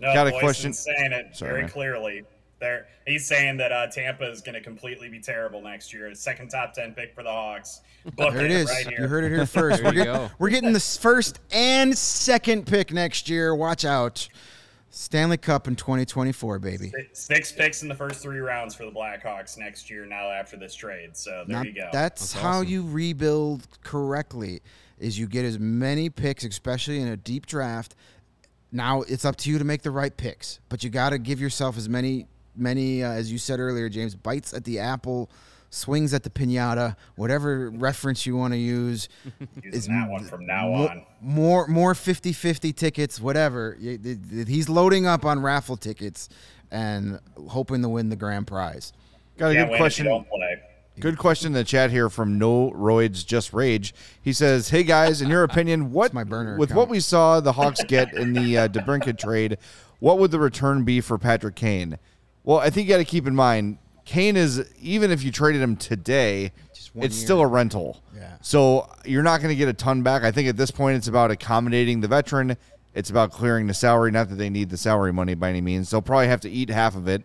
No, 0.00 0.12
Got 0.14 0.28
a 0.28 0.30
Boysen's 0.30 0.40
question- 0.42 0.72
saying 0.74 1.12
it 1.12 1.36
Sorry, 1.36 1.50
very 1.50 1.62
man. 1.62 1.70
clearly. 1.70 2.22
There, 2.58 2.86
he's 3.06 3.26
saying 3.26 3.58
that 3.58 3.70
uh, 3.70 3.86
Tampa 3.88 4.30
is 4.30 4.40
going 4.40 4.54
to 4.54 4.62
completely 4.62 5.08
be 5.10 5.20
terrible 5.20 5.60
next 5.60 5.92
year. 5.92 6.14
Second 6.14 6.48
top 6.48 6.72
ten 6.72 6.92
pick 6.94 7.14
for 7.14 7.22
the 7.22 7.30
Hawks. 7.30 7.80
Book 8.16 8.32
There 8.34 8.44
it 8.46 8.50
is. 8.50 8.68
Right 8.70 8.86
here. 8.88 9.00
You 9.02 9.08
heard 9.08 9.24
it 9.24 9.28
here 9.30 9.44
first. 9.46 9.82
We're, 9.82 9.92
you 9.92 10.04
get- 10.04 10.30
we're 10.38 10.48
getting 10.50 10.72
the 10.72 10.80
first 10.80 11.38
and 11.50 11.96
second 11.98 12.66
pick 12.66 12.92
next 12.92 13.28
year. 13.28 13.54
Watch 13.54 13.84
out. 13.84 14.28
Stanley 14.90 15.36
Cup 15.36 15.68
in 15.68 15.76
2024, 15.76 16.58
baby. 16.58 16.92
Six 17.12 17.52
picks 17.52 17.82
in 17.82 17.88
the 17.88 17.94
first 17.94 18.20
three 18.22 18.38
rounds 18.38 18.74
for 18.74 18.84
the 18.84 18.90
Blackhawks 18.90 19.58
next 19.58 19.90
year. 19.90 20.06
Now 20.06 20.30
after 20.30 20.56
this 20.56 20.74
trade, 20.74 21.16
so 21.16 21.44
there 21.46 21.58
Not- 21.58 21.66
you 21.66 21.74
go. 21.74 21.88
That's, 21.92 22.32
That's 22.32 22.42
how 22.42 22.58
awesome. 22.60 22.68
you 22.68 22.88
rebuild 22.88 23.66
correctly. 23.82 24.60
Is 24.98 25.18
you 25.18 25.26
get 25.26 25.44
as 25.44 25.58
many 25.58 26.08
picks, 26.08 26.42
especially 26.44 27.00
in 27.00 27.08
a 27.08 27.18
deep 27.18 27.44
draft. 27.44 27.94
Now 28.72 29.02
it's 29.02 29.26
up 29.26 29.36
to 29.36 29.50
you 29.50 29.58
to 29.58 29.64
make 29.64 29.82
the 29.82 29.90
right 29.90 30.16
picks, 30.16 30.58
but 30.70 30.82
you 30.82 30.88
got 30.88 31.10
to 31.10 31.18
give 31.18 31.38
yourself 31.38 31.76
as 31.76 31.86
many, 31.86 32.26
many 32.56 33.02
uh, 33.04 33.10
as 33.10 33.30
you 33.30 33.36
said 33.36 33.60
earlier, 33.60 33.90
James, 33.90 34.14
bites 34.14 34.54
at 34.54 34.64
the 34.64 34.78
apple, 34.78 35.30
swings 35.70 36.14
at 36.14 36.22
the 36.22 36.30
pinata, 36.30 36.96
whatever 37.16 37.70
reference 37.70 38.24
you 38.26 38.36
want 38.36 38.52
to 38.54 38.58
use. 38.58 39.08
Using 39.62 39.94
that 39.98 40.08
one 40.10 40.24
from 40.24 40.46
now 40.46 40.68
mo- 40.68 40.88
on. 40.88 41.06
More, 41.20 41.66
more 41.66 41.94
50-50 41.94 42.74
tickets, 42.74 43.20
whatever. 43.20 43.76
Y- 43.80 43.98
th- 44.02 44.18
th- 44.30 44.48
He's 44.48 44.68
loading 44.68 45.06
up 45.06 45.24
on 45.24 45.40
raffle 45.40 45.76
tickets 45.76 46.28
and 46.70 47.20
hoping 47.48 47.82
to 47.82 47.88
win 47.88 48.08
the 48.08 48.16
grand 48.16 48.46
prize. 48.46 48.92
Got 49.38 49.50
a 49.50 49.54
Can't 49.54 49.70
good 49.70 49.76
question. 49.76 50.06
if 50.06 50.10
you 50.10 50.16
don't 50.18 50.28
play. 50.28 50.62
Good 50.98 51.18
question 51.18 51.48
in 51.48 51.52
the 51.52 51.62
chat 51.64 51.90
here 51.90 52.08
from 52.08 52.38
No 52.38 52.70
Roids 52.70 53.24
Just 53.26 53.52
Rage. 53.52 53.94
He 54.22 54.32
says, 54.32 54.70
"Hey 54.70 54.82
guys, 54.82 55.20
in 55.20 55.28
your 55.28 55.42
opinion, 55.50 55.92
what 55.92 56.14
my 56.14 56.24
burner 56.24 56.56
with 56.56 56.70
account. 56.70 56.78
what 56.78 56.88
we 56.88 57.00
saw 57.00 57.38
the 57.40 57.52
Hawks 57.52 57.84
get 57.84 58.14
in 58.14 58.32
the 58.32 58.56
uh, 58.56 58.68
DeBrincat 58.68 59.18
trade, 59.18 59.58
what 59.98 60.18
would 60.18 60.30
the 60.30 60.38
return 60.40 60.84
be 60.84 61.02
for 61.02 61.18
Patrick 61.18 61.54
Kane?" 61.54 61.98
Well, 62.44 62.56
I 62.60 62.70
think 62.70 62.88
you 62.88 62.94
got 62.94 62.98
to 62.98 63.04
keep 63.04 63.26
in 63.26 63.34
mind 63.34 63.76
Kane 64.06 64.36
is 64.36 64.64
even 64.80 65.10
if 65.10 65.22
you 65.22 65.30
traded 65.30 65.60
him 65.60 65.76
today, 65.76 66.52
it's 66.72 66.90
year. 66.94 67.10
still 67.10 67.40
a 67.40 67.46
rental. 67.46 68.02
Yeah. 68.16 68.36
So 68.40 68.88
you're 69.04 69.22
not 69.22 69.42
going 69.42 69.50
to 69.52 69.56
get 69.56 69.68
a 69.68 69.72
ton 69.74 70.02
back. 70.02 70.22
I 70.22 70.30
think 70.30 70.48
at 70.48 70.56
this 70.56 70.70
point 70.70 70.96
it's 70.96 71.08
about 71.08 71.30
accommodating 71.30 72.00
the 72.00 72.08
veteran. 72.08 72.56
It's 72.94 73.10
about 73.10 73.30
clearing 73.32 73.66
the 73.66 73.74
salary. 73.74 74.10
Not 74.12 74.30
that 74.30 74.36
they 74.36 74.48
need 74.48 74.70
the 74.70 74.76
salary 74.78 75.12
money 75.12 75.34
by 75.34 75.50
any 75.50 75.60
means. 75.60 75.90
They'll 75.90 76.00
probably 76.00 76.28
have 76.28 76.40
to 76.42 76.50
eat 76.50 76.70
half 76.70 76.96
of 76.96 77.08
it. 77.08 77.22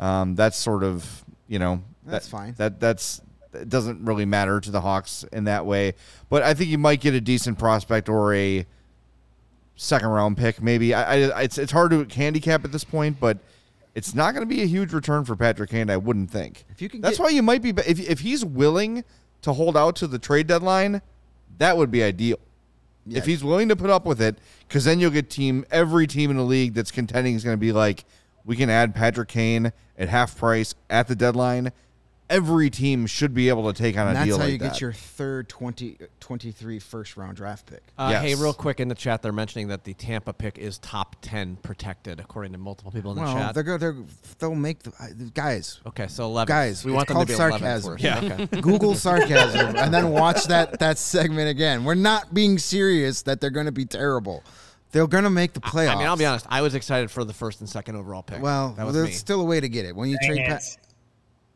Um, 0.00 0.34
that's 0.34 0.56
sort 0.56 0.82
of 0.82 1.24
you 1.46 1.60
know 1.60 1.82
That's 2.04 2.26
that- 2.26 2.30
fine. 2.30 2.54
That 2.56 2.80
that's 2.80 3.20
it 3.52 3.68
doesn't 3.68 4.04
really 4.04 4.24
matter 4.24 4.58
to 4.60 4.70
the 4.72 4.80
Hawks 4.80 5.24
in 5.30 5.44
that 5.44 5.64
way. 5.64 5.94
But 6.28 6.42
I 6.42 6.54
think 6.54 6.70
you 6.70 6.78
might 6.78 7.00
get 7.00 7.14
a 7.14 7.20
decent 7.20 7.56
prospect 7.58 8.08
or 8.08 8.34
a 8.34 8.66
second 9.76 10.08
round 10.08 10.36
pick, 10.36 10.60
maybe. 10.60 10.92
I, 10.94 11.28
I 11.28 11.42
it's 11.42 11.58
it's 11.58 11.70
hard 11.70 11.90
to 11.92 12.04
handicap 12.12 12.64
at 12.64 12.72
this 12.72 12.82
point, 12.82 13.20
but 13.20 13.38
it's 13.94 14.14
not 14.14 14.34
going 14.34 14.46
to 14.46 14.52
be 14.54 14.62
a 14.62 14.66
huge 14.66 14.92
return 14.92 15.24
for 15.24 15.36
Patrick 15.36 15.70
Kane. 15.70 15.88
I 15.90 15.96
wouldn't 15.96 16.30
think. 16.30 16.64
If 16.70 16.82
you 16.82 16.88
can 16.88 17.00
that's 17.00 17.18
get- 17.18 17.22
why 17.24 17.30
you 17.30 17.42
might 17.42 17.62
be 17.62 17.70
if 17.70 18.00
if 18.00 18.20
he's 18.20 18.44
willing 18.44 19.04
to 19.42 19.52
hold 19.52 19.76
out 19.76 19.96
to 19.96 20.06
the 20.06 20.18
trade 20.18 20.46
deadline, 20.46 21.02
that 21.58 21.76
would 21.76 21.90
be 21.90 22.02
ideal. 22.02 22.38
Yeah. 23.06 23.18
If 23.18 23.26
he's 23.26 23.44
willing 23.44 23.68
to 23.68 23.76
put 23.76 23.90
up 23.90 24.06
with 24.06 24.20
it, 24.22 24.38
because 24.66 24.84
then 24.86 24.98
you'll 24.98 25.10
get 25.10 25.28
team 25.28 25.66
every 25.70 26.06
team 26.06 26.30
in 26.30 26.38
the 26.38 26.42
league 26.42 26.72
that's 26.74 26.90
contending 26.90 27.34
is 27.34 27.44
going 27.44 27.54
to 27.56 27.60
be 27.60 27.70
like, 27.72 28.04
we 28.46 28.56
can 28.56 28.70
add 28.70 28.94
Patrick 28.94 29.28
Kane 29.28 29.72
at 29.98 30.08
half 30.08 30.36
price 30.38 30.74
at 30.88 31.06
the 31.06 31.14
deadline. 31.14 31.70
Every 32.30 32.70
team 32.70 33.06
should 33.06 33.34
be 33.34 33.50
able 33.50 33.70
to 33.70 33.78
take 33.78 33.98
on 33.98 34.08
And 34.08 34.10
a 34.16 34.20
that's 34.20 34.26
deal 34.26 34.38
how 34.38 34.44
like 34.44 34.52
you 34.52 34.58
get 34.58 34.80
your 34.80 34.94
third 34.94 35.46
20, 35.50 35.98
23 36.20 36.78
first 36.78 37.18
round 37.18 37.36
draft 37.36 37.66
pick. 37.66 37.82
Uh, 37.98 38.08
Yes. 38.12 38.22
Hey, 38.22 38.34
real 38.34 38.54
quick 38.54 38.80
in 38.80 38.88
the 38.88 38.94
chat, 38.94 39.20
they're 39.20 39.30
mentioning 39.30 39.68
that 39.68 39.84
the 39.84 39.92
Tampa 39.92 40.32
pick 40.32 40.56
is 40.56 40.78
top 40.78 41.16
ten 41.20 41.56
protected, 41.56 42.20
according 42.20 42.52
to 42.52 42.58
multiple 42.58 42.90
people 42.90 43.10
in 43.10 43.18
the 43.18 43.22
Well, 43.24 43.34
chat. 43.34 43.54
they're, 43.54 43.62
go- 43.62 43.76
they're 43.76 43.96
they'll 44.38 44.54
make 44.54 44.82
the 44.82 44.90
uh, 44.98 45.08
guys. 45.34 45.80
Okay, 45.86 46.06
so 46.08 46.24
eleven. 46.24 46.48
Guys, 46.50 46.82
we 46.82 46.92
it's 46.92 46.96
want 46.96 47.08
them 47.08 47.20
to 47.20 47.26
be 47.26 47.32
11th 47.34 47.36
sarcasm. 47.36 47.96
Yeah. 47.98 48.20
Okay. 48.46 48.46
Google 48.62 48.94
sarcasm 48.94 49.76
and 49.76 49.92
then 49.92 50.08
watch 50.10 50.44
that 50.44 50.78
that 50.78 50.96
segment 50.96 51.50
again. 51.50 51.84
We're 51.84 51.94
not 51.94 52.32
being 52.32 52.58
serious 52.58 53.20
that 53.22 53.42
they're 53.42 53.50
going 53.50 53.66
to 53.66 53.72
be 53.72 53.84
terrible. 53.84 54.42
They're 54.92 55.06
going 55.06 55.24
to 55.24 55.30
make 55.30 55.52
the 55.52 55.60
playoffs. 55.60 55.90
I 55.96 55.98
mean, 55.98 56.06
I'll 56.06 56.16
be 56.16 56.24
honest. 56.24 56.46
I 56.48 56.62
was 56.62 56.74
excited 56.74 57.10
for 57.10 57.24
the 57.24 57.34
first 57.34 57.60
and 57.60 57.68
second 57.68 57.96
overall 57.96 58.22
pick. 58.22 58.40
Well, 58.40 58.70
that 58.78 58.86
was 58.86 58.94
there's 58.94 59.08
me. 59.08 59.12
still 59.12 59.40
a 59.40 59.44
way 59.44 59.60
to 59.60 59.68
get 59.68 59.84
it. 59.84 59.94
When 59.94 60.08
you 60.08 60.16
Dang 60.22 60.28
trade, 60.30 60.40
it. 60.42 60.48
Pat, 60.48 60.62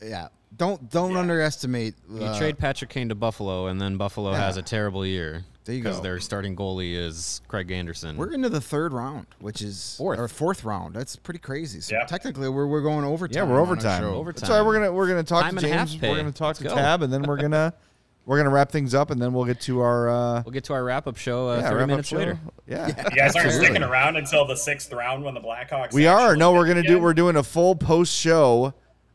yeah, 0.03 0.29
don't 0.57 0.91
don't 0.91 1.17
underestimate. 1.17 1.95
You 2.11 2.25
uh, 2.25 2.39
trade 2.39 2.59
Patrick 2.59 2.91
Kane 2.91 3.09
to 3.11 3.15
Buffalo, 3.15 3.67
and 3.67 3.81
then 3.81 3.97
Buffalo 3.97 4.33
Yeah. 4.33 4.39
has 4.39 4.57
a 4.57 4.63
terrible 4.63 5.05
year 5.05 5.45
There 5.65 5.75
you 5.75 5.83
because 5.83 6.01
their 6.01 6.19
starting 6.21 6.57
goalie 6.57 6.95
is 6.97 7.41
Craig 7.49 7.71
Anderson. 7.71 8.17
We're 8.17 8.33
into 8.33 8.49
the 8.49 8.61
third 8.61 8.93
round, 8.93 9.27
which 9.41 9.61
is 9.63 9.95
Fourth. 9.99 10.19
or 10.19 10.27
fourth 10.29 10.65
round. 10.65 10.95
That's 10.95 11.17
pretty 11.17 11.41
crazy. 11.41 11.81
So 11.81 11.95
Yeah. 11.97 12.05
technically, 12.07 12.49
we're 12.49 12.67
we're 12.67 12.81
going 12.83 13.05
overtime. 13.05 13.37
yeah, 13.37 13.43
we're 13.45 13.61
on 13.61 13.67
our 13.69 13.73
overtime. 13.73 14.05
Overtime. 14.05 14.41
That's 14.41 14.51
why 14.51 14.63
we're 14.63 14.75
gonna 14.75 14.93
we're 14.93 15.09
gonna 15.09 15.23
talk 15.23 15.43
Time 15.45 15.57
to 15.57 15.65
and 15.67 15.75
a 15.75 15.79
half 15.79 15.89
James. 15.91 16.03
We're 16.03 16.17
gonna 16.17 16.33
talk 16.33 16.49
Let's 16.49 16.59
to 16.61 16.65
go. 16.69 16.75
Tab, 16.75 17.03
and 17.03 17.13
then 17.13 17.23
we're 17.23 17.37
gonna 17.37 17.75
we're 18.27 18.39
gonna 18.39 18.51
wrap 18.51 18.71
things 18.73 18.95
up, 18.95 19.11
and 19.11 19.21
then 19.21 19.33
we'll 19.33 19.45
get 19.45 19.61
to 19.63 19.81
our 19.81 20.09
uh, 20.09 20.43
we'll 20.45 20.53
get 20.53 20.65
to 20.65 20.73
our 20.73 20.83
wrap-up 20.85 21.17
show 21.19 21.49
uh, 21.51 21.59
yeah, 21.61 21.71
30 21.71 21.87
minutes 21.87 22.09
show. 22.09 22.17
later. 22.17 22.39
Yeah. 22.67 22.87
You 22.89 23.17
guys 23.17 23.37
aren't 23.37 23.53
sticking 23.53 23.83
around 23.83 24.17
until 24.17 24.47
the 24.47 24.57
sixth 24.57 24.93
round 24.93 25.25
when 25.25 25.35
the 25.35 25.41
Blackhawks. 25.41 25.93
We 25.93 26.07
are. 26.07 26.37
No, 26.37 26.53
we're 26.53 26.67
gonna 26.67 26.83
do. 26.83 26.99
We're 26.99 27.15
doing 27.15 27.37
a 27.37 27.43
full 27.43 27.75
post 27.77 28.15
show. 28.15 28.73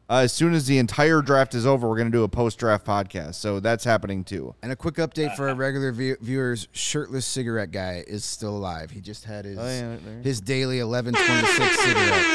Uh, 0.09 0.17
as 0.17 0.33
soon 0.33 0.53
as 0.53 0.67
the 0.67 0.77
entire 0.77 1.21
draft 1.21 1.55
is 1.55 1.65
over, 1.65 1.87
we're 1.89 1.97
gonna 1.97 2.09
do 2.09 2.23
a 2.23 2.27
post 2.27 2.59
draft 2.59 2.85
podcast. 2.85 3.35
So 3.35 3.59
that's 3.59 3.83
happening 3.83 4.23
too. 4.23 4.53
And 4.61 4.71
a 4.71 4.75
quick 4.75 4.95
update 4.95 5.35
for 5.35 5.47
our 5.49 5.55
regular 5.55 5.91
view- 5.91 6.17
viewers: 6.19 6.67
shirtless 6.73 7.25
cigarette 7.25 7.71
guy 7.71 8.03
is 8.05 8.25
still 8.25 8.55
alive. 8.55 8.91
He 8.91 8.99
just 9.01 9.23
had 9.23 9.45
his 9.45 9.57
Oh, 9.57 9.65
yeah, 9.65 9.91
right 9.91 10.23
his 10.23 10.41
daily 10.41 10.79
eleven 10.79 11.13
twenty 11.13 11.47
six 11.47 11.79
cigarette. 11.79 12.25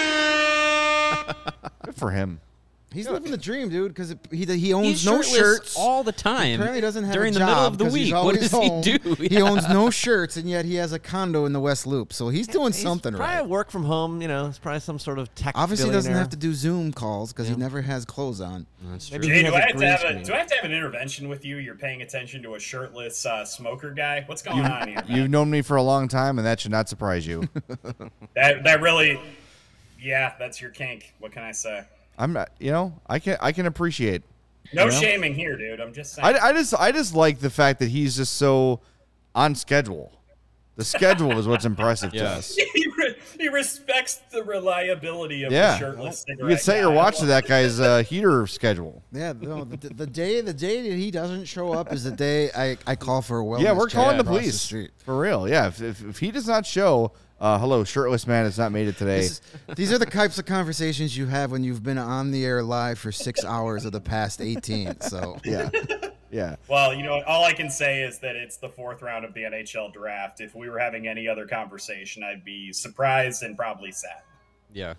Good 1.85 1.95
for 1.95 2.11
him. 2.11 2.41
He's 2.93 3.09
living 3.09 3.31
the 3.31 3.37
dream, 3.37 3.69
dude. 3.69 3.93
Because 3.93 4.15
he 4.31 4.47
he 4.47 4.73
owns 4.73 5.05
no 5.05 5.21
shirts 5.21 5.77
all 5.77 6.03
the 6.03 6.13
time. 6.13 6.55
Apparently 6.55 6.81
doesn't 6.81 7.05
have 7.05 7.13
during 7.13 7.37
a 7.37 7.39
the 7.39 7.45
middle 7.45 7.67
of 7.67 7.77
the 7.77 7.85
week. 7.85 8.15
What 8.15 8.35
does 8.35 8.51
home. 8.51 8.83
he 8.83 8.99
do? 8.99 9.15
He 9.29 9.43
owns 9.43 9.69
no 9.69 9.91
shirts, 9.91 10.37
and 10.37 10.49
yet 10.49 10.65
he 10.65 10.77
has 10.77 10.93
a 10.93 10.99
condo 10.99 11.45
in 11.45 11.53
the 11.53 11.61
West 11.61 11.87
Loop. 11.87 12.13
So 12.13 12.31
he's 12.31 12.47
doing 12.47 12.73
He's 12.73 12.81
something 12.83 13.13
probably 13.13 13.27
right. 13.27 13.35
Probably 13.37 13.51
work 13.51 13.71
from 13.71 13.85
home. 13.85 14.23
You 14.23 14.29
know, 14.29 14.47
it's 14.47 14.59
probably 14.59 14.81
some 14.81 14.99
sort 14.99 15.19
of 15.19 15.35
tech. 15.35 15.53
Obviously, 15.55 15.91
doesn't 15.91 16.13
have 16.13 16.31
to 16.31 16.37
do 16.37 16.55
Zoom 16.55 16.93
calls 16.93 17.33
because 17.33 17.49
he 17.49 17.57
never 17.57 17.83
has 17.83 18.05
clothes 18.05 18.41
on. 18.41 18.67
That's 18.91 19.11
true. 19.11 19.19
Jay, 19.19 19.43
do 19.43 19.53
has 19.53 19.55
have 19.55 19.77
to 19.77 19.87
have 19.87 20.05
a 20.05 20.25
do 20.25 20.33
I 20.33 20.39
have 20.39 20.47
to 20.47 20.55
have 20.55 20.65
an 20.65 20.73
intervention 20.73 21.29
with 21.29 21.45
you? 21.45 21.57
You're 21.57 21.75
paying 21.75 22.01
attention 22.01 22.43
to 22.45 22.55
a 22.55 22.61
shirtless 22.61 23.27
uh, 23.27 23.45
smoker 23.45 23.91
guy. 23.91 24.23
What's 24.27 24.43
going 24.43 24.65
on 24.65 24.89
here? 24.89 25.03
You've 25.07 25.31
known 25.31 25.51
me 25.51 25.61
for 25.61 25.77
a 25.77 25.83
long 25.83 26.09
time, 26.09 26.39
and 26.39 26.47
that 26.47 26.61
should 26.61 26.71
not 26.71 26.89
surprise 26.89 27.27
you. 27.27 27.49
That 28.35 28.63
that 28.65 28.81
really, 28.81 29.21
yeah, 30.01 30.35
that's 30.39 30.61
your 30.61 30.71
kink. 30.71 31.13
What 31.19 31.33
can 31.33 31.43
I 31.43 31.53
say? 31.53 31.85
I'm 32.19 32.33
not. 32.33 32.51
You 32.59 32.73
know, 32.73 33.01
I 33.07 33.19
can 33.19 33.37
I 33.41 33.53
can 33.53 33.67
appreciate. 33.67 34.23
No 34.75 34.85
You 34.85 34.91
know? 34.91 35.01
shaming 35.01 35.35
here, 35.35 35.57
dude. 35.57 35.81
I'm 35.81 35.95
just 35.95 36.15
saying. 36.15 36.37
I, 36.37 36.49
I 36.49 36.53
just 36.53 36.75
I 36.75 36.93
just 36.93 37.15
like 37.15 37.39
the 37.39 37.49
fact 37.51 37.79
that 37.81 37.89
he's 37.89 38.17
just 38.17 38.35
so 38.35 38.81
on 39.35 39.55
schedule. 39.55 40.13
The 40.77 40.85
schedule 40.85 41.37
is 41.41 41.49
what's 41.49 41.65
impressive 41.65 42.13
to 42.13 42.25
us. 42.25 42.55
he, 42.75 42.87
re- 42.97 43.17
he 43.41 43.49
respects 43.49 44.21
the 44.31 44.45
reliability 44.45 45.43
of 45.43 45.51
Yeah. 45.51 45.73
the 45.73 45.79
shirtless 45.79 46.25
You 46.29 46.35
cigarette. 46.35 46.51
can 46.57 46.59
set 46.65 46.73
guy. 46.75 46.79
your 46.83 46.93
I 46.93 46.95
watch 46.95 47.19
to 47.19 47.27
that 47.27 47.47
guy's 47.49 47.81
uh, 47.81 48.05
heater 48.05 48.47
schedule. 48.47 49.03
Yeah, 49.11 49.33
no, 49.41 49.65
the, 49.65 49.77
the 49.89 50.07
day 50.07 50.41
the 50.41 50.53
day 50.55 50.89
that 50.89 50.95
he 50.97 51.11
doesn't 51.11 51.47
show 51.47 51.73
up 51.73 51.93
is 51.93 52.05
the 52.05 52.13
day 52.13 52.51
I, 52.57 52.77
I 52.87 52.95
call 52.95 53.23
for 53.23 53.41
a 53.41 53.43
wellness. 53.45 53.63
yeah, 53.63 53.73
we're 53.73 53.89
calling 53.89 54.19
the 54.19 54.25
police 54.25 54.61
street. 54.61 54.93
for 55.05 55.19
real. 55.19 55.49
Yeah, 55.49 55.67
if, 55.67 55.81
if, 55.83 56.05
if 56.05 56.19
he 56.21 56.31
does 56.31 56.47
not 56.47 56.65
show, 56.65 57.11
uh, 57.41 57.59
hello, 57.59 57.85
shirtless 57.85 58.27
man 58.27 58.45
has 58.45 58.59
not 58.59 58.73
made 58.73 58.89
it 58.89 58.97
today. 58.97 59.21
Is- 59.21 59.41
these 59.77 59.93
are 59.93 59.99
the 59.99 60.07
types 60.07 60.39
of 60.39 60.47
conversations 60.47 61.17
you 61.17 61.27
have 61.27 61.51
when 61.53 61.63
you've 61.65 61.83
been 61.83 61.99
on 61.99 62.31
the 62.31 62.45
air 62.45 62.63
live 62.63 62.99
for 62.99 63.13
six 63.13 63.45
hours 63.45 63.85
of 63.85 63.93
the 63.93 64.01
past 64.01 64.41
18. 64.41 65.01
So 65.01 65.39
yeah, 65.45 65.71
yeah. 66.31 66.57
Well, 66.69 66.93
you 66.95 67.03
know, 67.03 67.23
all 67.27 67.45
I 67.45 67.53
can 67.53 67.71
say 67.71 68.03
is 68.03 68.19
that 68.21 68.35
it's 68.37 68.57
the 68.57 68.69
fourth 68.69 69.03
round 69.03 69.25
of 69.25 69.35
the 69.35 69.43
NHL 69.43 69.93
draft. 69.93 70.41
If 70.41 70.55
we 70.55 70.69
were 70.69 70.79
having 70.79 71.07
any 71.07 71.29
other 71.29 71.47
conversation, 71.47 72.23
I'd 72.25 72.45
be 72.45 72.73
surprised 72.73 73.43
and 73.43 73.57
probably 73.57 73.93
sad. 73.93 74.23
Yeah. 74.73 74.95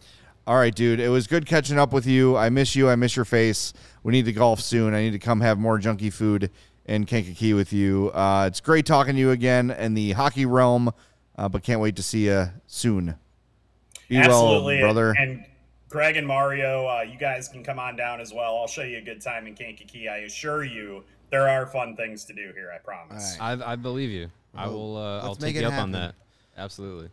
All 0.48 0.56
right, 0.56 0.74
dude. 0.74 1.00
It 1.00 1.10
was 1.10 1.28
good 1.28 1.46
catching 1.46 1.78
up 1.78 1.94
with 1.94 2.08
you. 2.08 2.36
I 2.36 2.50
miss 2.50 2.76
you. 2.76 2.90
I 2.90 2.96
miss 2.96 3.16
your 3.16 3.26
face. 3.26 3.74
We 4.02 4.14
need 4.14 4.26
to 4.26 4.34
golf 4.34 4.62
soon. 4.62 4.96
I 4.96 5.02
need 5.02 5.12
to 5.12 5.20
come 5.20 5.42
have 5.42 5.60
more 5.60 5.78
junky 5.78 6.12
food 6.12 6.50
in 6.86 7.06
Kankakee 7.06 7.54
with 7.54 7.72
you. 7.72 8.10
Uh, 8.16 8.46
it's 8.48 8.60
great 8.60 8.88
talking 8.88 9.14
to 9.14 9.20
you 9.20 9.30
again 9.30 9.70
in 9.70 9.94
the 9.94 10.14
hockey 10.14 10.48
realm, 10.48 10.92
uh, 11.40 11.48
but 11.48 11.64
can't 11.64 11.80
wait 11.80 11.96
to 11.96 12.04
see 12.04 12.26
you 12.26 12.50
soon. 12.68 13.16
Be 14.10 14.18
Absolutely, 14.18 14.76
well, 14.76 14.88
brother. 14.94 15.16
And 15.18 15.46
Greg 15.88 16.18
and 16.18 16.28
Mario, 16.28 16.86
uh, 16.86 17.02
you 17.02 17.18
guys 17.18 17.48
can 17.48 17.64
come 17.64 17.80
on 17.80 17.96
down 17.96 18.20
as 18.20 18.34
well. 18.34 18.58
I'll 18.58 18.68
show 18.68 18.84
you 18.84 18.98
a 18.98 19.02
good 19.02 19.22
time 19.22 19.48
in 19.48 19.56
Kankakee. 19.56 20.10
I 20.10 20.18
assure 20.18 20.66
you, 20.66 21.04
there 21.32 21.48
are 21.48 21.66
fun 21.66 21.96
things 21.96 22.26
to 22.26 22.34
do 22.34 22.52
here. 22.54 22.72
I 22.76 22.80
promise. 22.80 23.38
All 23.40 23.64
I, 23.64 23.72
I 23.72 23.76
believe 23.78 24.10
you. 24.10 24.30
I 24.54 24.68
will. 24.68 24.98
Uh, 24.98 25.22
I'll 25.22 25.36
take 25.36 25.56
it 25.56 25.62
you 25.62 25.68
up 25.68 25.74
happen. 25.74 25.96
on 25.96 26.02
that. 26.02 26.16
Absolutely. 26.58 27.10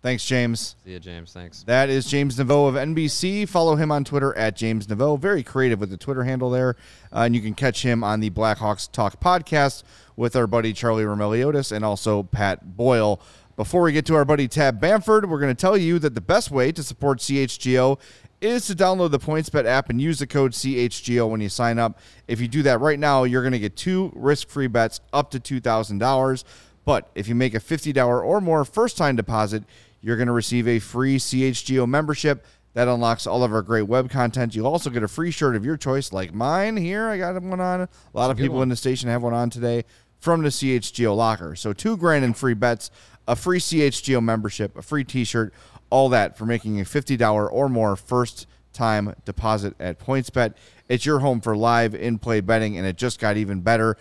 Thanks, 0.00 0.24
James. 0.24 0.76
See 0.84 0.92
you, 0.92 1.00
James. 1.00 1.32
Thanks. 1.32 1.64
That 1.64 1.88
is 1.88 2.06
James 2.06 2.36
Neveau 2.36 2.68
of 2.68 2.74
NBC. 2.76 3.48
Follow 3.48 3.74
him 3.74 3.90
on 3.90 4.04
Twitter 4.04 4.36
at 4.38 4.54
James 4.54 4.86
Neveau. 4.86 5.18
Very 5.18 5.42
creative 5.42 5.80
with 5.80 5.90
the 5.90 5.96
Twitter 5.96 6.22
handle 6.22 6.50
there. 6.50 6.76
Uh, 7.12 7.20
and 7.20 7.34
you 7.34 7.40
can 7.40 7.54
catch 7.54 7.82
him 7.82 8.04
on 8.04 8.20
the 8.20 8.30
Blackhawks 8.30 8.90
Talk 8.90 9.20
podcast 9.20 9.82
with 10.14 10.36
our 10.36 10.46
buddy 10.46 10.72
Charlie 10.72 11.02
Roumeliotis 11.02 11.72
and 11.72 11.84
also 11.84 12.22
Pat 12.22 12.76
Boyle. 12.76 13.20
Before 13.56 13.82
we 13.82 13.92
get 13.92 14.06
to 14.06 14.14
our 14.14 14.24
buddy 14.24 14.46
Tab 14.46 14.80
Bamford, 14.80 15.28
we're 15.28 15.40
going 15.40 15.54
to 15.54 15.60
tell 15.60 15.76
you 15.76 15.98
that 15.98 16.14
the 16.14 16.20
best 16.20 16.52
way 16.52 16.70
to 16.70 16.82
support 16.84 17.18
CHGO 17.18 17.98
is 18.40 18.68
to 18.68 18.74
download 18.76 19.10
the 19.10 19.18
PointsBet 19.18 19.64
app 19.64 19.90
and 19.90 20.00
use 20.00 20.20
the 20.20 20.28
code 20.28 20.52
CHGO 20.52 21.28
when 21.28 21.40
you 21.40 21.48
sign 21.48 21.76
up. 21.76 21.98
If 22.28 22.40
you 22.40 22.46
do 22.46 22.62
that 22.62 22.80
right 22.80 23.00
now, 23.00 23.24
you're 23.24 23.42
going 23.42 23.52
to 23.52 23.58
get 23.58 23.74
two 23.74 24.12
risk-free 24.14 24.68
bets 24.68 25.00
up 25.12 25.32
to 25.32 25.40
$2,000. 25.40 26.44
But 26.84 27.10
if 27.14 27.28
you 27.28 27.34
make 27.34 27.54
a 27.54 27.58
$50 27.60 28.24
or 28.24 28.40
more 28.40 28.64
first-time 28.64 29.16
deposit, 29.16 29.64
you're 30.00 30.16
going 30.16 30.26
to 30.28 30.32
receive 30.32 30.68
a 30.68 30.78
free 30.78 31.18
CHGO 31.18 31.88
membership 31.88 32.44
that 32.74 32.88
unlocks 32.88 33.26
all 33.26 33.42
of 33.42 33.52
our 33.52 33.62
great 33.62 33.82
web 33.82 34.10
content. 34.10 34.54
You'll 34.54 34.66
also 34.66 34.90
get 34.90 35.02
a 35.02 35.08
free 35.08 35.30
shirt 35.30 35.56
of 35.56 35.64
your 35.64 35.76
choice, 35.76 36.12
like 36.12 36.32
mine 36.32 36.76
here. 36.76 37.08
I 37.08 37.18
got 37.18 37.40
one 37.42 37.60
on. 37.60 37.80
A 37.80 37.88
lot 38.12 38.30
of 38.30 38.36
people 38.36 38.62
in 38.62 38.68
the 38.68 38.76
station 38.76 39.08
have 39.08 39.22
one 39.22 39.34
on 39.34 39.50
today 39.50 39.84
from 40.20 40.42
the 40.42 40.48
CHGO 40.48 41.16
locker. 41.16 41.56
So 41.56 41.72
two 41.72 41.96
grand 41.96 42.24
in 42.24 42.34
free 42.34 42.54
bets, 42.54 42.90
a 43.26 43.34
free 43.34 43.58
CHGO 43.58 44.22
membership, 44.22 44.76
a 44.76 44.82
free 44.82 45.04
T-shirt, 45.04 45.52
all 45.90 46.08
that 46.10 46.36
for 46.36 46.44
making 46.46 46.80
a 46.80 46.84
$50 46.84 47.48
or 47.50 47.68
more 47.68 47.96
first 47.96 48.46
time 48.72 49.14
deposit 49.24 49.74
at 49.80 49.98
PointsBet. 49.98 50.54
It's 50.88 51.04
your 51.04 51.18
home 51.18 51.40
for 51.40 51.56
live 51.56 51.94
in-play 51.94 52.40
betting, 52.40 52.76
and 52.76 52.86
it 52.86 52.96
just 52.96 53.18
got 53.18 53.36
even 53.36 53.60
better. 53.60 53.96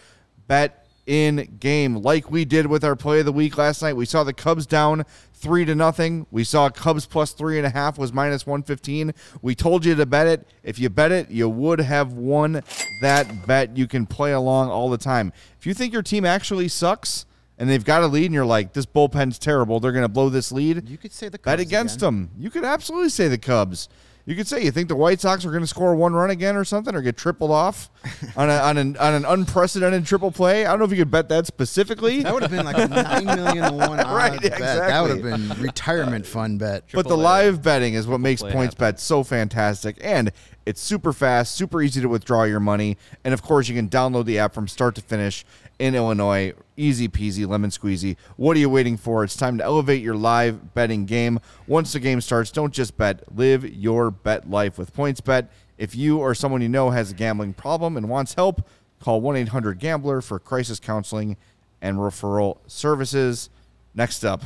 Bet 0.47 0.86
in 1.05 1.57
game 1.60 1.95
like 1.95 2.29
we 2.29 2.45
did 2.45 2.67
with 2.67 2.83
our 2.83 2.95
play 2.95 3.19
of 3.19 3.25
the 3.25 3.31
week 3.31 3.57
last 3.57 3.81
night. 3.81 3.95
We 3.95 4.05
saw 4.05 4.23
the 4.23 4.33
Cubs 4.33 4.65
down 4.65 5.05
three 5.39 5.65
to 5.65 5.76
nothing. 5.76 6.26
We 6.32 6.43
saw 6.43 6.69
Cubs 6.69 7.06
plus 7.06 7.32
three 7.32 7.58
and 7.58 7.65
a 7.65 7.69
half 7.69 7.97
was 7.97 8.12
minus 8.12 8.45
one 8.45 8.63
fifteen. 8.63 9.13
We 9.41 9.56
told 9.56 9.86
you 9.86 9.95
to 9.95 10.06
bet 10.06 10.28
it. 10.28 10.47
If 10.63 10.80
you 10.80 10.89
bet 10.89 11.12
it, 11.12 11.30
you 11.30 11.47
would 11.47 11.80
have 11.80 12.13
won 12.13 12.62
that 13.02 13.45
bet. 13.45 13.78
You 13.78 13.88
can 13.88 14.06
play 14.06 14.32
along 14.32 14.69
all 14.69 14.89
the 14.89 14.97
time. 14.97 15.32
If 15.60 15.65
you 15.65 15.73
think 15.73 15.93
your 15.93 16.02
team 16.02 16.26
actually 16.26 16.67
sucks 16.67 17.26
and 17.58 17.69
they've 17.69 17.86
got 17.86 18.04
a 18.04 18.08
lead 18.08 18.26
and 18.26 18.34
you're 18.34 18.45
like, 18.45 18.73
this 18.73 18.86
bullpen's 18.86 19.39
terrible, 19.39 19.80
they're 19.80 19.91
gonna 19.91 20.08
blow 20.10 20.30
this 20.30 20.52
lead. 20.52 20.89
you 20.89 20.97
could 20.97 21.13
say 21.13 21.30
the 21.30 21.38
Cubs 21.38 21.45
Bet 21.52 21.60
against 21.60 21.97
again. 21.97 22.06
them. 22.13 22.32
You 22.38 22.50
could 22.50 22.63
absolutely 22.65 23.10
say 23.10 23.28
the 23.28 23.38
Cubs. 23.38 23.89
You 24.27 24.35
could 24.35 24.45
say 24.45 24.61
you 24.61 24.71
think 24.71 24.89
the 24.89 24.95
White 24.95 25.21
Sox 25.21 25.45
are 25.45 25.51
going 25.51 25.63
to 25.63 25.67
score 25.67 25.95
one 25.95 26.11
run 26.11 26.29
again 26.29 26.57
or 26.57 26.65
something, 26.65 26.93
or 26.93 27.01
get 27.01 27.15
tripled 27.15 27.49
off 27.49 27.89
on, 28.35 28.49
a, 28.49 28.57
on 28.57 28.77
an 28.77 28.97
on 28.97 29.13
an 29.13 29.23
unprecedented 29.23 30.05
triple 30.05 30.33
play. 30.33 30.65
I 30.65 30.71
don't 30.71 30.79
know 30.79 30.85
if 30.85 30.91
you 30.91 30.97
could 30.97 31.09
bet 31.09 31.29
that 31.29 31.47
specifically. 31.47 32.23
That 32.23 32.33
would 32.33 32.43
have 32.43 32.51
been 32.51 32.65
like 32.65 32.77
a 32.77 32.89
nine 32.89 33.25
million 33.37 33.63
to 33.63 33.71
one 33.71 34.01
odds 34.01 34.09
Right, 34.09 34.41
bet. 34.41 34.59
That 34.59 34.99
would 35.01 35.11
have 35.11 35.21
been 35.21 35.61
retirement 35.61 36.25
fund 36.25 36.59
bet. 36.59 36.83
but 36.93 37.07
the 37.07 37.15
A. 37.15 37.17
live 37.17 37.61
betting 37.63 37.93
is 37.93 38.05
what 38.05 38.19
makes 38.19 38.41
points 38.41 38.73
happen. 38.73 38.77
bet 38.77 38.99
so 38.99 39.23
fantastic, 39.23 39.95
and 40.01 40.33
it's 40.65 40.81
super 40.81 41.13
fast, 41.13 41.55
super 41.55 41.81
easy 41.81 42.01
to 42.01 42.09
withdraw 42.09 42.43
your 42.43 42.59
money, 42.59 42.97
and 43.23 43.33
of 43.33 43.41
course 43.41 43.69
you 43.69 43.75
can 43.75 43.87
download 43.87 44.25
the 44.25 44.39
app 44.39 44.53
from 44.53 44.67
start 44.67 44.93
to 44.95 45.01
finish. 45.01 45.45
in 45.79 45.95
Illinois. 45.95 46.53
Easy 46.79 47.09
peasy, 47.09 47.47
lemon 47.47 47.71
squeezy. 47.71 48.17
What 48.35 48.55
are 48.55 48.59
you 48.59 48.69
waiting 48.69 48.97
for? 48.97 49.23
It's 49.23 49.35
time 49.35 49.57
to 49.57 49.63
elevate 49.63 50.03
your 50.03 50.15
live 50.15 50.75
betting 50.75 51.07
game. 51.07 51.39
Once 51.65 51.91
the 51.91 51.99
game 51.99 52.21
starts, 52.21 52.51
don't 52.51 52.71
just 52.71 52.95
bet, 52.97 53.23
live 53.35 53.67
your 53.67 54.11
bet 54.11 54.47
life 54.47 54.77
with 54.77 54.95
PointsBet. 54.95 55.47
If 55.79 55.95
you 55.95 56.19
or 56.19 56.35
someone 56.35 56.61
you 56.61 56.69
know 56.69 56.91
has 56.91 57.09
a 57.09 57.15
gambling 57.15 57.53
problem 57.53 57.97
and 57.97 58.07
wants 58.07 58.35
help, 58.35 58.67
call 58.99 59.21
1 59.21 59.35
800 59.37 59.79
Gambler 59.79 60.21
for 60.21 60.37
crisis 60.37 60.79
counseling 60.79 61.35
and 61.81 61.97
referral 61.97 62.59
services. 62.67 63.49
Next 63.95 64.23
up, 64.23 64.43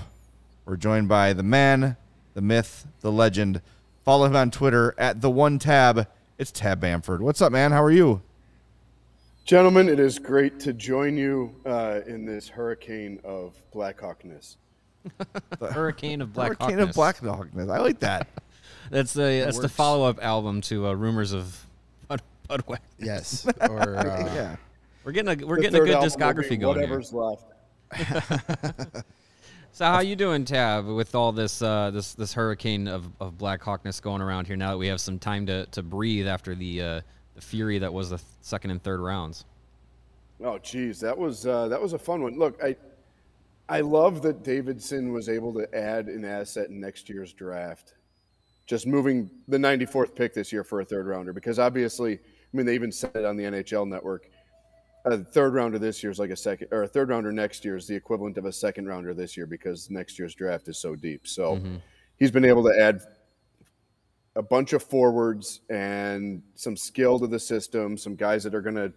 we're 0.66 0.78
joined 0.78 1.10
by 1.10 1.34
the 1.34 1.44
man, 1.44 1.98
the 2.34 2.42
myth, 2.42 2.88
the 3.02 3.12
legend. 3.12 3.62
Follow 4.06 4.26
him 4.28 4.38
on 4.38 4.52
Twitter 4.52 4.96
at 4.98 5.20
the 5.20 5.30
one 5.30 5.60
tab. 5.60 6.08
It's 6.38 6.52
Tab 6.52 6.80
Bamford. 6.80 7.22
What's 7.22 7.42
up, 7.42 7.52
man? 7.52 7.72
How 7.74 7.84
are 7.84 7.92
you? 7.92 8.22
Gentlemen, 9.44 9.90
it 9.90 10.00
is 10.00 10.20
great 10.20 10.60
to 10.62 10.74
join 10.74 11.18
you 11.18 11.56
uh, 11.66 12.02
in 12.06 12.26
this 12.26 12.48
hurricane 12.48 13.20
of 13.24 13.56
Blackhawkness. 13.74 14.58
the 15.60 15.72
hurricane 15.72 16.22
of 16.22 16.32
Black 16.32 16.50
Hurricane 16.62 16.80
of 16.80 16.94
Black 16.94 17.18
Hawkness. 17.18 17.70
I 17.70 17.80
like 17.80 18.00
that. 18.00 18.28
that's 18.92 19.14
the 19.14 19.42
that's 19.44 19.60
the 19.60 19.70
follow 19.70 20.08
up 20.08 20.24
album 20.24 20.62
to 20.62 20.88
uh, 20.88 20.94
Rumors 20.94 21.34
of 21.34 21.66
Bud, 22.08 22.22
Budweiser. 22.50 22.80
Yes. 23.00 23.48
Or 23.70 23.98
uh, 23.98 24.34
yeah. 24.36 24.56
We're 25.04 25.12
getting 25.12 25.42
a 25.42 25.46
we're 25.46 25.56
The 25.56 25.62
getting 25.64 25.82
a 25.82 25.86
good 25.86 25.96
album 25.96 26.10
will 26.10 26.18
be 26.18 26.24
discography 26.24 26.60
going 26.60 26.80
here. 26.80 26.88
Whatever's 26.88 27.14
left. 27.14 29.06
So 29.74 29.86
how 29.86 30.02
you 30.02 30.18
doing, 30.18 30.44
Tab, 30.44 30.86
with 30.86 31.16
all 31.16 31.32
this 31.32 31.62
uh, 31.62 31.92
this 31.92 32.14
this 32.14 32.34
hurricane 32.34 32.90
of, 32.90 33.08
of 33.22 33.38
Black 33.38 33.64
Hawkness 33.64 34.02
going 34.02 34.22
around 34.22 34.46
here? 34.46 34.58
Now 34.58 34.72
that 34.72 34.78
we 34.78 34.88
have 34.88 35.00
some 35.00 35.18
time 35.18 35.46
to, 35.46 35.66
to 35.68 35.82
breathe 35.82 36.28
after 36.28 36.56
the 36.56 36.82
uh, 36.82 37.02
the 37.36 37.42
fury 37.42 37.80
that 37.80 37.94
was 37.94 38.10
the 38.10 38.18
th- 38.18 38.28
second 38.42 38.72
and 38.72 38.84
third 38.84 39.00
rounds. 39.00 39.46
Oh, 40.44 40.58
geez, 40.58 41.00
that 41.02 41.18
was 41.18 41.46
uh, 41.46 41.68
that 41.68 41.82
was 41.82 41.94
a 41.94 42.00
fun 42.00 42.24
one. 42.24 42.38
Look, 42.38 42.62
I 42.64 42.76
I 43.70 43.82
love 43.82 44.22
that 44.24 44.44
Davidson 44.44 45.14
was 45.14 45.30
able 45.30 45.54
to 45.54 45.76
add 45.76 46.08
an 46.08 46.26
asset 46.26 46.70
in 46.70 46.82
next 46.82 47.10
year's 47.10 47.32
draft, 47.32 47.94
just 48.66 48.86
moving 48.86 49.30
the 49.48 49.58
94th 49.58 50.16
pick 50.16 50.34
this 50.34 50.52
year 50.52 50.64
for 50.64 50.82
a 50.82 50.86
third 50.86 51.08
rounder. 51.08 51.32
Because 51.32 51.60
obviously, 51.60 52.16
I 52.16 52.20
mean, 52.58 52.66
they 52.66 52.76
even 52.76 52.92
said 52.92 53.16
it 53.16 53.24
on 53.24 53.38
the 53.38 53.44
NHL 53.44 53.88
Network. 53.88 54.30
A 55.06 55.18
third 55.18 55.54
rounder 55.54 55.80
this 55.80 56.04
year 56.04 56.12
is 56.12 56.20
like 56.20 56.30
a 56.30 56.36
second, 56.36 56.68
or 56.72 56.84
a 56.84 56.88
third 56.88 57.10
rounder 57.10 57.32
next 57.32 57.64
year 57.66 57.76
is 57.76 57.88
the 57.88 57.96
equivalent 57.96 58.38
of 58.38 58.46
a 58.46 58.52
second 58.52 58.88
rounder 58.88 59.14
this 59.14 59.36
year 59.36 59.48
because 59.48 59.90
next 59.90 60.20
year's 60.20 60.36
draft 60.36 60.68
is 60.68 60.78
so 60.78 60.96
deep. 60.96 61.26
So 61.26 61.60
he's 62.18 62.30
been 62.30 62.46
able 62.46 62.64
to 62.66 62.78
add 62.80 63.02
a 64.36 64.42
bunch 64.42 64.74
of 64.74 64.82
forwards 64.82 65.62
and 65.70 66.42
some 66.56 66.78
skill 66.78 67.20
to 67.20 67.28
the 67.28 67.40
system, 67.40 67.98
some 67.98 68.16
guys 68.16 68.44
that 68.44 68.56
are 68.56 68.62
going 68.62 68.76
to 68.76 68.94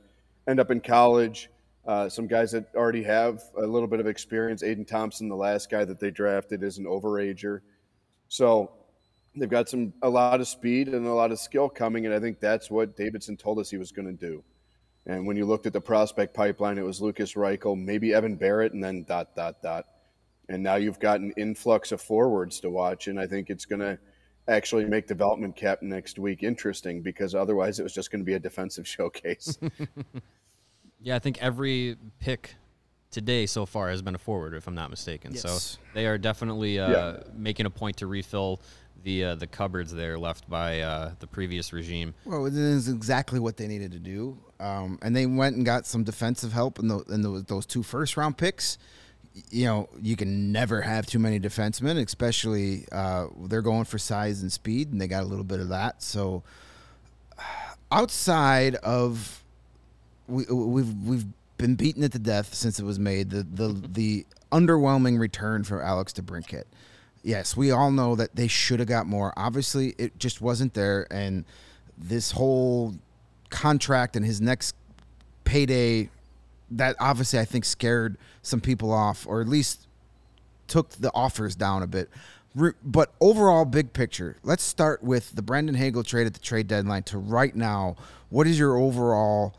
end 0.46 0.60
up 0.60 0.70
in 0.70 0.80
college, 0.80 1.50
uh, 1.86 2.08
some 2.08 2.26
guys 2.26 2.52
that 2.52 2.66
already 2.74 3.02
have 3.02 3.42
a 3.58 3.66
little 3.66 3.88
bit 3.88 4.00
of 4.00 4.06
experience. 4.06 4.62
Aiden 4.62 4.86
Thompson, 4.86 5.28
the 5.28 5.36
last 5.36 5.70
guy 5.70 5.84
that 5.84 5.98
they 5.98 6.10
drafted, 6.10 6.62
is 6.62 6.78
an 6.78 6.84
overager. 6.84 7.60
So 8.28 8.72
they've 9.36 9.50
got 9.50 9.68
some 9.68 9.92
a 10.02 10.08
lot 10.08 10.40
of 10.40 10.48
speed 10.48 10.88
and 10.88 11.06
a 11.06 11.12
lot 11.12 11.32
of 11.32 11.38
skill 11.38 11.68
coming, 11.68 12.06
and 12.06 12.14
I 12.14 12.20
think 12.20 12.40
that's 12.40 12.70
what 12.70 12.96
Davidson 12.96 13.36
told 13.36 13.58
us 13.58 13.70
he 13.70 13.76
was 13.76 13.92
going 13.92 14.06
to 14.06 14.26
do. 14.26 14.42
And 15.06 15.26
when 15.26 15.36
you 15.36 15.44
looked 15.44 15.66
at 15.66 15.72
the 15.72 15.80
prospect 15.80 16.32
pipeline, 16.32 16.78
it 16.78 16.84
was 16.84 17.02
Lukas 17.02 17.34
Reichel, 17.34 17.76
maybe 17.76 18.14
Evan 18.14 18.36
Barrett, 18.36 18.72
and 18.72 18.82
then 18.82 19.04
dot 19.04 19.34
dot 19.36 19.60
dot. 19.62 19.86
And 20.48 20.62
now 20.62 20.76
you've 20.76 21.00
got 21.00 21.20
an 21.20 21.32
influx 21.36 21.92
of 21.92 22.00
forwards 22.00 22.60
to 22.60 22.70
watch, 22.70 23.08
and 23.08 23.18
I 23.18 23.26
think 23.26 23.50
it's 23.50 23.64
going 23.64 23.80
to 23.80 23.98
actually 24.48 24.84
make 24.84 25.06
development 25.06 25.56
cap 25.56 25.82
next 25.82 26.18
week 26.18 26.42
interesting 26.42 27.00
because 27.02 27.34
otherwise 27.34 27.80
it 27.80 27.82
was 27.82 27.92
just 27.94 28.10
going 28.10 28.20
to 28.20 28.24
be 28.26 28.34
a 28.34 28.38
defensive 28.38 28.86
showcase. 28.96 29.58
Yeah, 31.00 31.16
I 31.16 31.18
think 31.18 31.42
every 31.42 31.96
pick 32.18 32.54
today 33.10 33.44
so 33.44 33.66
far 33.66 33.90
has 33.90 34.00
been 34.00 34.14
a 34.14 34.18
forward, 34.18 34.54
if 34.54 34.66
I'm 34.66 34.74
not 34.74 34.88
mistaken. 34.88 35.32
Yes. 35.34 35.42
So 35.42 35.78
they 35.92 36.06
are 36.06 36.16
definitely 36.16 36.78
uh, 36.78 36.90
Yeah. 36.90 37.16
making 37.34 37.66
a 37.66 37.70
point 37.70 37.98
to 37.98 38.06
refill 38.06 38.62
the 39.02 39.22
uh, 39.24 39.34
the 39.34 39.46
cupboards 39.46 39.92
there 39.92 40.18
left 40.18 40.48
by 40.48 40.80
uh, 40.80 41.12
the 41.18 41.26
previous 41.26 41.74
regime. 41.74 42.14
Well, 42.24 42.46
it 42.46 42.54
is 42.56 42.88
exactly 42.88 43.38
what 43.38 43.58
they 43.58 43.66
needed 43.66 43.92
to 43.92 43.98
do, 43.98 44.38
um, 44.60 44.98
and 45.02 45.14
they 45.14 45.26
went 45.26 45.56
and 45.56 45.66
got 45.66 45.84
some 45.84 46.04
defensive 46.04 46.54
help 46.54 46.78
in, 46.78 46.88
the, 46.88 47.00
in 47.10 47.20
those, 47.20 47.44
those 47.44 47.66
two 47.66 47.82
first 47.82 48.16
round 48.16 48.38
picks. 48.38 48.78
You 49.50 49.66
know, 49.66 49.88
you 50.00 50.14
can 50.16 50.52
never 50.52 50.80
have 50.80 51.06
too 51.06 51.18
many 51.18 51.40
defensemen, 51.40 52.02
especially 52.04 52.86
uh, 52.92 53.26
they're 53.46 53.62
going 53.62 53.84
for 53.84 53.98
size 53.98 54.42
and 54.42 54.52
speed, 54.52 54.92
and 54.92 55.00
they 55.00 55.08
got 55.08 55.24
a 55.24 55.26
little 55.26 55.44
bit 55.44 55.60
of 55.60 55.68
that. 55.70 56.02
So, 56.02 56.42
outside 57.90 58.76
of 58.76 59.42
we, 60.28 60.44
we've 60.46 60.94
we've 61.04 61.26
been 61.58 61.74
beaten 61.74 62.02
it 62.02 62.12
to 62.12 62.18
death 62.18 62.54
since 62.54 62.78
it 62.78 62.84
was 62.84 62.98
made. 62.98 63.30
The 63.30 63.42
the 63.42 63.68
the 63.92 64.26
underwhelming 64.52 65.18
return 65.18 65.64
for 65.64 65.82
Alex 65.82 66.12
DeBrincat. 66.12 66.64
Yes, 67.22 67.56
we 67.56 67.70
all 67.70 67.90
know 67.90 68.14
that 68.16 68.36
they 68.36 68.48
should 68.48 68.80
have 68.80 68.88
got 68.88 69.06
more. 69.06 69.32
Obviously, 69.36 69.94
it 69.98 70.18
just 70.18 70.40
wasn't 70.40 70.74
there, 70.74 71.06
and 71.10 71.44
this 71.96 72.32
whole 72.32 72.94
contract 73.50 74.16
and 74.16 74.24
his 74.24 74.40
next 74.40 74.74
payday 75.44 76.10
that 76.76 76.96
obviously 77.00 77.38
I 77.38 77.44
think 77.44 77.64
scared 77.64 78.16
some 78.42 78.60
people 78.60 78.92
off, 78.92 79.26
or 79.26 79.40
at 79.40 79.48
least 79.48 79.86
took 80.66 80.90
the 80.90 81.10
offers 81.14 81.54
down 81.54 81.82
a 81.82 81.86
bit. 81.86 82.10
But 82.84 83.12
overall, 83.20 83.64
big 83.64 83.92
picture, 83.92 84.36
let's 84.44 84.62
start 84.62 85.02
with 85.02 85.34
the 85.34 85.42
Brandon 85.42 85.74
Hagel 85.74 86.04
trade 86.04 86.26
at 86.26 86.34
the 86.34 86.40
trade 86.40 86.68
deadline 86.68 87.02
to 87.04 87.18
right 87.18 87.54
now. 87.54 87.96
What 88.28 88.46
is 88.46 88.58
your 88.58 88.76
overall 88.76 89.54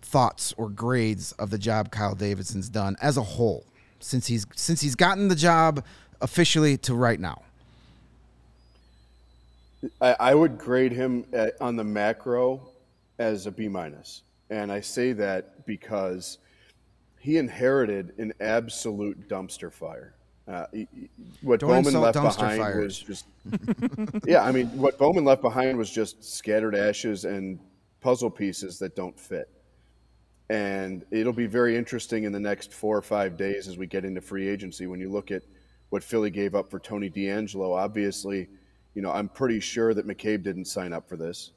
thoughts 0.00 0.52
or 0.56 0.68
grades 0.68 1.32
of 1.32 1.50
the 1.50 1.58
job 1.58 1.92
Kyle 1.92 2.14
Davidson's 2.14 2.68
done 2.68 2.96
as 3.00 3.16
a 3.16 3.22
whole 3.22 3.64
since 4.00 4.26
he's 4.26 4.44
since 4.56 4.80
he's 4.80 4.96
gotten 4.96 5.28
the 5.28 5.36
job 5.36 5.84
officially 6.20 6.76
to 6.78 6.94
right 6.94 7.20
now? 7.20 7.42
I, 10.00 10.16
I 10.18 10.34
would 10.34 10.58
grade 10.58 10.92
him 10.92 11.24
at, 11.32 11.54
on 11.60 11.76
the 11.76 11.84
macro 11.84 12.60
as 13.18 13.46
a 13.46 13.50
B 13.50 13.68
minus, 13.68 14.22
and 14.52 14.70
I 14.70 14.80
say 14.80 15.12
that 15.14 15.64
because 15.64 16.36
he 17.18 17.38
inherited 17.38 18.12
an 18.18 18.34
absolute 18.40 19.26
dumpster 19.28 19.72
fire. 19.72 20.14
Uh, 20.46 20.66
what 21.40 21.60
Don't 21.60 21.70
Bowman 21.70 21.98
left 21.98 22.20
behind 22.20 22.60
fires. 22.60 22.76
was 22.84 22.98
just 22.98 23.26
yeah. 24.26 24.42
I 24.42 24.52
mean, 24.52 24.66
what 24.76 24.98
Bowman 24.98 25.24
left 25.24 25.40
behind 25.40 25.78
was 25.78 25.90
just 25.90 26.22
scattered 26.22 26.74
ashes 26.74 27.24
and 27.24 27.58
puzzle 28.00 28.28
pieces 28.28 28.78
that 28.80 28.94
don't 28.94 29.18
fit. 29.18 29.48
And 30.50 31.06
it'll 31.10 31.32
be 31.32 31.46
very 31.46 31.76
interesting 31.76 32.24
in 32.24 32.32
the 32.32 32.40
next 32.40 32.74
four 32.74 32.96
or 32.96 33.02
five 33.02 33.38
days 33.38 33.68
as 33.68 33.78
we 33.78 33.86
get 33.86 34.04
into 34.04 34.20
free 34.20 34.48
agency. 34.48 34.86
When 34.86 35.00
you 35.00 35.08
look 35.08 35.30
at 35.30 35.42
what 35.88 36.04
Philly 36.04 36.30
gave 36.30 36.54
up 36.54 36.70
for 36.70 36.78
Tony 36.78 37.08
DeAngelo, 37.08 37.74
obviously, 37.74 38.48
you 38.94 39.00
know, 39.00 39.12
I'm 39.12 39.28
pretty 39.28 39.60
sure 39.60 39.94
that 39.94 40.06
McCabe 40.06 40.42
didn't 40.42 40.66
sign 40.66 40.92
up 40.92 41.08
for 41.08 41.16
this. 41.16 41.52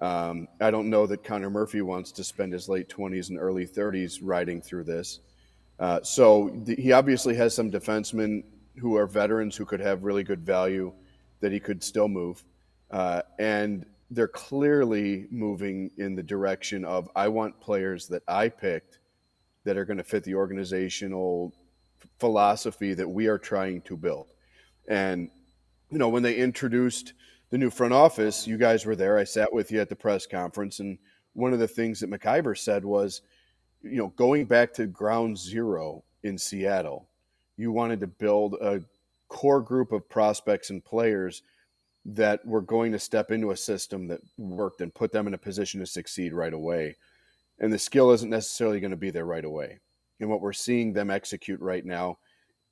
Um, 0.00 0.48
I 0.60 0.70
don't 0.70 0.90
know 0.90 1.06
that 1.06 1.24
Connor 1.24 1.50
Murphy 1.50 1.82
wants 1.82 2.12
to 2.12 2.24
spend 2.24 2.52
his 2.52 2.68
late 2.68 2.88
20s 2.88 3.30
and 3.30 3.38
early 3.38 3.66
30s 3.66 4.20
riding 4.22 4.60
through 4.60 4.84
this. 4.84 5.20
Uh, 5.78 6.02
so 6.02 6.64
he 6.66 6.92
obviously 6.92 7.34
has 7.34 7.54
some 7.54 7.70
defensemen 7.70 8.44
who 8.76 8.96
are 8.96 9.06
veterans 9.06 9.56
who 9.56 9.64
could 9.64 9.80
have 9.80 10.04
really 10.04 10.22
good 10.22 10.44
value 10.44 10.92
that 11.40 11.52
he 11.52 11.60
could 11.60 11.82
still 11.82 12.08
move. 12.08 12.44
Uh, 12.90 13.22
and 13.38 13.86
they're 14.10 14.28
clearly 14.28 15.26
moving 15.30 15.90
in 15.98 16.14
the 16.14 16.22
direction 16.22 16.84
of 16.84 17.10
I 17.14 17.28
want 17.28 17.60
players 17.60 18.08
that 18.08 18.22
I 18.26 18.48
picked 18.48 18.98
that 19.64 19.76
are 19.76 19.84
going 19.84 19.98
to 19.98 20.04
fit 20.04 20.24
the 20.24 20.34
organizational 20.34 21.52
philosophy 22.18 22.94
that 22.94 23.08
we 23.08 23.26
are 23.26 23.38
trying 23.38 23.82
to 23.82 23.96
build. 23.96 24.28
And, 24.88 25.30
you 25.90 25.98
know, 25.98 26.08
when 26.08 26.22
they 26.22 26.36
introduced 26.36 27.12
the 27.50 27.58
new 27.58 27.70
front 27.70 27.92
office, 27.92 28.46
you 28.46 28.58
guys 28.58 28.84
were 28.84 28.96
there. 28.96 29.18
I 29.18 29.24
sat 29.24 29.52
with 29.52 29.70
you 29.70 29.80
at 29.80 29.88
the 29.88 29.96
press 29.96 30.26
conference. 30.26 30.80
And 30.80 30.98
one 31.32 31.52
of 31.52 31.58
the 31.58 31.68
things 31.68 32.00
that 32.00 32.10
McIver 32.10 32.56
said 32.56 32.84
was, 32.84 33.22
you 33.82 33.96
know, 33.96 34.08
going 34.16 34.44
back 34.44 34.72
to 34.74 34.86
ground 34.86 35.38
zero 35.38 36.04
in 36.22 36.36
Seattle, 36.36 37.08
you 37.56 37.72
wanted 37.72 38.00
to 38.00 38.06
build 38.06 38.54
a 38.54 38.82
core 39.28 39.60
group 39.60 39.92
of 39.92 40.08
prospects 40.08 40.70
and 40.70 40.84
players 40.84 41.42
that 42.04 42.44
were 42.46 42.62
going 42.62 42.92
to 42.92 42.98
step 42.98 43.30
into 43.30 43.50
a 43.50 43.56
system 43.56 44.08
that 44.08 44.20
worked 44.36 44.80
and 44.80 44.94
put 44.94 45.12
them 45.12 45.26
in 45.26 45.34
a 45.34 45.38
position 45.38 45.80
to 45.80 45.86
succeed 45.86 46.32
right 46.32 46.54
away. 46.54 46.96
And 47.60 47.72
the 47.72 47.78
skill 47.78 48.12
isn't 48.12 48.30
necessarily 48.30 48.80
going 48.80 48.92
to 48.92 48.96
be 48.96 49.10
there 49.10 49.26
right 49.26 49.44
away. 49.44 49.80
And 50.20 50.30
what 50.30 50.40
we're 50.40 50.52
seeing 50.52 50.92
them 50.92 51.10
execute 51.10 51.60
right 51.60 51.84
now 51.84 52.18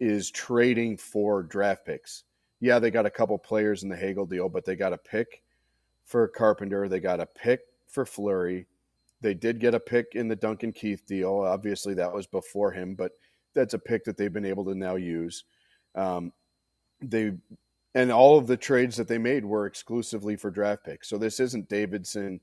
is 0.01 0.31
trading 0.31 0.97
for 0.97 1.43
draft 1.43 1.85
picks. 1.85 2.25
Yeah, 2.61 2.79
they 2.79 2.91
got 2.91 3.07
a 3.07 3.11
couple 3.11 3.37
players 3.39 3.83
in 3.83 3.89
the 3.89 3.97
Hagel 3.97 4.27
deal, 4.27 4.49
but 4.49 4.65
they 4.65 4.77
got 4.77 4.93
a 4.93 4.99
pick 4.99 5.43
for 6.05 6.27
Carpenter. 6.29 6.89
They 6.89 7.01
got 7.01 7.21
a 7.21 7.27
pick 7.27 7.61
for 7.87 8.07
Fleury. 8.07 8.67
They 9.21 9.35
did 9.35 9.61
get 9.61 9.75
a 9.75 9.81
pick 9.81 10.15
in 10.15 10.29
the 10.29 10.37
Duncan 10.37 10.73
Keith 10.73 11.07
deal. 11.07 11.41
Obviously, 11.41 11.95
that 11.95 12.13
was 12.13 12.27
before 12.27 12.71
him, 12.71 12.95
but 12.95 13.13
that's 13.55 13.75
a 13.75 13.79
pick 13.79 14.05
that 14.05 14.17
they've 14.17 14.33
been 14.33 14.45
able 14.45 14.65
to 14.67 14.75
now 14.75 14.97
use. 14.97 15.45
Um, 15.95 16.33
they 17.01 17.33
and 17.95 18.13
all 18.13 18.37
of 18.37 18.47
the 18.47 18.59
trades 18.59 18.95
that 18.97 19.09
they 19.09 19.17
made 19.17 19.45
were 19.45 19.65
exclusively 19.65 20.37
for 20.37 20.51
draft 20.51 20.85
picks. 20.85 21.09
So 21.09 21.17
this 21.17 21.41
isn't 21.41 21.69
Davidson 21.71 22.41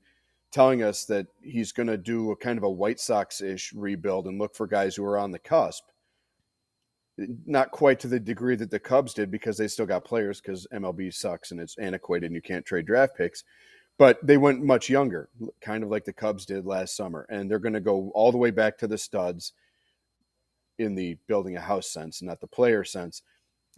telling 0.50 0.82
us 0.82 1.04
that 1.04 1.26
he's 1.42 1.70
going 1.70 1.86
to 1.86 1.96
do 1.96 2.32
a 2.32 2.36
kind 2.36 2.58
of 2.58 2.64
a 2.64 2.70
White 2.70 2.98
Sox 2.98 3.40
ish 3.40 3.72
rebuild 3.72 4.26
and 4.26 4.38
look 4.38 4.54
for 4.56 4.66
guys 4.66 4.96
who 4.96 5.04
are 5.04 5.16
on 5.16 5.30
the 5.30 5.38
cusp. 5.38 5.84
Not 7.16 7.70
quite 7.70 8.00
to 8.00 8.08
the 8.08 8.18
degree 8.18 8.56
that 8.56 8.70
the 8.70 8.80
Cubs 8.80 9.14
did 9.14 9.30
because 9.30 9.56
they 9.56 9.68
still 9.68 9.86
got 9.86 10.04
players 10.04 10.40
because 10.40 10.66
MLB 10.72 11.14
sucks 11.14 11.52
and 11.52 11.60
it's 11.60 11.78
antiquated 11.78 12.26
and 12.26 12.34
you 12.34 12.42
can't 12.42 12.66
trade 12.66 12.86
draft 12.86 13.16
picks. 13.16 13.44
But 13.96 14.18
they 14.26 14.36
went 14.36 14.64
much 14.64 14.90
younger, 14.90 15.28
kind 15.60 15.84
of 15.84 15.90
like 15.90 16.04
the 16.04 16.12
Cubs 16.12 16.44
did 16.44 16.66
last 16.66 16.96
summer. 16.96 17.26
And 17.30 17.48
they're 17.48 17.60
going 17.60 17.74
to 17.74 17.80
go 17.80 18.10
all 18.14 18.32
the 18.32 18.38
way 18.38 18.50
back 18.50 18.76
to 18.78 18.88
the 18.88 18.98
studs 18.98 19.52
in 20.78 20.96
the 20.96 21.16
building 21.28 21.56
a 21.56 21.60
house 21.60 21.92
sense, 21.92 22.20
not 22.20 22.40
the 22.40 22.48
player 22.48 22.82
sense, 22.82 23.22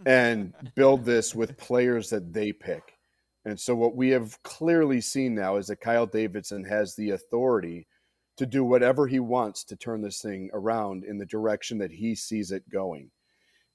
and 0.06 0.54
build 0.74 1.04
this 1.04 1.34
with 1.34 1.56
players 1.58 2.10
that 2.10 2.32
they 2.32 2.52
pick. 2.52 2.94
And 3.44 3.58
so, 3.58 3.76
what 3.76 3.94
we 3.94 4.08
have 4.10 4.42
clearly 4.42 5.00
seen 5.00 5.34
now 5.34 5.56
is 5.56 5.68
that 5.68 5.80
Kyle 5.80 6.06
Davidson 6.06 6.64
has 6.64 6.94
the 6.94 7.10
authority 7.10 7.86
to 8.36 8.46
do 8.46 8.64
whatever 8.64 9.06
he 9.06 9.20
wants 9.20 9.64
to 9.64 9.76
turn 9.76 10.02
this 10.02 10.20
thing 10.20 10.50
around 10.52 11.04
in 11.04 11.16
the 11.16 11.26
direction 11.26 11.78
that 11.78 11.92
he 11.92 12.14
sees 12.14 12.50
it 12.50 12.68
going. 12.68 13.10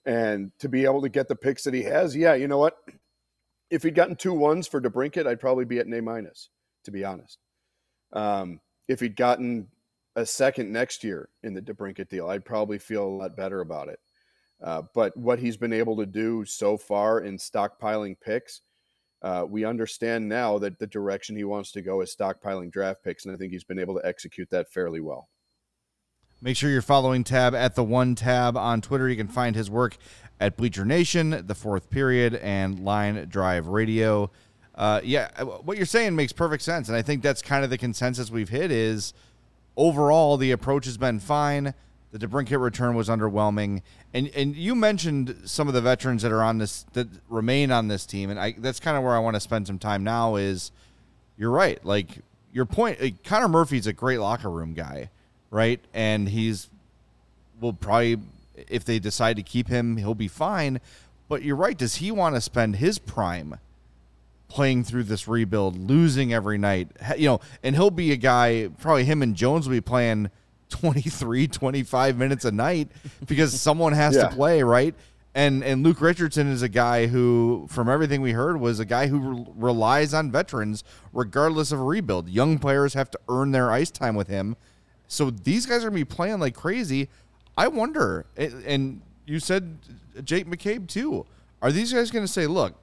And 0.05 0.51
to 0.59 0.67
be 0.67 0.85
able 0.85 1.01
to 1.01 1.09
get 1.09 1.27
the 1.27 1.35
picks 1.35 1.63
that 1.63 1.73
he 1.73 1.83
has, 1.83 2.15
yeah, 2.15 2.33
you 2.33 2.47
know 2.47 2.57
what? 2.57 2.75
If 3.69 3.83
he'd 3.83 3.95
gotten 3.95 4.15
two 4.15 4.33
ones 4.33 4.67
for 4.67 4.81
DeBrincat, 4.81 5.27
I'd 5.27 5.39
probably 5.39 5.65
be 5.65 5.79
at 5.79 5.85
an 5.85 5.93
A 5.93 6.01
minus, 6.01 6.49
to 6.85 6.91
be 6.91 7.05
honest. 7.05 7.37
Um, 8.11 8.59
if 8.87 8.99
he'd 8.99 9.15
gotten 9.15 9.67
a 10.15 10.25
second 10.25 10.71
next 10.71 11.03
year 11.03 11.29
in 11.43 11.53
the 11.53 11.61
DeBrincat 11.61 12.09
deal, 12.09 12.29
I'd 12.29 12.45
probably 12.45 12.79
feel 12.79 13.05
a 13.05 13.07
lot 13.07 13.37
better 13.37 13.61
about 13.61 13.87
it. 13.87 13.99
Uh, 14.61 14.83
but 14.93 15.15
what 15.15 15.39
he's 15.39 15.57
been 15.57 15.73
able 15.73 15.97
to 15.97 16.05
do 16.05 16.45
so 16.45 16.77
far 16.77 17.21
in 17.21 17.37
stockpiling 17.37 18.15
picks, 18.19 18.61
uh, 19.21 19.45
we 19.47 19.65
understand 19.65 20.27
now 20.27 20.57
that 20.59 20.79
the 20.79 20.87
direction 20.87 21.35
he 21.35 21.43
wants 21.43 21.71
to 21.71 21.81
go 21.81 22.01
is 22.01 22.15
stockpiling 22.15 22.71
draft 22.71 23.03
picks, 23.03 23.25
and 23.25 23.33
I 23.33 23.37
think 23.37 23.51
he's 23.51 23.63
been 23.63 23.79
able 23.79 23.95
to 23.99 24.05
execute 24.05 24.49
that 24.49 24.71
fairly 24.71 24.99
well. 24.99 25.29
Make 26.43 26.57
sure 26.57 26.71
you're 26.71 26.81
following 26.81 27.23
Tab 27.23 27.53
at 27.53 27.75
the 27.75 27.83
One 27.83 28.15
Tab 28.15 28.57
on 28.57 28.81
Twitter. 28.81 29.07
You 29.07 29.15
can 29.15 29.27
find 29.27 29.55
his 29.55 29.69
work 29.69 29.97
at 30.39 30.57
Bleacher 30.57 30.83
Nation, 30.83 31.43
The 31.45 31.53
Fourth 31.53 31.91
Period, 31.91 32.33
and 32.33 32.79
Line 32.79 33.27
Drive 33.29 33.67
Radio. 33.67 34.31
Uh, 34.73 35.01
yeah, 35.03 35.29
uh, 35.37 35.45
what 35.45 35.77
you're 35.77 35.85
saying 35.85 36.15
makes 36.15 36.33
perfect 36.33 36.63
sense, 36.63 36.87
and 36.87 36.97
I 36.97 37.03
think 37.03 37.21
that's 37.21 37.43
kind 37.43 37.63
of 37.63 37.69
the 37.69 37.77
consensus 37.77 38.31
we've 38.31 38.49
hit. 38.49 38.71
Is 38.71 39.13
overall 39.77 40.35
the 40.37 40.49
approach 40.49 40.85
has 40.85 40.97
been 40.97 41.19
fine. 41.19 41.75
The 42.11 42.17
DeBrincat 42.17 42.59
return 42.59 42.95
was 42.95 43.07
underwhelming, 43.07 43.83
and 44.11 44.27
and 44.35 44.55
you 44.55 44.73
mentioned 44.73 45.43
some 45.45 45.67
of 45.67 45.75
the 45.75 45.81
veterans 45.81 46.23
that 46.23 46.31
are 46.31 46.41
on 46.41 46.57
this 46.57 46.87
that 46.93 47.07
remain 47.29 47.69
on 47.69 47.87
this 47.87 48.07
team, 48.07 48.31
and 48.31 48.39
I 48.39 48.55
that's 48.57 48.79
kind 48.79 48.97
of 48.97 49.03
where 49.03 49.13
I 49.13 49.19
want 49.19 49.35
to 49.35 49.39
spend 49.39 49.67
some 49.67 49.77
time 49.77 50.03
now. 50.03 50.37
Is 50.37 50.71
you're 51.37 51.51
right, 51.51 51.85
like 51.85 52.17
your 52.51 52.65
point. 52.65 52.99
Like, 52.99 53.23
Connor 53.23 53.47
Murphy's 53.47 53.85
a 53.85 53.93
great 53.93 54.17
locker 54.17 54.49
room 54.49 54.73
guy 54.73 55.11
right? 55.51 55.79
And 55.93 56.29
he's 56.29 56.69
will 57.59 57.73
probably 57.73 58.17
if 58.69 58.83
they 58.83 58.99
decide 58.99 59.35
to 59.35 59.43
keep 59.43 59.67
him, 59.67 59.97
he'll 59.97 60.15
be 60.15 60.27
fine. 60.27 60.79
But 61.27 61.43
you're 61.43 61.55
right. 61.55 61.77
Does 61.77 61.95
he 61.95 62.11
want 62.11 62.35
to 62.35 62.41
spend 62.41 62.77
his 62.77 62.99
prime 62.99 63.57
playing 64.47 64.83
through 64.83 65.03
this 65.03 65.27
rebuild, 65.27 65.77
losing 65.77 66.33
every 66.33 66.57
night? 66.57 66.89
You 67.17 67.27
know, 67.27 67.39
and 67.63 67.75
he'll 67.75 67.91
be 67.91 68.11
a 68.11 68.17
guy, 68.17 68.69
probably 68.79 69.05
him 69.05 69.21
and 69.21 69.35
Jones 69.35 69.67
will 69.67 69.75
be 69.75 69.81
playing 69.81 70.29
23, 70.69 71.47
25 71.47 72.17
minutes 72.17 72.45
a 72.45 72.51
night 72.51 72.89
because 73.25 73.59
someone 73.59 73.93
has 73.93 74.15
yeah. 74.17 74.27
to 74.27 74.35
play, 74.35 74.63
right? 74.63 74.95
And 75.33 75.63
and 75.63 75.81
Luke 75.81 76.01
Richardson 76.01 76.47
is 76.47 76.61
a 76.61 76.67
guy 76.67 77.07
who, 77.07 77.65
from 77.69 77.87
everything 77.87 78.21
we 78.21 78.33
heard, 78.33 78.59
was 78.59 78.81
a 78.81 78.85
guy 78.85 79.07
who 79.07 79.19
re- 79.19 79.45
relies 79.55 80.13
on 80.13 80.29
veterans 80.29 80.83
regardless 81.13 81.71
of 81.71 81.79
a 81.79 81.83
rebuild. 81.83 82.27
Young 82.27 82.59
players 82.59 82.95
have 82.95 83.09
to 83.11 83.19
earn 83.29 83.51
their 83.51 83.71
ice 83.71 83.91
time 83.91 84.15
with 84.15 84.27
him 84.27 84.57
so 85.11 85.29
these 85.29 85.65
guys 85.65 85.83
are 85.83 85.89
gonna 85.89 85.95
be 85.95 86.05
playing 86.05 86.39
like 86.39 86.55
crazy. 86.55 87.09
I 87.57 87.67
wonder, 87.67 88.25
and 88.37 89.01
you 89.25 89.39
said 89.39 89.77
Jake 90.23 90.47
McCabe 90.47 90.87
too. 90.87 91.25
Are 91.61 91.71
these 91.71 91.91
guys 91.91 92.11
going 92.11 92.25
to 92.25 92.31
say, 92.31 92.47
"Look, 92.47 92.75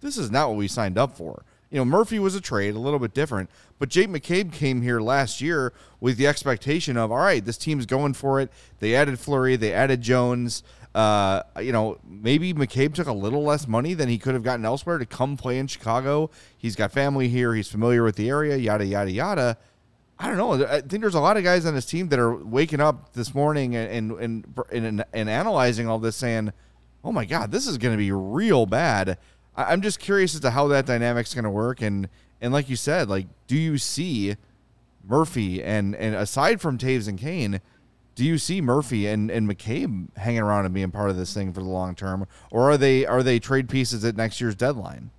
this 0.00 0.16
is 0.16 0.30
not 0.30 0.48
what 0.48 0.58
we 0.58 0.68
signed 0.68 0.96
up 0.96 1.16
for"? 1.16 1.42
You 1.70 1.78
know, 1.78 1.84
Murphy 1.84 2.20
was 2.20 2.36
a 2.36 2.40
trade, 2.40 2.76
a 2.76 2.78
little 2.78 3.00
bit 3.00 3.14
different, 3.14 3.50
but 3.80 3.88
Jake 3.88 4.08
McCabe 4.08 4.52
came 4.52 4.82
here 4.82 5.00
last 5.00 5.40
year 5.40 5.72
with 6.00 6.16
the 6.16 6.28
expectation 6.28 6.96
of, 6.96 7.10
all 7.10 7.18
right, 7.18 7.44
this 7.44 7.58
team's 7.58 7.84
going 7.84 8.14
for 8.14 8.40
it. 8.40 8.52
They 8.78 8.94
added 8.94 9.18
Fleury, 9.18 9.56
they 9.56 9.72
added 9.72 10.02
Jones. 10.02 10.62
Uh, 10.94 11.42
you 11.60 11.72
know, 11.72 11.98
maybe 12.08 12.54
McCabe 12.54 12.94
took 12.94 13.08
a 13.08 13.12
little 13.12 13.42
less 13.42 13.66
money 13.66 13.92
than 13.92 14.08
he 14.08 14.16
could 14.16 14.34
have 14.34 14.44
gotten 14.44 14.64
elsewhere 14.64 14.98
to 14.98 15.04
come 15.04 15.36
play 15.36 15.58
in 15.58 15.66
Chicago. 15.66 16.30
He's 16.56 16.76
got 16.76 16.92
family 16.92 17.28
here. 17.28 17.54
He's 17.54 17.68
familiar 17.68 18.04
with 18.04 18.16
the 18.16 18.30
area. 18.30 18.56
Yada 18.56 18.86
yada 18.86 19.10
yada. 19.10 19.58
I 20.18 20.28
don't 20.28 20.36
know. 20.38 20.66
I 20.66 20.80
think 20.80 21.02
there's 21.02 21.14
a 21.14 21.20
lot 21.20 21.36
of 21.36 21.44
guys 21.44 21.66
on 21.66 21.74
this 21.74 21.84
team 21.84 22.08
that 22.08 22.18
are 22.18 22.34
waking 22.34 22.80
up 22.80 23.12
this 23.12 23.34
morning 23.34 23.76
and 23.76 24.12
and 24.12 24.44
and, 24.72 25.04
and 25.12 25.30
analyzing 25.30 25.88
all 25.88 25.98
this, 25.98 26.16
saying, 26.16 26.52
"Oh 27.04 27.12
my 27.12 27.26
God, 27.26 27.52
this 27.52 27.66
is 27.66 27.76
going 27.76 27.92
to 27.92 27.98
be 27.98 28.12
real 28.12 28.64
bad." 28.64 29.18
I'm 29.56 29.80
just 29.80 29.98
curious 29.98 30.34
as 30.34 30.40
to 30.40 30.50
how 30.50 30.68
that 30.68 30.86
dynamic's 30.86 31.34
going 31.34 31.44
to 31.44 31.50
work, 31.50 31.82
and 31.82 32.08
and 32.40 32.52
like 32.52 32.70
you 32.70 32.76
said, 32.76 33.08
like, 33.08 33.26
do 33.46 33.56
you 33.56 33.76
see 33.76 34.36
Murphy 35.04 35.62
and 35.62 35.94
and 35.94 36.14
aside 36.14 36.60
from 36.60 36.78
Toews 36.78 37.08
and 37.08 37.18
Kane, 37.18 37.60
do 38.14 38.24
you 38.24 38.38
see 38.38 38.62
Murphy 38.62 39.06
and 39.06 39.30
and 39.30 39.48
McCabe 39.48 40.16
hanging 40.16 40.40
around 40.40 40.64
and 40.64 40.74
being 40.74 40.90
part 40.90 41.10
of 41.10 41.16
this 41.16 41.34
thing 41.34 41.52
for 41.52 41.60
the 41.60 41.68
long 41.68 41.94
term, 41.94 42.26
or 42.50 42.70
are 42.70 42.78
they 42.78 43.04
are 43.04 43.22
they 43.22 43.38
trade 43.38 43.68
pieces 43.68 44.02
at 44.04 44.16
next 44.16 44.40
year's 44.40 44.54
deadline? 44.54 45.10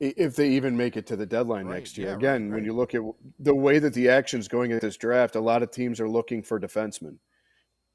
If 0.00 0.34
they 0.34 0.48
even 0.50 0.76
make 0.78 0.96
it 0.96 1.06
to 1.08 1.16
the 1.16 1.26
deadline 1.26 1.66
right, 1.66 1.74
next 1.74 1.98
year. 1.98 2.08
Yeah, 2.08 2.14
Again, 2.14 2.44
right, 2.44 2.50
right. 2.50 2.54
when 2.56 2.64
you 2.64 2.72
look 2.72 2.94
at 2.94 3.02
the 3.38 3.54
way 3.54 3.78
that 3.78 3.92
the 3.92 4.08
action's 4.08 4.48
going 4.48 4.72
at 4.72 4.80
this 4.80 4.96
draft, 4.96 5.36
a 5.36 5.40
lot 5.40 5.62
of 5.62 5.70
teams 5.70 6.00
are 6.00 6.08
looking 6.08 6.42
for 6.42 6.58
defensemen. 6.58 7.16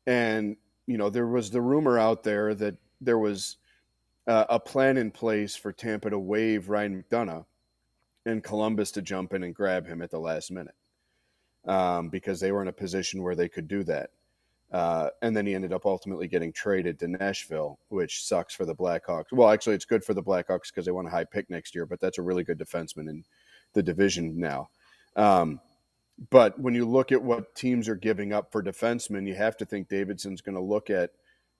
And, 0.05 0.57
you 0.85 0.97
know, 0.99 1.09
there 1.09 1.25
was 1.25 1.49
the 1.49 1.61
rumor 1.61 1.97
out 1.97 2.21
there 2.23 2.53
that 2.53 2.75
there 3.01 3.17
was 3.17 3.57
uh, 4.27 4.45
a 4.49 4.59
plan 4.59 4.97
in 4.97 5.09
place 5.09 5.55
for 5.55 5.71
Tampa 5.71 6.11
to 6.11 6.19
waive 6.19 6.69
Ryan 6.69 7.03
McDonagh 7.03 7.45
and 8.25 8.43
Columbus 8.43 8.91
to 8.91 9.01
jump 9.01 9.33
in 9.33 9.43
and 9.43 9.55
grab 9.55 9.87
him 9.87 10.01
at 10.01 10.11
the 10.11 10.19
last 10.19 10.51
minute 10.51 10.75
um, 11.67 12.09
because 12.09 12.39
they 12.39 12.51
were 12.51 12.61
in 12.61 12.67
a 12.67 12.73
position 12.73 13.23
where 13.23 13.35
they 13.35 13.49
could 13.49 13.67
do 13.67 13.83
that. 13.83 14.11
Uh, 14.71 15.09
and 15.21 15.35
then 15.37 15.45
he 15.45 15.53
ended 15.53 15.71
up 15.71 15.85
ultimately 15.85 16.27
getting 16.27 16.51
traded 16.51 16.99
to 16.99 17.07
Nashville, 17.07 17.79
which 17.89 18.23
sucks 18.23 18.53
for 18.53 18.65
the 18.65 18.75
Blackhawks. 18.75 19.31
Well, 19.31 19.49
actually, 19.49 19.75
it's 19.75 19.85
good 19.85 20.03
for 20.03 20.13
the 20.13 20.23
Blackhawks 20.23 20.67
because 20.67 20.85
they 20.85 20.91
want 20.91 21.07
a 21.07 21.11
high 21.11 21.23
pick 21.23 21.49
next 21.49 21.75
year, 21.75 21.85
but 21.85 21.99
that's 21.99 22.17
a 22.17 22.23
really 22.23 22.43
good 22.43 22.59
defenseman 22.59 23.09
in 23.09 23.23
the 23.73 23.83
division 23.83 24.37
now. 24.39 24.69
Um, 25.15 25.59
but 26.29 26.59
when 26.59 26.73
you 26.73 26.85
look 26.85 27.11
at 27.11 27.21
what 27.21 27.55
teams 27.55 27.87
are 27.87 27.95
giving 27.95 28.33
up 28.33 28.51
for 28.51 28.63
defensemen, 28.63 29.27
you 29.27 29.35
have 29.35 29.57
to 29.57 29.65
think 29.65 29.89
Davidson's 29.89 30.41
going 30.41 30.55
to 30.55 30.61
look 30.61 30.89
at 30.89 31.11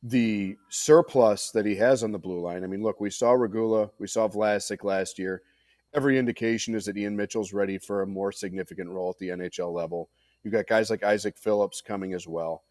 the 0.02 0.56
surplus 0.70 1.52
that 1.52 1.66
he 1.66 1.76
has 1.76 2.04
on 2.04 2.12
the 2.12 2.20
blue 2.20 2.40
line. 2.40 2.64
I 2.64 2.68
mean, 2.68 2.84
look, 2.84 3.00
we 3.00 3.10
saw 3.10 3.32
Regula, 3.32 3.90
we 4.00 4.08
saw 4.08 4.28
Vlasic 4.28 4.84
last 4.84 5.20
year. 5.20 5.42
Every 5.94 6.18
indication 6.18 6.76
is 6.76 6.86
that 6.86 6.98
Ian 6.98 7.16
Mitchell's 7.16 7.54
ready 7.54 7.78
for 7.78 8.02
a 8.02 8.08
more 8.08 8.32
significant 8.32 8.90
role 8.90 9.10
at 9.10 9.18
the 9.18 9.30
NHL 9.30 9.74
level. 9.74 10.10
You've 10.44 10.54
got 10.54 10.68
guys 10.68 10.90
like 10.90 11.04
Isaac 11.04 11.38
Phillips 11.38 11.82
coming 11.82 12.14
as 12.14 12.28
well. 12.28 12.64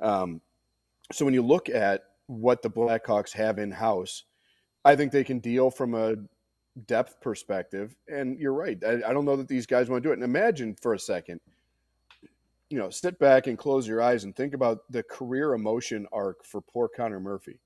Um, 0.00 0.40
so 1.12 1.24
when 1.24 1.34
you 1.34 1.42
look 1.42 1.68
at 1.68 2.04
what 2.26 2.62
the 2.62 2.70
Blackhawks 2.70 3.32
have 3.32 3.58
in 3.58 3.70
house, 3.70 4.24
I 4.84 4.96
think 4.96 5.12
they 5.12 5.24
can 5.24 5.38
deal 5.38 5.70
from 5.70 5.94
a 5.94 6.16
depth 6.86 7.20
perspective. 7.20 7.94
And 8.08 8.38
you're 8.38 8.54
right. 8.54 8.82
I, 8.84 9.02
I 9.08 9.12
don't 9.12 9.24
know 9.24 9.36
that 9.36 9.48
these 9.48 9.66
guys 9.66 9.88
want 9.88 10.02
to 10.02 10.08
do 10.08 10.12
it. 10.12 10.16
And 10.16 10.24
imagine 10.24 10.76
for 10.80 10.94
a 10.94 10.98
second, 10.98 11.40
you 12.70 12.78
know, 12.78 12.90
sit 12.90 13.18
back 13.18 13.46
and 13.46 13.58
close 13.58 13.86
your 13.86 14.02
eyes 14.02 14.24
and 14.24 14.34
think 14.34 14.54
about 14.54 14.90
the 14.90 15.02
career 15.02 15.54
emotion 15.54 16.06
arc 16.12 16.44
for 16.44 16.60
poor 16.60 16.88
Connor 16.88 17.20
Murphy, 17.20 17.60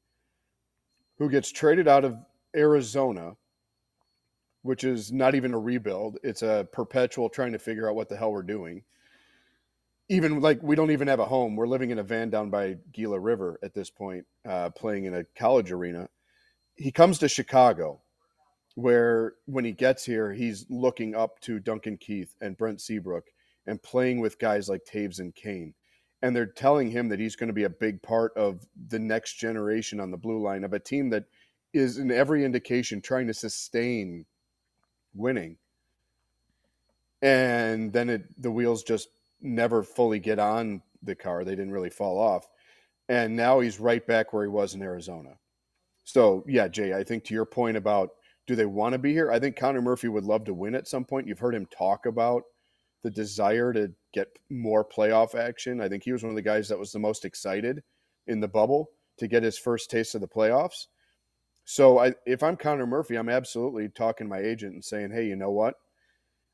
who 1.19 1.31
gets 1.31 1.51
traded 1.51 1.89
out 1.89 2.05
of 2.05 2.17
Arizona, 2.57 3.37
which 4.63 4.85
is 4.85 5.13
not 5.13 5.35
even 5.35 5.55
a 5.55 5.59
rebuild. 5.59 6.19
It's 6.23 6.43
a 6.43 6.69
perpetual 6.73 7.29
trying 7.29 7.53
to 7.53 7.59
figure 7.59 7.89
out 7.89 7.95
what 7.95 8.09
the 8.09 8.17
hell 8.17 8.33
we're 8.33 8.43
doing 8.43 8.83
even 10.09 10.41
like 10.41 10.63
we 10.63 10.75
don't 10.77 10.91
even 10.91 11.09
have 11.09 11.21
a 11.21 11.27
home. 11.27 11.57
We're 11.57 11.67
living 11.67 11.91
in 11.91 11.99
a 11.99 12.03
van 12.03 12.31
down 12.31 12.51
by 12.51 12.79
Gila 12.93 13.21
River 13.21 13.59
at 13.63 13.75
this 13.75 13.91
point, 13.91 14.27
uh, 14.49 14.71
playing 14.71 15.05
in 15.05 15.15
a 15.15 15.25
college 15.37 15.71
arena. 15.71 16.09
He 16.77 16.91
comes 16.93 17.19
to 17.19 17.29
Chicago, 17.29 18.01
where 18.75 19.35
when 19.47 19.65
he 19.65 19.73
gets 19.73 20.05
here, 20.05 20.33
he's 20.33 20.65
looking 20.71 21.15
up 21.15 21.41
to 21.41 21.59
Duncan 21.59 21.97
Keith 21.97 22.35
and 22.41 22.57
Brent 22.57 22.81
Seabrook 22.81 23.27
and 23.67 23.83
playing 23.83 24.21
with 24.21 24.39
guys 24.39 24.69
like 24.69 24.85
Toews 24.85 25.19
and 25.19 25.35
Kane. 25.35 25.75
And 26.23 26.35
they're 26.35 26.47
telling 26.47 26.91
him 26.91 27.09
that 27.11 27.21
he's 27.21 27.37
going 27.37 27.49
to 27.49 27.55
be 27.55 27.65
a 27.65 27.71
big 27.71 28.03
part 28.03 28.37
of 28.37 28.67
the 28.89 28.99
next 28.99 29.35
generation 29.35 30.01
on 30.01 30.11
the 30.11 30.17
blue 30.17 30.41
line 30.41 30.65
of 30.65 30.73
a 30.73 30.79
team 30.79 31.11
that 31.11 31.25
is, 31.73 31.99
in 31.99 32.11
every 32.11 32.45
indication, 32.45 33.01
trying 33.01 33.27
to 33.27 33.35
sustain 33.35 34.25
winning. 35.15 35.59
And 37.21 37.93
then 37.93 38.11
it, 38.11 38.41
the 38.41 38.51
wheels 38.51 38.83
just 38.83 39.09
never 39.41 39.83
fully 39.83 40.19
get 40.19 40.39
on 40.39 40.83
the 41.03 41.15
car. 41.15 41.45
They 41.45 41.53
didn't 41.53 41.73
really 41.73 41.91
fall 41.91 42.19
off. 42.19 42.49
And 43.09 43.37
now 43.37 43.61
he's 43.61 43.81
right 43.81 44.07
back 44.07 44.33
where 44.33 44.45
he 44.45 44.51
was 44.51 44.75
in 44.75 44.83
Arizona. 44.83 45.39
So, 46.05 46.45
yeah, 46.47 46.69
Jay, 46.69 46.95
I 46.95 47.05
think 47.05 47.25
to 47.25 47.35
your 47.35 47.45
point 47.45 47.77
about 47.77 48.11
do 48.47 48.57
they 48.57 48.67
want 48.67 48.95
to 48.95 48.99
be 48.99 49.13
here? 49.13 49.31
I 49.31 49.39
think 49.39 49.57
Connor 49.57 49.83
Murphy 49.83 50.09
would 50.09 50.25
love 50.25 50.45
to 50.45 50.55
win 50.55 50.75
at 50.75 50.89
some 50.89 51.05
point. 51.05 51.29
You've 51.29 51.39
heard 51.39 51.55
him 51.55 51.67
talk 51.67 52.07
about 52.07 52.45
the 53.03 53.11
desire 53.11 53.73
to 53.75 53.93
get 54.15 54.29
more 54.51 54.85
playoff 54.85 55.35
action. 55.35 55.83
I 55.83 55.89
think 55.89 56.03
he 56.03 56.13
was 56.13 56.23
one 56.23 56.31
of 56.31 56.37
the 56.37 56.43
guys 56.43 56.69
that 56.69 56.79
was 56.79 56.91
the 56.91 56.99
most 56.99 57.27
excited 57.27 57.83
in 58.27 58.41
the 58.41 58.49
bubble 58.49 58.91
to 59.19 59.29
get 59.29 59.43
his 59.43 59.59
first 59.59 59.91
taste 59.91 60.15
of 60.15 60.23
the 60.23 60.29
playoffs. 60.29 60.87
So 61.65 61.99
I, 61.99 62.15
if 62.27 62.43
I'm 62.43 62.57
Connor 62.57 62.87
Murphy, 62.87 63.17
I'm 63.17 63.29
absolutely 63.29 63.91
talking 63.91 64.27
to 64.27 64.31
my 64.31 64.41
agent 64.41 64.73
and 64.73 64.85
saying, 64.85 65.11
"Hey, 65.11 65.27
you 65.27 65.37
know 65.37 65.51
what? 65.51 65.75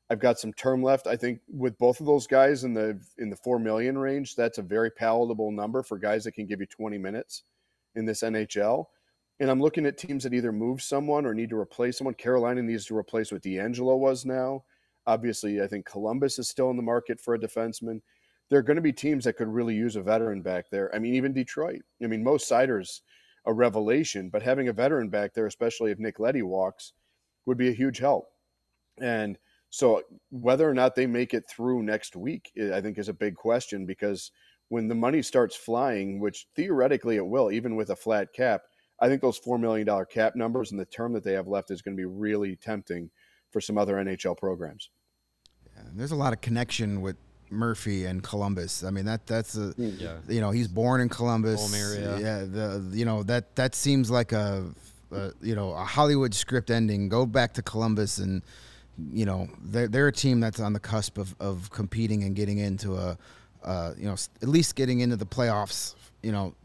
I've 0.09 0.19
got 0.19 0.39
some 0.39 0.53
term 0.53 0.83
left. 0.83 1.07
I 1.07 1.15
think 1.15 1.39
with 1.47 1.77
both 1.77 1.99
of 1.99 2.05
those 2.05 2.27
guys 2.27 2.63
in 2.63 2.73
the 2.73 2.99
in 3.17 3.29
the 3.29 3.35
four 3.35 3.57
million 3.59 3.97
range, 3.97 4.35
that's 4.35 4.59
a 4.59 4.63
very 4.63 4.91
palatable 4.91 5.51
number 5.51 5.81
for 5.81 5.97
guys 5.97 6.23
that 6.23 6.33
can 6.33 6.45
give 6.45 6.59
you 6.59 6.67
20 6.67 6.97
minutes 6.97 7.43
in 7.95 8.05
this 8.05 8.21
NHL. 8.21 8.85
And 9.39 9.49
I'm 9.49 9.61
looking 9.61 9.85
at 9.85 9.97
teams 9.97 10.23
that 10.23 10.33
either 10.33 10.51
move 10.51 10.81
someone 10.81 11.25
or 11.25 11.33
need 11.33 11.49
to 11.49 11.57
replace 11.57 11.97
someone. 11.97 12.13
Carolina 12.13 12.61
needs 12.61 12.85
to 12.85 12.97
replace 12.97 13.31
what 13.31 13.41
DeAngelo 13.41 13.97
was 13.97 14.25
now. 14.25 14.63
Obviously, 15.07 15.61
I 15.61 15.67
think 15.67 15.85
Columbus 15.85 16.39
is 16.39 16.49
still 16.49 16.69
in 16.69 16.77
the 16.77 16.83
market 16.83 17.19
for 17.19 17.33
a 17.33 17.39
defenseman. 17.39 18.01
There 18.49 18.59
are 18.59 18.63
going 18.63 18.77
to 18.77 18.81
be 18.81 18.93
teams 18.93 19.25
that 19.25 19.37
could 19.37 19.47
really 19.47 19.75
use 19.75 19.95
a 19.95 20.03
veteran 20.03 20.41
back 20.41 20.69
there. 20.69 20.93
I 20.95 20.99
mean, 20.99 21.15
even 21.15 21.33
Detroit. 21.33 21.81
I 22.03 22.07
mean, 22.07 22.23
Mo 22.23 22.37
Seider's 22.37 23.01
a 23.45 23.53
revelation, 23.53 24.29
but 24.29 24.41
having 24.41 24.67
a 24.67 24.73
veteran 24.73 25.09
back 25.09 25.33
there, 25.33 25.47
especially 25.47 25.91
if 25.91 25.99
Nick 25.99 26.19
Leddy 26.19 26.41
walks, 26.41 26.93
would 27.45 27.57
be 27.57 27.69
a 27.69 27.73
huge 27.73 27.97
help. 27.99 28.27
And 28.99 29.37
so 29.75 30.03
whether 30.29 30.69
or 30.69 30.73
not 30.73 30.95
they 30.95 31.05
make 31.05 31.33
it 31.33 31.43
through 31.49 31.83
next 31.83 32.15
week, 32.15 32.49
I 32.73 32.79
think 32.79 32.97
is 32.97 33.09
a 33.09 33.13
big 33.13 33.35
question 33.35 33.85
because 33.85 34.31
when 34.69 34.87
the 34.87 34.95
money 34.95 35.21
starts 35.21 35.53
flying, 35.53 36.21
which 36.21 36.47
theoretically 36.55 37.17
it 37.17 37.27
will, 37.27 37.51
even 37.51 37.75
with 37.75 37.89
a 37.89 37.95
flat 37.97 38.31
cap, 38.31 38.61
I 39.01 39.09
think 39.09 39.21
those 39.21 39.37
$4 39.37 39.59
million 39.59 39.85
cap 40.09 40.37
numbers 40.37 40.71
and 40.71 40.79
the 40.79 40.85
term 40.85 41.11
that 41.11 41.25
they 41.25 41.33
have 41.33 41.49
left 41.49 41.71
is 41.71 41.81
going 41.81 41.97
to 41.97 41.99
be 41.99 42.05
really 42.05 42.55
tempting 42.55 43.09
for 43.51 43.59
some 43.59 43.77
other 43.77 43.95
NHL 43.95 44.37
programs. 44.37 44.91
Yeah, 45.75 45.83
there's 45.93 46.13
a 46.13 46.15
lot 46.15 46.31
of 46.31 46.39
connection 46.39 47.01
with 47.01 47.17
Murphy 47.49 48.05
and 48.05 48.23
Columbus. 48.23 48.81
I 48.81 48.91
mean 48.91 49.03
that 49.03 49.27
that's 49.27 49.57
a 49.57 49.71
hmm. 49.71 49.89
yeah. 49.99 50.19
you 50.29 50.39
know 50.39 50.51
he's 50.51 50.69
born 50.69 51.01
in 51.01 51.09
Columbus. 51.09 51.75
Area. 51.75 52.17
Yeah, 52.17 52.45
the 52.45 52.91
you 52.93 53.03
know 53.03 53.23
that 53.23 53.57
that 53.57 53.75
seems 53.75 54.09
like 54.09 54.31
a, 54.31 54.73
a, 55.11 55.31
you 55.41 55.53
know 55.53 55.71
a 55.71 55.83
Hollywood 55.83 56.33
script 56.33 56.71
ending. 56.71 57.07
Go 57.07 57.25
back 57.25 57.53
to 57.53 57.61
Columbus 57.61 58.17
and 58.17 58.41
you 59.11 59.25
know 59.25 59.47
they're 59.61 59.87
they're 59.87 60.07
a 60.07 60.13
team 60.13 60.39
that's 60.39 60.59
on 60.59 60.73
the 60.73 60.79
cusp 60.79 61.17
of, 61.17 61.35
of 61.39 61.69
competing 61.71 62.23
and 62.23 62.35
getting 62.35 62.59
into 62.59 62.95
a 62.95 63.17
uh, 63.63 63.93
you 63.97 64.05
know 64.05 64.15
at 64.41 64.47
least 64.47 64.75
getting 64.75 65.01
into 65.01 65.15
the 65.15 65.25
playoffs. 65.25 65.95
You 66.21 66.31
know 66.31 66.55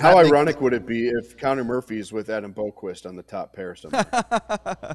how 0.00 0.18
ironic 0.18 0.60
would 0.60 0.74
it 0.74 0.86
be 0.86 1.08
if 1.08 1.36
Connor 1.36 1.64
Murphy's 1.64 2.12
with 2.12 2.28
Adam 2.28 2.52
Boqvist 2.52 3.06
on 3.06 3.16
the 3.16 3.22
top 3.22 3.54
pair 3.54 3.74
somewhere? 3.74 4.06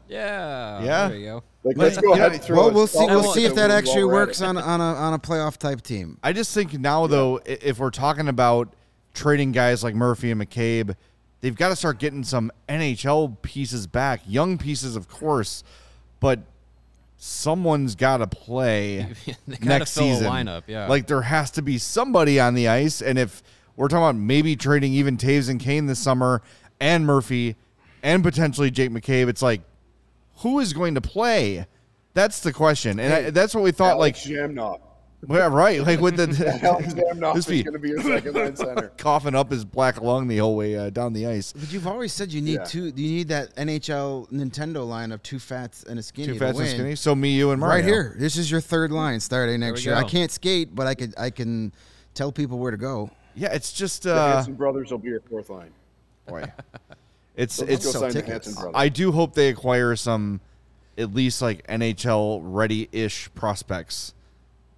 yeah, 0.07 0.83
yeah. 0.83 1.07
There 1.07 1.17
you 1.17 1.25
go. 1.25 1.43
Like, 1.63 1.77
let's 1.77 1.97
go 1.97 2.13
ahead 2.13 2.33
and 2.33 2.41
throw. 2.41 2.57
Well, 2.57 2.71
we'll 2.71 2.87
see. 2.87 3.05
We'll 3.05 3.33
see 3.33 3.45
if 3.45 3.55
that 3.55 3.71
actually 3.71 4.05
works 4.05 4.41
on 4.41 4.57
on 4.57 4.81
a 4.81 4.83
on 4.83 5.13
a 5.13 5.19
playoff 5.19 5.57
type 5.57 5.81
team. 5.81 6.17
I 6.23 6.33
just 6.33 6.53
think 6.53 6.79
now 6.79 7.07
though, 7.07 7.39
if 7.45 7.79
we're 7.79 7.89
talking 7.89 8.27
about 8.27 8.73
trading 9.13 9.51
guys 9.51 9.83
like 9.83 9.95
Murphy 9.95 10.31
and 10.31 10.41
McCabe, 10.41 10.95
they've 11.41 11.55
got 11.55 11.69
to 11.69 11.75
start 11.75 11.99
getting 11.99 12.23
some 12.23 12.51
NHL 12.69 13.41
pieces 13.41 13.87
back, 13.87 14.21
young 14.27 14.57
pieces, 14.57 14.95
of 14.95 15.07
course, 15.07 15.63
but 16.19 16.39
someone's 17.17 17.95
got 17.95 18.17
to 18.17 18.27
play 18.27 19.13
next 19.61 19.91
season. 19.91 20.27
lineup, 20.27 20.63
yeah. 20.67 20.87
Like 20.87 21.07
there 21.07 21.21
has 21.21 21.51
to 21.51 21.61
be 21.61 21.77
somebody 21.77 22.39
on 22.39 22.53
the 22.53 22.67
ice, 22.67 23.01
and 23.01 23.17
if 23.17 23.43
we're 23.75 23.87
talking 23.87 24.03
about 24.03 24.15
maybe 24.15 24.55
trading 24.55 24.93
even 24.93 25.17
Toews 25.17 25.49
and 25.49 25.59
Kane 25.59 25.85
this 25.87 25.99
summer 25.99 26.41
and 26.79 27.05
Murphy 27.05 27.55
and 28.03 28.23
potentially 28.23 28.69
Jake 28.69 28.91
McCabe. 28.91 29.29
It's 29.29 29.41
like, 29.41 29.61
who 30.37 30.59
is 30.59 30.73
going 30.73 30.95
to 30.95 31.01
play? 31.01 31.65
That's 32.13 32.41
the 32.41 32.53
question, 32.53 32.99
and 32.99 33.11
hey, 33.11 33.25
I, 33.27 33.29
that's 33.31 33.55
what 33.55 33.63
we 33.63 33.71
thought. 33.71 33.91
Alex 33.91 34.27
like 34.27 34.35
Jamnok. 34.37 34.81
Yeah, 35.29 35.47
right. 35.47 35.81
Like 35.81 35.99
with 35.99 36.17
the 36.17 36.23
Alex 36.63 36.93
Jamnok 36.93 37.37
is 37.37 37.45
going 37.45 37.73
to 37.73 37.79
be 37.79 37.89
your 37.89 38.01
second 38.01 38.35
line 38.35 38.55
center, 38.55 38.91
coughing 38.97 39.35
up 39.35 39.51
his 39.51 39.65
black 39.65 40.01
lung 40.01 40.27
the 40.27 40.37
whole 40.37 40.55
way 40.55 40.75
uh, 40.75 40.89
down 40.89 41.13
the 41.13 41.27
ice. 41.27 41.53
But 41.53 41.71
you've 41.71 41.87
always 41.87 42.13
said 42.13 42.31
you 42.31 42.41
need 42.41 42.55
yeah. 42.55 42.63
two. 42.63 42.85
You 42.85 42.91
need 42.93 43.27
that 43.29 43.55
NHL 43.55 44.31
Nintendo 44.31 44.87
line 44.87 45.11
of 45.11 45.23
two 45.23 45.39
fats 45.39 45.83
and 45.83 45.99
a 45.99 46.03
skinny. 46.03 46.33
Two 46.33 46.39
fats 46.39 46.59
and 46.59 46.69
skinny. 46.69 46.95
So 46.95 47.15
me, 47.15 47.31
you, 47.31 47.51
and 47.51 47.59
Mario. 47.59 47.75
Right 47.75 47.85
here. 47.85 48.15
This 48.17 48.37
is 48.37 48.49
your 48.49 48.61
third 48.61 48.91
line 48.91 49.19
starting 49.19 49.59
next 49.59 49.85
year. 49.85 49.95
Go. 49.95 50.01
I 50.01 50.03
can't 50.03 50.31
skate, 50.31 50.75
but 50.75 50.87
I 50.87 50.95
could. 50.95 51.13
I 51.17 51.29
can 51.29 51.73
tell 52.13 52.31
people 52.31 52.59
where 52.59 52.71
to 52.71 52.77
go. 52.77 53.09
Yeah, 53.35 53.53
it's 53.53 53.73
just 53.73 54.03
the 54.03 54.15
uh, 54.15 54.35
Hanson 54.35 54.53
brothers 54.53 54.91
will 54.91 54.99
be 54.99 55.09
your 55.09 55.21
fourth 55.21 55.49
line. 55.49 55.71
Boy, 56.27 56.51
it's 57.35 57.59
it's. 57.59 57.91
So 57.91 58.09
I 58.73 58.89
do 58.89 59.11
hope 59.11 59.33
they 59.33 59.49
acquire 59.49 59.95
some, 59.95 60.39
at 60.97 61.13
least 61.13 61.41
like 61.41 61.65
NHL 61.67 62.41
ready-ish 62.43 63.33
prospects, 63.33 64.13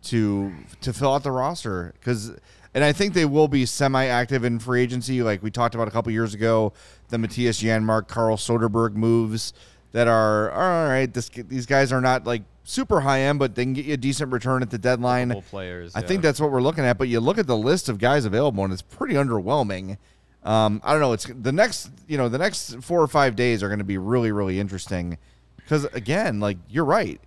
to 0.06 0.54
to 0.82 0.94
fill 0.94 1.14
out 1.14 1.24
the 1.24 1.32
roster 1.32 1.94
because. 2.00 2.34
And 2.74 2.84
I 2.84 2.92
think 2.92 3.14
they 3.14 3.24
will 3.24 3.48
be 3.48 3.66
semi-active 3.66 4.44
in 4.44 4.60
free 4.60 4.82
agency, 4.82 5.24
like 5.24 5.42
we 5.42 5.50
talked 5.50 5.76
about 5.76 5.88
a 5.88 5.92
couple 5.92 6.12
years 6.12 6.34
ago. 6.34 6.74
The 7.08 7.16
Mattias 7.16 7.64
Janmark, 7.64 8.10
Carl 8.10 8.36
Soderberg 8.36 8.96
moves 8.96 9.54
that 9.94 10.10
are 10.10 10.52
all 10.52 10.90
right. 10.90 11.14
This, 11.14 11.30
these 11.30 11.66
guys 11.66 11.94
are 11.94 12.02
not 12.02 12.26
like 12.26 12.44
super 12.66 13.00
high 13.00 13.22
end, 13.22 13.40
but 13.40 13.56
they 13.56 13.64
can 13.64 13.72
get 13.72 13.86
you 13.86 13.94
a 13.94 13.98
decent 13.98 14.34
return 14.34 14.62
at 14.62 14.72
the 14.72 14.78
deadline. 14.78 15.42
Players, 15.50 15.96
I 15.96 16.02
think 16.02 16.22
that's 16.22 16.42
what 16.42 16.52
we're 16.52 16.62
looking 16.62 16.84
at. 16.84 16.98
But 16.98 17.08
you 17.08 17.22
look 17.22 17.38
at 17.38 17.48
the 17.48 17.56
list 17.56 17.88
of 17.88 17.98
guys 17.98 18.26
available, 18.26 18.66
and 18.66 18.74
it's 18.74 18.82
pretty 18.82 19.14
underwhelming. 19.14 19.98
Um, 20.44 20.82
I 20.84 20.92
don't 20.92 21.00
know. 21.00 21.14
It's 21.14 21.28
the 21.28 21.54
next, 21.54 21.92
you 22.10 22.18
know, 22.18 22.28
the 22.28 22.38
next 22.38 22.84
four 22.84 23.02
or 23.02 23.08
five 23.08 23.38
days 23.38 23.64
are 23.64 23.70
going 23.70 23.80
to 23.80 23.86
be 23.86 23.98
really, 23.98 24.34
really 24.34 24.60
interesting 24.60 25.18
because 25.56 25.86
again, 25.86 26.40
like 26.40 26.58
you're 26.70 26.86
right, 26.86 27.22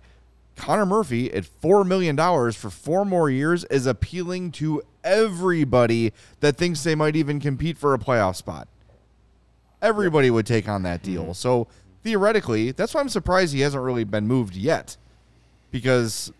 Connor 0.59 0.85
Murphy 0.85 1.33
at 1.33 1.45
four 1.45 1.83
million 1.83 2.15
dollars 2.15 2.55
for 2.55 2.69
four 2.69 3.05
more 3.05 3.29
years 3.29 3.63
is 3.65 3.85
appealing 3.85 4.51
to 4.51 4.81
everybody 5.03 6.11
that 6.41 6.57
thinks 6.57 6.83
they 6.83 6.95
might 6.95 7.15
even 7.15 7.39
compete 7.39 7.77
for 7.77 7.93
a 7.93 7.97
playoff 7.97 8.35
spot. 8.35 8.67
Everybody 9.81 10.29
would 10.29 10.45
take 10.45 10.67
on 10.67 10.83
that 10.83 11.01
deal. 11.01 11.23
Mm-hmm. 11.23 11.31
So 11.31 11.67
theoretically, 12.03 12.71
that's 12.71 12.93
why 12.93 12.99
I'm 12.99 13.09
surprised 13.09 13.53
he 13.53 13.61
hasn't 13.61 13.81
really 13.81 14.03
been 14.03 14.27
moved 14.27 14.55
yet 14.55 14.97
because 15.71 16.31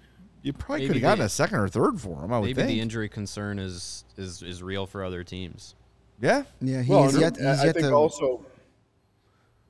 you 0.41 0.51
probably 0.51 0.88
could 0.88 0.97
have 0.97 1.01
gotten 1.01 1.24
a 1.24 1.30
second 1.30 1.59
or 1.59 1.70
third 1.70 2.01
for 2.01 2.24
him. 2.24 2.34
I 2.34 2.39
would 2.39 2.47
maybe 2.47 2.55
think. 2.55 2.67
the 2.67 2.82
injury 2.82 3.07
concern 3.07 3.57
is 3.57 4.03
is 4.17 4.43
is 4.43 4.61
real 4.61 4.86
for 4.86 5.03
other 5.03 5.24
teams. 5.24 5.76
Yeah, 6.22 6.43
yeah. 6.59 6.82
He's 6.82 6.89
well, 6.89 7.11
yet, 7.17 7.38
he's 7.38 7.45
I 7.45 7.65
yet 7.67 7.76
think 7.76 7.88
to... 7.88 7.93
also, 7.93 8.45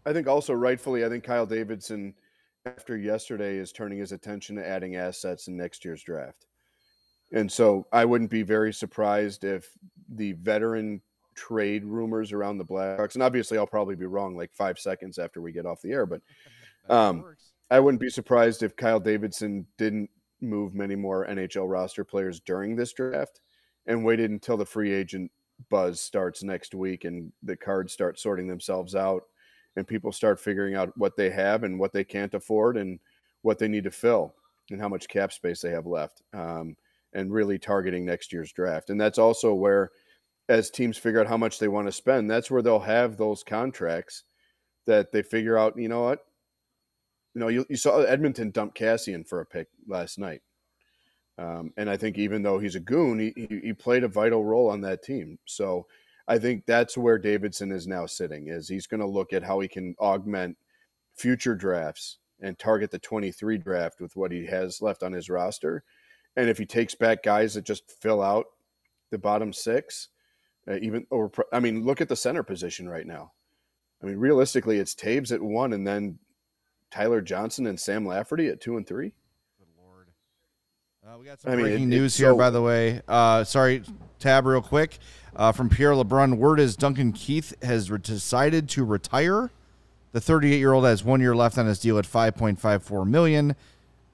I 0.07 0.13
think 0.13 0.27
also 0.27 0.53
rightfully, 0.53 1.05
I 1.05 1.09
think 1.09 1.23
Kyle 1.23 1.45
Davidson 1.45 2.15
after 2.65 2.97
yesterday 2.97 3.57
is 3.57 3.71
turning 3.71 3.99
his 3.99 4.11
attention 4.11 4.55
to 4.55 4.67
adding 4.67 4.95
assets 4.95 5.47
in 5.47 5.57
next 5.57 5.85
year's 5.85 6.03
draft. 6.03 6.45
And 7.31 7.51
so 7.51 7.85
I 7.91 8.05
wouldn't 8.05 8.31
be 8.31 8.41
very 8.41 8.73
surprised 8.73 9.43
if 9.43 9.69
the 10.09 10.33
veteran 10.33 11.01
trade 11.35 11.85
rumors 11.85 12.33
around 12.33 12.57
the 12.57 12.65
Blackhawks, 12.65 13.13
and 13.13 13.23
obviously 13.23 13.57
I'll 13.57 13.67
probably 13.67 13.95
be 13.95 14.07
wrong 14.07 14.35
like 14.35 14.53
five 14.53 14.79
seconds 14.79 15.17
after 15.17 15.41
we 15.41 15.51
get 15.51 15.65
off 15.65 15.81
the 15.81 15.91
air, 15.91 16.05
but 16.05 16.21
um, 16.89 17.35
I 17.69 17.79
wouldn't 17.79 18.01
be 18.01 18.09
surprised 18.09 18.63
if 18.63 18.75
Kyle 18.75 18.99
Davidson 18.99 19.65
didn't 19.77 20.09
move 20.41 20.73
many 20.73 20.95
more 20.95 21.27
NHL 21.27 21.69
roster 21.69 22.03
players 22.03 22.39
during 22.39 22.75
this 22.75 22.93
draft 22.93 23.41
and 23.85 24.03
waited 24.03 24.31
until 24.31 24.57
the 24.57 24.65
free 24.65 24.91
agent 24.91 25.31
buzz 25.69 25.99
starts 25.99 26.43
next 26.43 26.73
week 26.73 27.03
and 27.03 27.31
the 27.43 27.55
cards 27.55 27.93
start 27.93 28.19
sorting 28.19 28.47
themselves 28.47 28.95
out 28.95 29.23
and 29.75 29.87
people 29.87 30.11
start 30.11 30.39
figuring 30.39 30.75
out 30.75 30.95
what 30.97 31.15
they 31.15 31.29
have 31.29 31.63
and 31.63 31.79
what 31.79 31.93
they 31.93 32.03
can't 32.03 32.33
afford 32.33 32.77
and 32.77 32.99
what 33.41 33.59
they 33.59 33.67
need 33.67 33.83
to 33.83 33.91
fill 33.91 34.33
and 34.71 34.81
how 34.81 34.89
much 34.89 35.07
cap 35.07 35.31
space 35.31 35.61
they 35.61 35.71
have 35.71 35.85
left 35.85 36.21
um, 36.33 36.75
and 37.13 37.31
really 37.31 37.57
targeting 37.57 38.05
next 38.05 38.31
year's 38.33 38.51
draft. 38.51 38.89
And 38.89 38.99
that's 38.99 39.17
also 39.17 39.53
where, 39.53 39.91
as 40.47 40.69
teams 40.69 40.97
figure 40.97 41.21
out 41.21 41.27
how 41.27 41.37
much 41.37 41.59
they 41.59 41.67
want 41.67 41.87
to 41.87 41.91
spend, 41.91 42.29
that's 42.29 42.49
where 42.49 42.61
they'll 42.61 42.79
have 42.79 43.17
those 43.17 43.43
contracts 43.43 44.23
that 44.85 45.11
they 45.11 45.21
figure 45.21 45.57
out, 45.57 45.77
you 45.77 45.87
know 45.87 46.01
what, 46.01 46.25
you 47.35 47.41
know, 47.41 47.47
you, 47.47 47.65
you 47.69 47.77
saw 47.77 47.99
Edmonton 47.99 48.51
dump 48.51 48.75
Kassian 48.75 49.27
for 49.27 49.41
a 49.41 49.45
pick 49.45 49.67
last 49.87 50.17
night. 50.17 50.41
Um, 51.37 51.71
and 51.77 51.89
I 51.89 51.95
think 51.95 52.17
even 52.17 52.41
though 52.41 52.59
he's 52.59 52.75
a 52.75 52.81
goon, 52.81 53.19
he, 53.19 53.33
he, 53.35 53.59
he 53.67 53.73
played 53.73 54.03
a 54.03 54.09
vital 54.09 54.43
role 54.43 54.69
on 54.69 54.81
that 54.81 55.03
team. 55.03 55.39
So 55.45 55.87
I 56.29 56.37
think 56.37 56.67
that's 56.67 56.95
where 56.95 57.17
Davidson 57.17 57.71
is 57.71 57.87
now 57.87 58.05
sitting. 58.05 58.49
Is 58.49 58.69
he's 58.69 58.85
going 58.85 59.01
to 59.01 59.07
look 59.07 59.33
at 59.33 59.43
how 59.43 59.59
he 59.59 59.67
can 59.67 59.95
augment 59.99 60.57
future 61.15 61.55
drafts 61.55 62.19
and 62.39 62.57
target 62.57 62.91
the 62.91 62.99
23 62.99 63.57
draft 63.57 63.99
with 63.99 64.15
what 64.15 64.31
he 64.31 64.45
has 64.45 64.79
left 64.79 65.01
on 65.01 65.11
his 65.11 65.27
roster. 65.27 65.83
And 66.37 66.47
if 66.47 66.59
he 66.59 66.67
takes 66.67 66.93
back 66.93 67.23
guys 67.23 67.55
that 67.55 67.65
just 67.65 67.91
fill 67.99 68.21
out 68.21 68.45
the 69.09 69.17
bottom 69.17 69.51
six, 69.51 70.09
uh, 70.69 70.75
even 70.75 71.07
or 71.09 71.31
I 71.51 71.59
mean, 71.59 71.83
look 71.83 71.99
at 71.99 72.07
the 72.07 72.15
center 72.15 72.43
position 72.43 72.87
right 72.87 73.07
now. 73.07 73.31
I 74.03 74.05
mean, 74.05 74.17
realistically, 74.17 74.77
it's 74.77 74.93
Toews 74.93 75.33
at 75.33 75.41
one, 75.41 75.73
and 75.73 75.85
then 75.85 76.19
Tyler 76.91 77.21
Johnson 77.21 77.65
and 77.65 77.79
Sam 77.79 78.05
Lafferty 78.05 78.47
at 78.49 78.61
two 78.61 78.77
and 78.77 78.85
three. 78.85 79.13
Good 79.57 79.67
lord. 79.83 80.09
Uh, 81.05 81.17
we 81.17 81.25
got 81.25 81.41
some 81.41 81.53
I 81.53 81.55
breaking 81.55 81.89
mean, 81.89 81.93
it, 81.93 81.97
news 81.97 82.15
here, 82.15 82.29
so, 82.29 82.37
by 82.37 82.51
the 82.51 82.61
way. 82.61 83.01
Uh, 83.07 83.43
sorry, 83.43 83.81
tab 84.19 84.45
real 84.45 84.61
quick 84.61 84.99
uh, 85.35 85.51
from 85.51 85.69
Pierre 85.69 85.93
LeBrun. 85.93 86.37
Word 86.37 86.59
is 86.59 86.75
Duncan 86.75 87.11
Keith 87.11 87.53
has 87.63 87.89
re- 87.89 87.99
decided 87.99 88.69
to 88.69 88.83
retire 88.83 89.51
The 90.11 90.21
38 90.21 90.57
year 90.57 90.73
old 90.73 90.85
has 90.85 91.03
one 91.03 91.21
year 91.21 91.35
left 91.35 91.57
on 91.57 91.65
his 91.65 91.79
deal 91.79 91.97
at 91.97 92.05
5.54 92.05 93.07
million. 93.07 93.55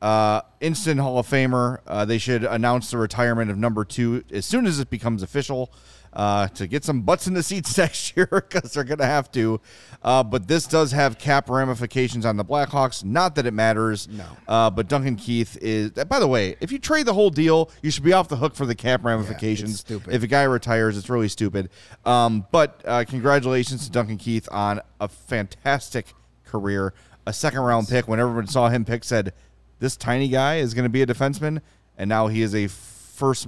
Uh, 0.01 0.41
instant 0.59 0.99
Hall 0.99 1.17
of 1.17 1.27
Famer. 1.27 1.79
Uh, 1.87 2.05
they 2.05 2.17
should 2.17 2.43
announce 2.43 2.91
the 2.91 2.97
retirement 2.97 3.49
of 3.49 3.57
number 3.57 3.85
two 3.85 4.23
as 4.31 4.45
soon 4.45 4.65
as 4.65 4.79
it 4.79 4.89
becomes 4.89 5.23
official 5.23 5.71
uh, 6.15 6.47
to 6.49 6.67
get 6.67 6.83
some 6.83 7.01
butts 7.01 7.27
in 7.27 7.33
the 7.33 7.43
seats 7.43 7.77
next 7.77 8.15
year 8.15 8.27
because 8.31 8.73
they're 8.73 8.83
going 8.83 8.99
to 8.99 9.05
have 9.05 9.31
to. 9.33 9.59
Uh, 10.01 10.23
but 10.23 10.47
this 10.47 10.65
does 10.67 10.91
have 10.91 11.17
cap 11.17 11.49
ramifications 11.49 12.25
on 12.25 12.37
the 12.37 12.45
Blackhawks. 12.45 13.03
Not 13.03 13.35
that 13.35 13.45
it 13.45 13.53
matters. 13.53 14.07
No. 14.07 14.25
Uh, 14.47 14.69
but 14.69 14.87
Duncan 14.87 15.15
Keith 15.15 15.57
is. 15.61 15.91
By 15.91 16.19
the 16.19 16.27
way, 16.27 16.55
if 16.61 16.71
you 16.71 16.79
trade 16.79 17.05
the 17.05 17.13
whole 17.13 17.29
deal, 17.29 17.69
you 17.81 17.91
should 17.91 18.03
be 18.03 18.13
off 18.13 18.29
the 18.29 18.37
hook 18.37 18.55
for 18.55 18.65
the 18.65 18.75
cap 18.75 19.03
ramifications. 19.03 19.79
stupid. 19.81 20.13
If 20.13 20.23
a 20.23 20.27
guy 20.27 20.43
retires, 20.43 20.97
it's 20.97 21.09
really 21.09 21.27
stupid. 21.27 21.69
Um, 22.05 22.45
but 22.51 22.81
uh, 22.85 23.03
congratulations 23.07 23.85
to 23.85 23.91
Duncan 23.91 24.17
Keith 24.17 24.47
on 24.51 24.79
a 25.01 25.07
fantastic 25.07 26.13
career. 26.45 26.93
A 27.27 27.33
second 27.33 27.59
round 27.61 27.87
pick. 27.87 28.07
When 28.07 28.19
everyone 28.19 28.47
saw 28.47 28.69
him 28.69 28.85
pick, 28.85 29.03
said 29.03 29.33
this 29.79 29.97
tiny 29.97 30.27
guy 30.27 30.57
is 30.57 30.73
going 30.73 30.83
to 30.83 30.89
be 30.89 31.01
a 31.01 31.07
defenseman, 31.07 31.61
and 31.97 32.07
now 32.07 32.27
he 32.27 32.41
is 32.41 32.53
a 32.53 32.67
first 32.67 33.47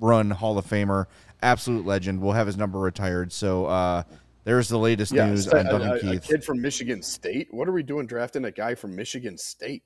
run 0.00 0.30
Hall 0.30 0.58
of 0.58 0.66
Famer, 0.66 1.06
absolute 1.42 1.84
legend. 1.86 2.20
We'll 2.20 2.32
have 2.32 2.46
his 2.46 2.56
number 2.56 2.78
retired. 2.78 3.32
So 3.32 3.66
uh, 3.66 4.02
there's 4.44 4.68
the 4.68 4.78
latest 4.78 5.12
Yeah, 5.12 5.26
news 5.26 5.46
a, 5.46 5.58
on 5.58 5.64
Duncan 5.66 6.08
a- 6.08 6.12
a 6.12 6.18
kid 6.20 6.44
from 6.44 6.60
Michigan 6.60 7.02
State. 7.02 7.48
What 7.50 7.68
are 7.68 7.72
we 7.72 7.82
doing 7.82 8.06
drafting 8.06 8.44
a 8.44 8.50
guy 8.50 8.74
from 8.74 8.94
Michigan 8.96 9.36
State? 9.38 9.82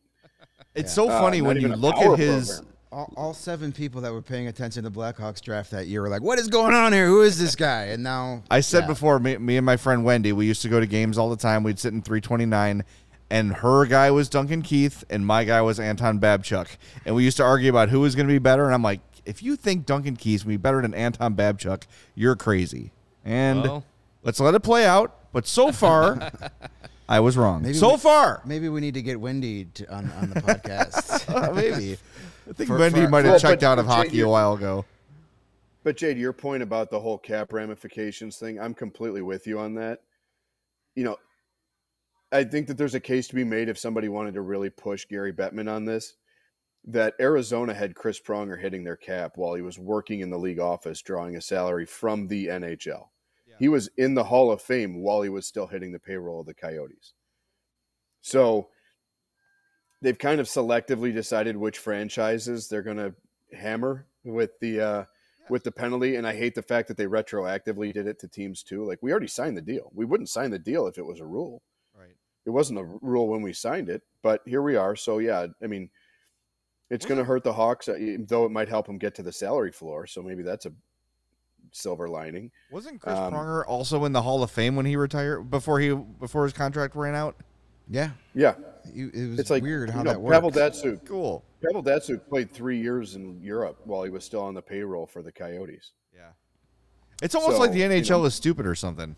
It's 0.75 0.93
so 0.93 1.09
Uh, 1.09 1.21
funny 1.21 1.41
not 1.41 1.47
when 1.49 1.61
you 1.61 1.69
look 1.69 1.97
at 1.97 2.19
his. 2.19 2.49
program. 2.57 2.73
All, 2.93 3.13
all 3.17 3.35
seven 3.35 3.73
people 3.73 4.01
that 4.03 4.13
were 4.13 4.23
paying 4.23 4.47
attention 4.47 4.85
to 4.85 4.91
Blackhawks 4.91 5.43
draft 5.43 5.73
that 5.73 5.87
year 5.89 6.03
were 6.03 6.09
like, 6.09 6.23
"What 6.23 6.39
is 6.39 6.47
going 6.49 6.73
on 6.73 6.93
here? 6.93 7.07
Who 7.09 7.23
is 7.23 7.37
this 7.39 7.57
guy?" 7.57 7.87
And 7.87 8.03
now 8.03 8.43
I 8.51 8.61
said 8.61 8.83
yeah. 8.83 8.87
before, 8.87 9.19
me, 9.19 9.37
me 9.39 9.57
and 9.57 9.67
my 9.67 9.77
friend 9.77 10.05
Wendy, 10.05 10.33
we 10.33 10.47
used 10.47 10.63
to 10.63 10.69
go 10.69 10.79
to 10.79 10.87
games 10.87 11.19
all 11.19 11.29
the 11.29 11.37
time. 11.37 11.63
We'd 11.65 11.81
sit 11.81 11.93
in 11.93 12.01
329, 12.01 12.85
and 13.29 13.53
her 13.55 13.85
guy 13.87 14.13
was 14.13 14.29
Duncan 14.29 14.63
Keith, 14.63 15.03
and 15.11 15.27
my 15.27 15.43
guy 15.45 15.61
was 15.63 15.81
Anton 15.81 16.21
Babchuk. 16.21 16.69
And 17.05 17.15
we 17.17 17.25
used 17.25 17.37
to 17.39 17.43
argue 17.43 17.69
about 17.69 17.89
who 17.91 18.01
was 18.01 18.15
going 18.15 18.29
to 18.29 18.33
be 18.33 18.39
better. 18.39 18.65
And 18.65 18.73
I'm 18.73 18.83
like, 18.85 19.01
if 19.27 19.43
you 19.43 19.57
think 19.57 19.87
Duncan 19.87 20.17
Keith's 20.17 20.45
going 20.45 20.55
to 20.55 20.59
be 20.59 20.63
better 20.63 20.81
than 20.83 20.95
Anton 20.95 21.35
Babchuk, 21.35 21.83
you're 22.15 22.37
crazy. 22.37 22.93
And 23.25 23.63
Well. 23.63 23.85
let's 24.23 24.41
let 24.41 24.55
it 24.55 24.61
play 24.61 24.87
out. 24.87 25.15
But 25.33 25.47
so 25.47 25.73
far, 25.73 26.31
I 27.09 27.21
was 27.21 27.37
wrong. 27.37 27.63
Maybe 27.63 27.75
so 27.75 27.93
we- 27.93 27.99
far, 27.99 28.41
maybe 28.45 28.69
we 28.69 28.81
need 28.81 28.95
to 28.95 29.03
get 29.03 29.21
Wendy 29.21 29.67
to, 29.75 29.93
on 29.95 30.11
on 30.13 30.31
the 30.31 30.41
podcast. 30.41 31.55
maybe. 31.55 31.99
I 32.49 32.53
think 32.53 32.69
For- 32.69 32.79
Wendy 32.79 33.03
for- 33.05 33.09
might 33.11 33.25
have 33.25 33.33
Well, 33.33 33.41
checked 33.41 33.61
but- 33.63 33.67
out 33.67 33.79
of 33.79 33.87
but 33.87 33.93
Jay, 33.93 33.97
hockey 33.97 34.09
a 34.09 34.19
you're- 34.21 34.31
while 34.31 34.55
ago. 34.55 34.85
But 35.83 35.97
Jade, 35.97 36.19
your 36.19 36.33
point 36.33 36.65
about 36.65 36.91
the 36.91 36.99
whole 36.99 37.17
cap 37.19 37.53
ramifications 37.53 38.39
thing, 38.39 38.59
I'm 38.59 38.75
completely 38.75 39.23
with 39.23 39.47
you 39.47 39.61
on 39.61 39.75
that. 39.75 40.01
You 40.97 41.05
know, 41.05 41.17
I 42.33 42.43
think 42.43 42.67
that 42.67 42.77
there's 42.77 42.97
a 42.97 43.01
case 43.01 43.29
to 43.29 43.37
be 43.37 43.45
made 43.45 43.69
if 43.69 43.79
somebody 43.79 44.09
wanted 44.09 44.35
to 44.35 44.41
really 44.41 44.69
push 44.69 45.05
Gary 45.07 45.33
Bettman 45.33 45.71
on 45.71 45.85
this. 45.85 46.15
That 46.87 47.15
Arizona 47.19 47.75
had 47.75 47.97
Chris 47.97 48.21
Pronger 48.21 48.61
hitting 48.61 48.85
their 48.85 48.97
cap 48.97 49.33
while 49.37 49.55
he 49.55 49.63
was 49.63 49.79
working 49.79 50.21
in 50.21 50.31
the 50.31 50.39
league 50.39 50.61
office, 50.61 51.03
drawing 51.03 51.37
a 51.37 51.41
salary 51.41 51.85
from 51.85 52.29
the 52.29 52.47
NHL. 52.47 53.09
He 53.59 53.69
was 53.69 53.89
in 53.97 54.15
the 54.15 54.25
Hall 54.25 54.51
of 54.51 54.61
Fame 54.61 55.01
while 55.01 55.23
he 55.23 55.29
was 55.29 55.47
still 55.47 55.67
hitting 55.67 55.93
the 55.93 55.99
payroll 55.99 56.41
of 56.41 56.47
the 56.47 56.55
Coyotes. 56.55 57.15
So 58.21 58.69
they've 60.03 60.19
kind 60.19 60.41
of 60.41 60.47
selectively 60.47 61.13
decided 61.13 61.57
which 61.57 61.79
franchises 61.79 62.69
they're 62.69 62.83
going 62.83 62.97
to 62.99 63.15
hammer 63.53 64.07
with 64.25 64.59
the 64.61 64.81
uh, 64.81 65.05
with 65.49 65.65
the 65.65 65.73
penalty. 65.73 66.17
And 66.17 66.27
I 66.27 66.35
hate 66.35 66.55
the 66.55 66.63
fact 66.63 66.89
that 66.89 66.97
they 66.97 67.07
retroactively 67.07 67.93
did 67.93 68.07
it 68.07 68.19
to 68.21 68.29
teams 68.29 68.63
too. 68.63 68.85
Like 68.85 68.99
we 69.03 69.11
already 69.11 69.29
signed 69.29 69.57
the 69.57 69.63
deal. 69.63 69.91
We 69.95 70.05
wouldn't 70.05 70.29
sign 70.29 70.51
the 70.51 70.59
deal 70.59 70.87
if 70.87 70.99
it 70.99 71.07
was 71.07 71.21
a 71.21 71.27
rule. 71.27 71.63
Right. 71.97 72.17
It 72.45 72.51
wasn't 72.51 72.81
a 72.81 72.85
rule 72.85 73.29
when 73.29 73.43
we 73.43 73.53
signed 73.53 73.89
it, 73.89 74.03
but 74.23 74.43
here 74.45 74.63
we 74.63 74.77
are. 74.77 74.97
So 74.97 75.19
yeah, 75.19 75.47
I 75.63 75.67
mean, 75.67 75.89
it's 76.91 77.05
going 77.07 77.19
to 77.19 77.25
hurt 77.25 77.43
the 77.45 77.53
Hawks, 77.53 77.89
uh, 77.89 78.17
though 78.29 78.45
it 78.45 78.51
might 78.51 78.69
help 78.69 78.87
them 78.87 78.99
get 78.99 79.15
to 79.17 79.23
the 79.23 79.33
salary 79.33 79.73
floor. 79.73 80.07
So 80.07 80.23
maybe 80.23 80.43
that's 80.43 80.67
a 80.67 80.73
silver 81.73 82.09
lining. 82.09 82.51
Wasn't 82.71 83.01
Chris 83.01 83.17
Um, 83.19 83.33
Pronger 83.33 83.65
also 83.67 84.05
in 84.05 84.13
the 84.13 84.23
Hall 84.23 84.43
of 84.43 84.51
Fame 84.51 84.77
when 84.77 84.87
he 84.87 84.97
retired 84.97 85.51
before 85.51 85.81
he 85.81 85.93
before 85.95 86.45
his 86.45 86.53
contract 86.53 86.95
ran 86.95 87.15
out? 87.15 87.37
yeah, 87.89 88.11
Yeah, 88.35 88.55
you, 88.93 89.11
it 89.15 89.31
was 89.31 89.39
it's 89.39 89.51
like 89.51 89.63
weird 89.63 89.91
how 89.91 89.99
you 90.01 90.05
know, 90.05 90.11
that 90.13 90.21
works. 90.21 90.35
Pavel 90.37 90.51
Datsyuk. 90.51 91.05
Cool. 91.05 91.45
Pavel 91.65 91.83
Datsyuk 91.83 92.29
played 92.29 92.51
three 92.53 92.81
years 92.81 93.15
in 93.17 93.41
Europe 93.43 93.81
while 93.85 94.03
he 94.03 94.11
was 94.11 94.25
still 94.25 94.43
on 94.43 94.55
the 94.55 94.63
payroll 94.63 95.07
for 95.07 95.23
the 95.23 95.31
Coyotes. 95.33 95.93
Yeah. 96.15 96.31
It's 97.23 97.35
almost 97.35 97.55
So, 97.57 97.61
like 97.61 97.73
the 97.73 97.79
you 97.79 97.89
NHL 97.89 98.11
know- 98.21 98.25
is 98.27 98.35
stupid 98.35 98.67
or 98.67 98.75
something. 98.75 99.15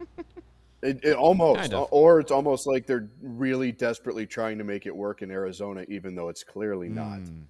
It, 0.82 1.04
it 1.04 1.14
almost, 1.16 1.60
Kind 1.60 1.74
of. 1.74 1.88
or 1.90 2.20
it's 2.20 2.30
almost 2.32 2.66
like 2.66 2.86
they're 2.86 3.08
really 3.22 3.70
desperately 3.70 4.26
trying 4.26 4.56
to 4.58 4.64
make 4.64 4.86
it 4.86 4.96
work 4.96 5.20
in 5.20 5.30
Arizona, 5.30 5.84
even 5.88 6.14
though 6.14 6.28
it's 6.30 6.42
clearly 6.42 6.88
not. 6.88 7.18
Hmm, 7.18 7.42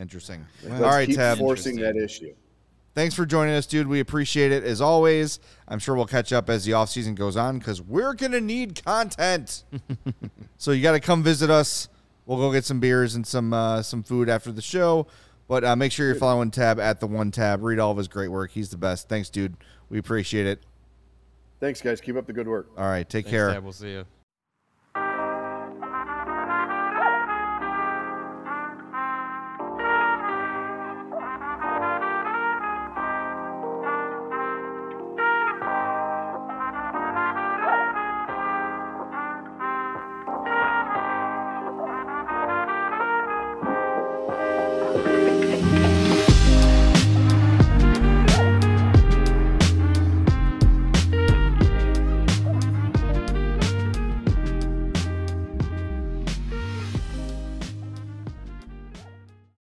Interesting. 0.00 0.46
Let's 0.62 0.82
All 0.82 0.90
right, 0.90 1.06
keep 1.06 1.16
Tab. 1.16 1.38
forcing 1.38 1.76
that 1.76 1.96
issue. 1.96 2.34
Thanks 2.94 3.14
for 3.14 3.26
joining 3.26 3.54
us, 3.54 3.66
dude. 3.66 3.88
We 3.88 4.00
appreciate 4.00 4.52
it 4.52 4.62
as 4.64 4.80
always. 4.80 5.38
I'm 5.68 5.78
sure 5.78 5.94
we'll 5.96 6.06
catch 6.06 6.32
up 6.32 6.48
as 6.48 6.64
the 6.64 6.72
off 6.74 6.88
season 6.88 7.14
goes 7.14 7.36
on 7.36 7.58
because 7.58 7.82
we're 7.82 8.14
gonna 8.14 8.40
need 8.40 8.82
content. 8.84 9.64
so 10.56 10.70
you 10.70 10.82
got 10.82 10.92
to 10.92 11.00
come 11.00 11.22
visit 11.22 11.50
us. 11.50 11.88
We'll 12.24 12.38
go 12.38 12.50
get 12.52 12.64
some 12.64 12.80
beers 12.80 13.14
and 13.14 13.26
some 13.26 13.52
uh, 13.52 13.82
some 13.82 14.02
food 14.02 14.28
after 14.30 14.50
the 14.50 14.62
show. 14.62 15.08
But 15.48 15.62
uh, 15.64 15.76
make 15.76 15.92
sure 15.92 16.06
you're 16.06 16.14
following 16.14 16.50
Tab 16.50 16.80
at 16.80 17.00
the 17.00 17.06
one 17.06 17.30
Tab. 17.30 17.62
Read 17.62 17.78
all 17.78 17.90
of 17.90 17.98
his 17.98 18.08
great 18.08 18.28
work. 18.28 18.50
He's 18.52 18.70
the 18.70 18.76
best. 18.78 19.08
Thanks, 19.08 19.28
dude. 19.28 19.56
We 19.90 19.98
appreciate 19.98 20.46
it. 20.46 20.62
Thanks, 21.60 21.80
guys. 21.80 22.00
Keep 22.00 22.16
up 22.16 22.26
the 22.26 22.32
good 22.32 22.48
work. 22.48 22.70
All 22.76 22.84
right, 22.84 23.08
take 23.08 23.24
Thanks, 23.24 23.30
care. 23.30 23.52
Tab. 23.52 23.62
We'll 23.64 23.72
see 23.72 23.90
you. 23.90 24.04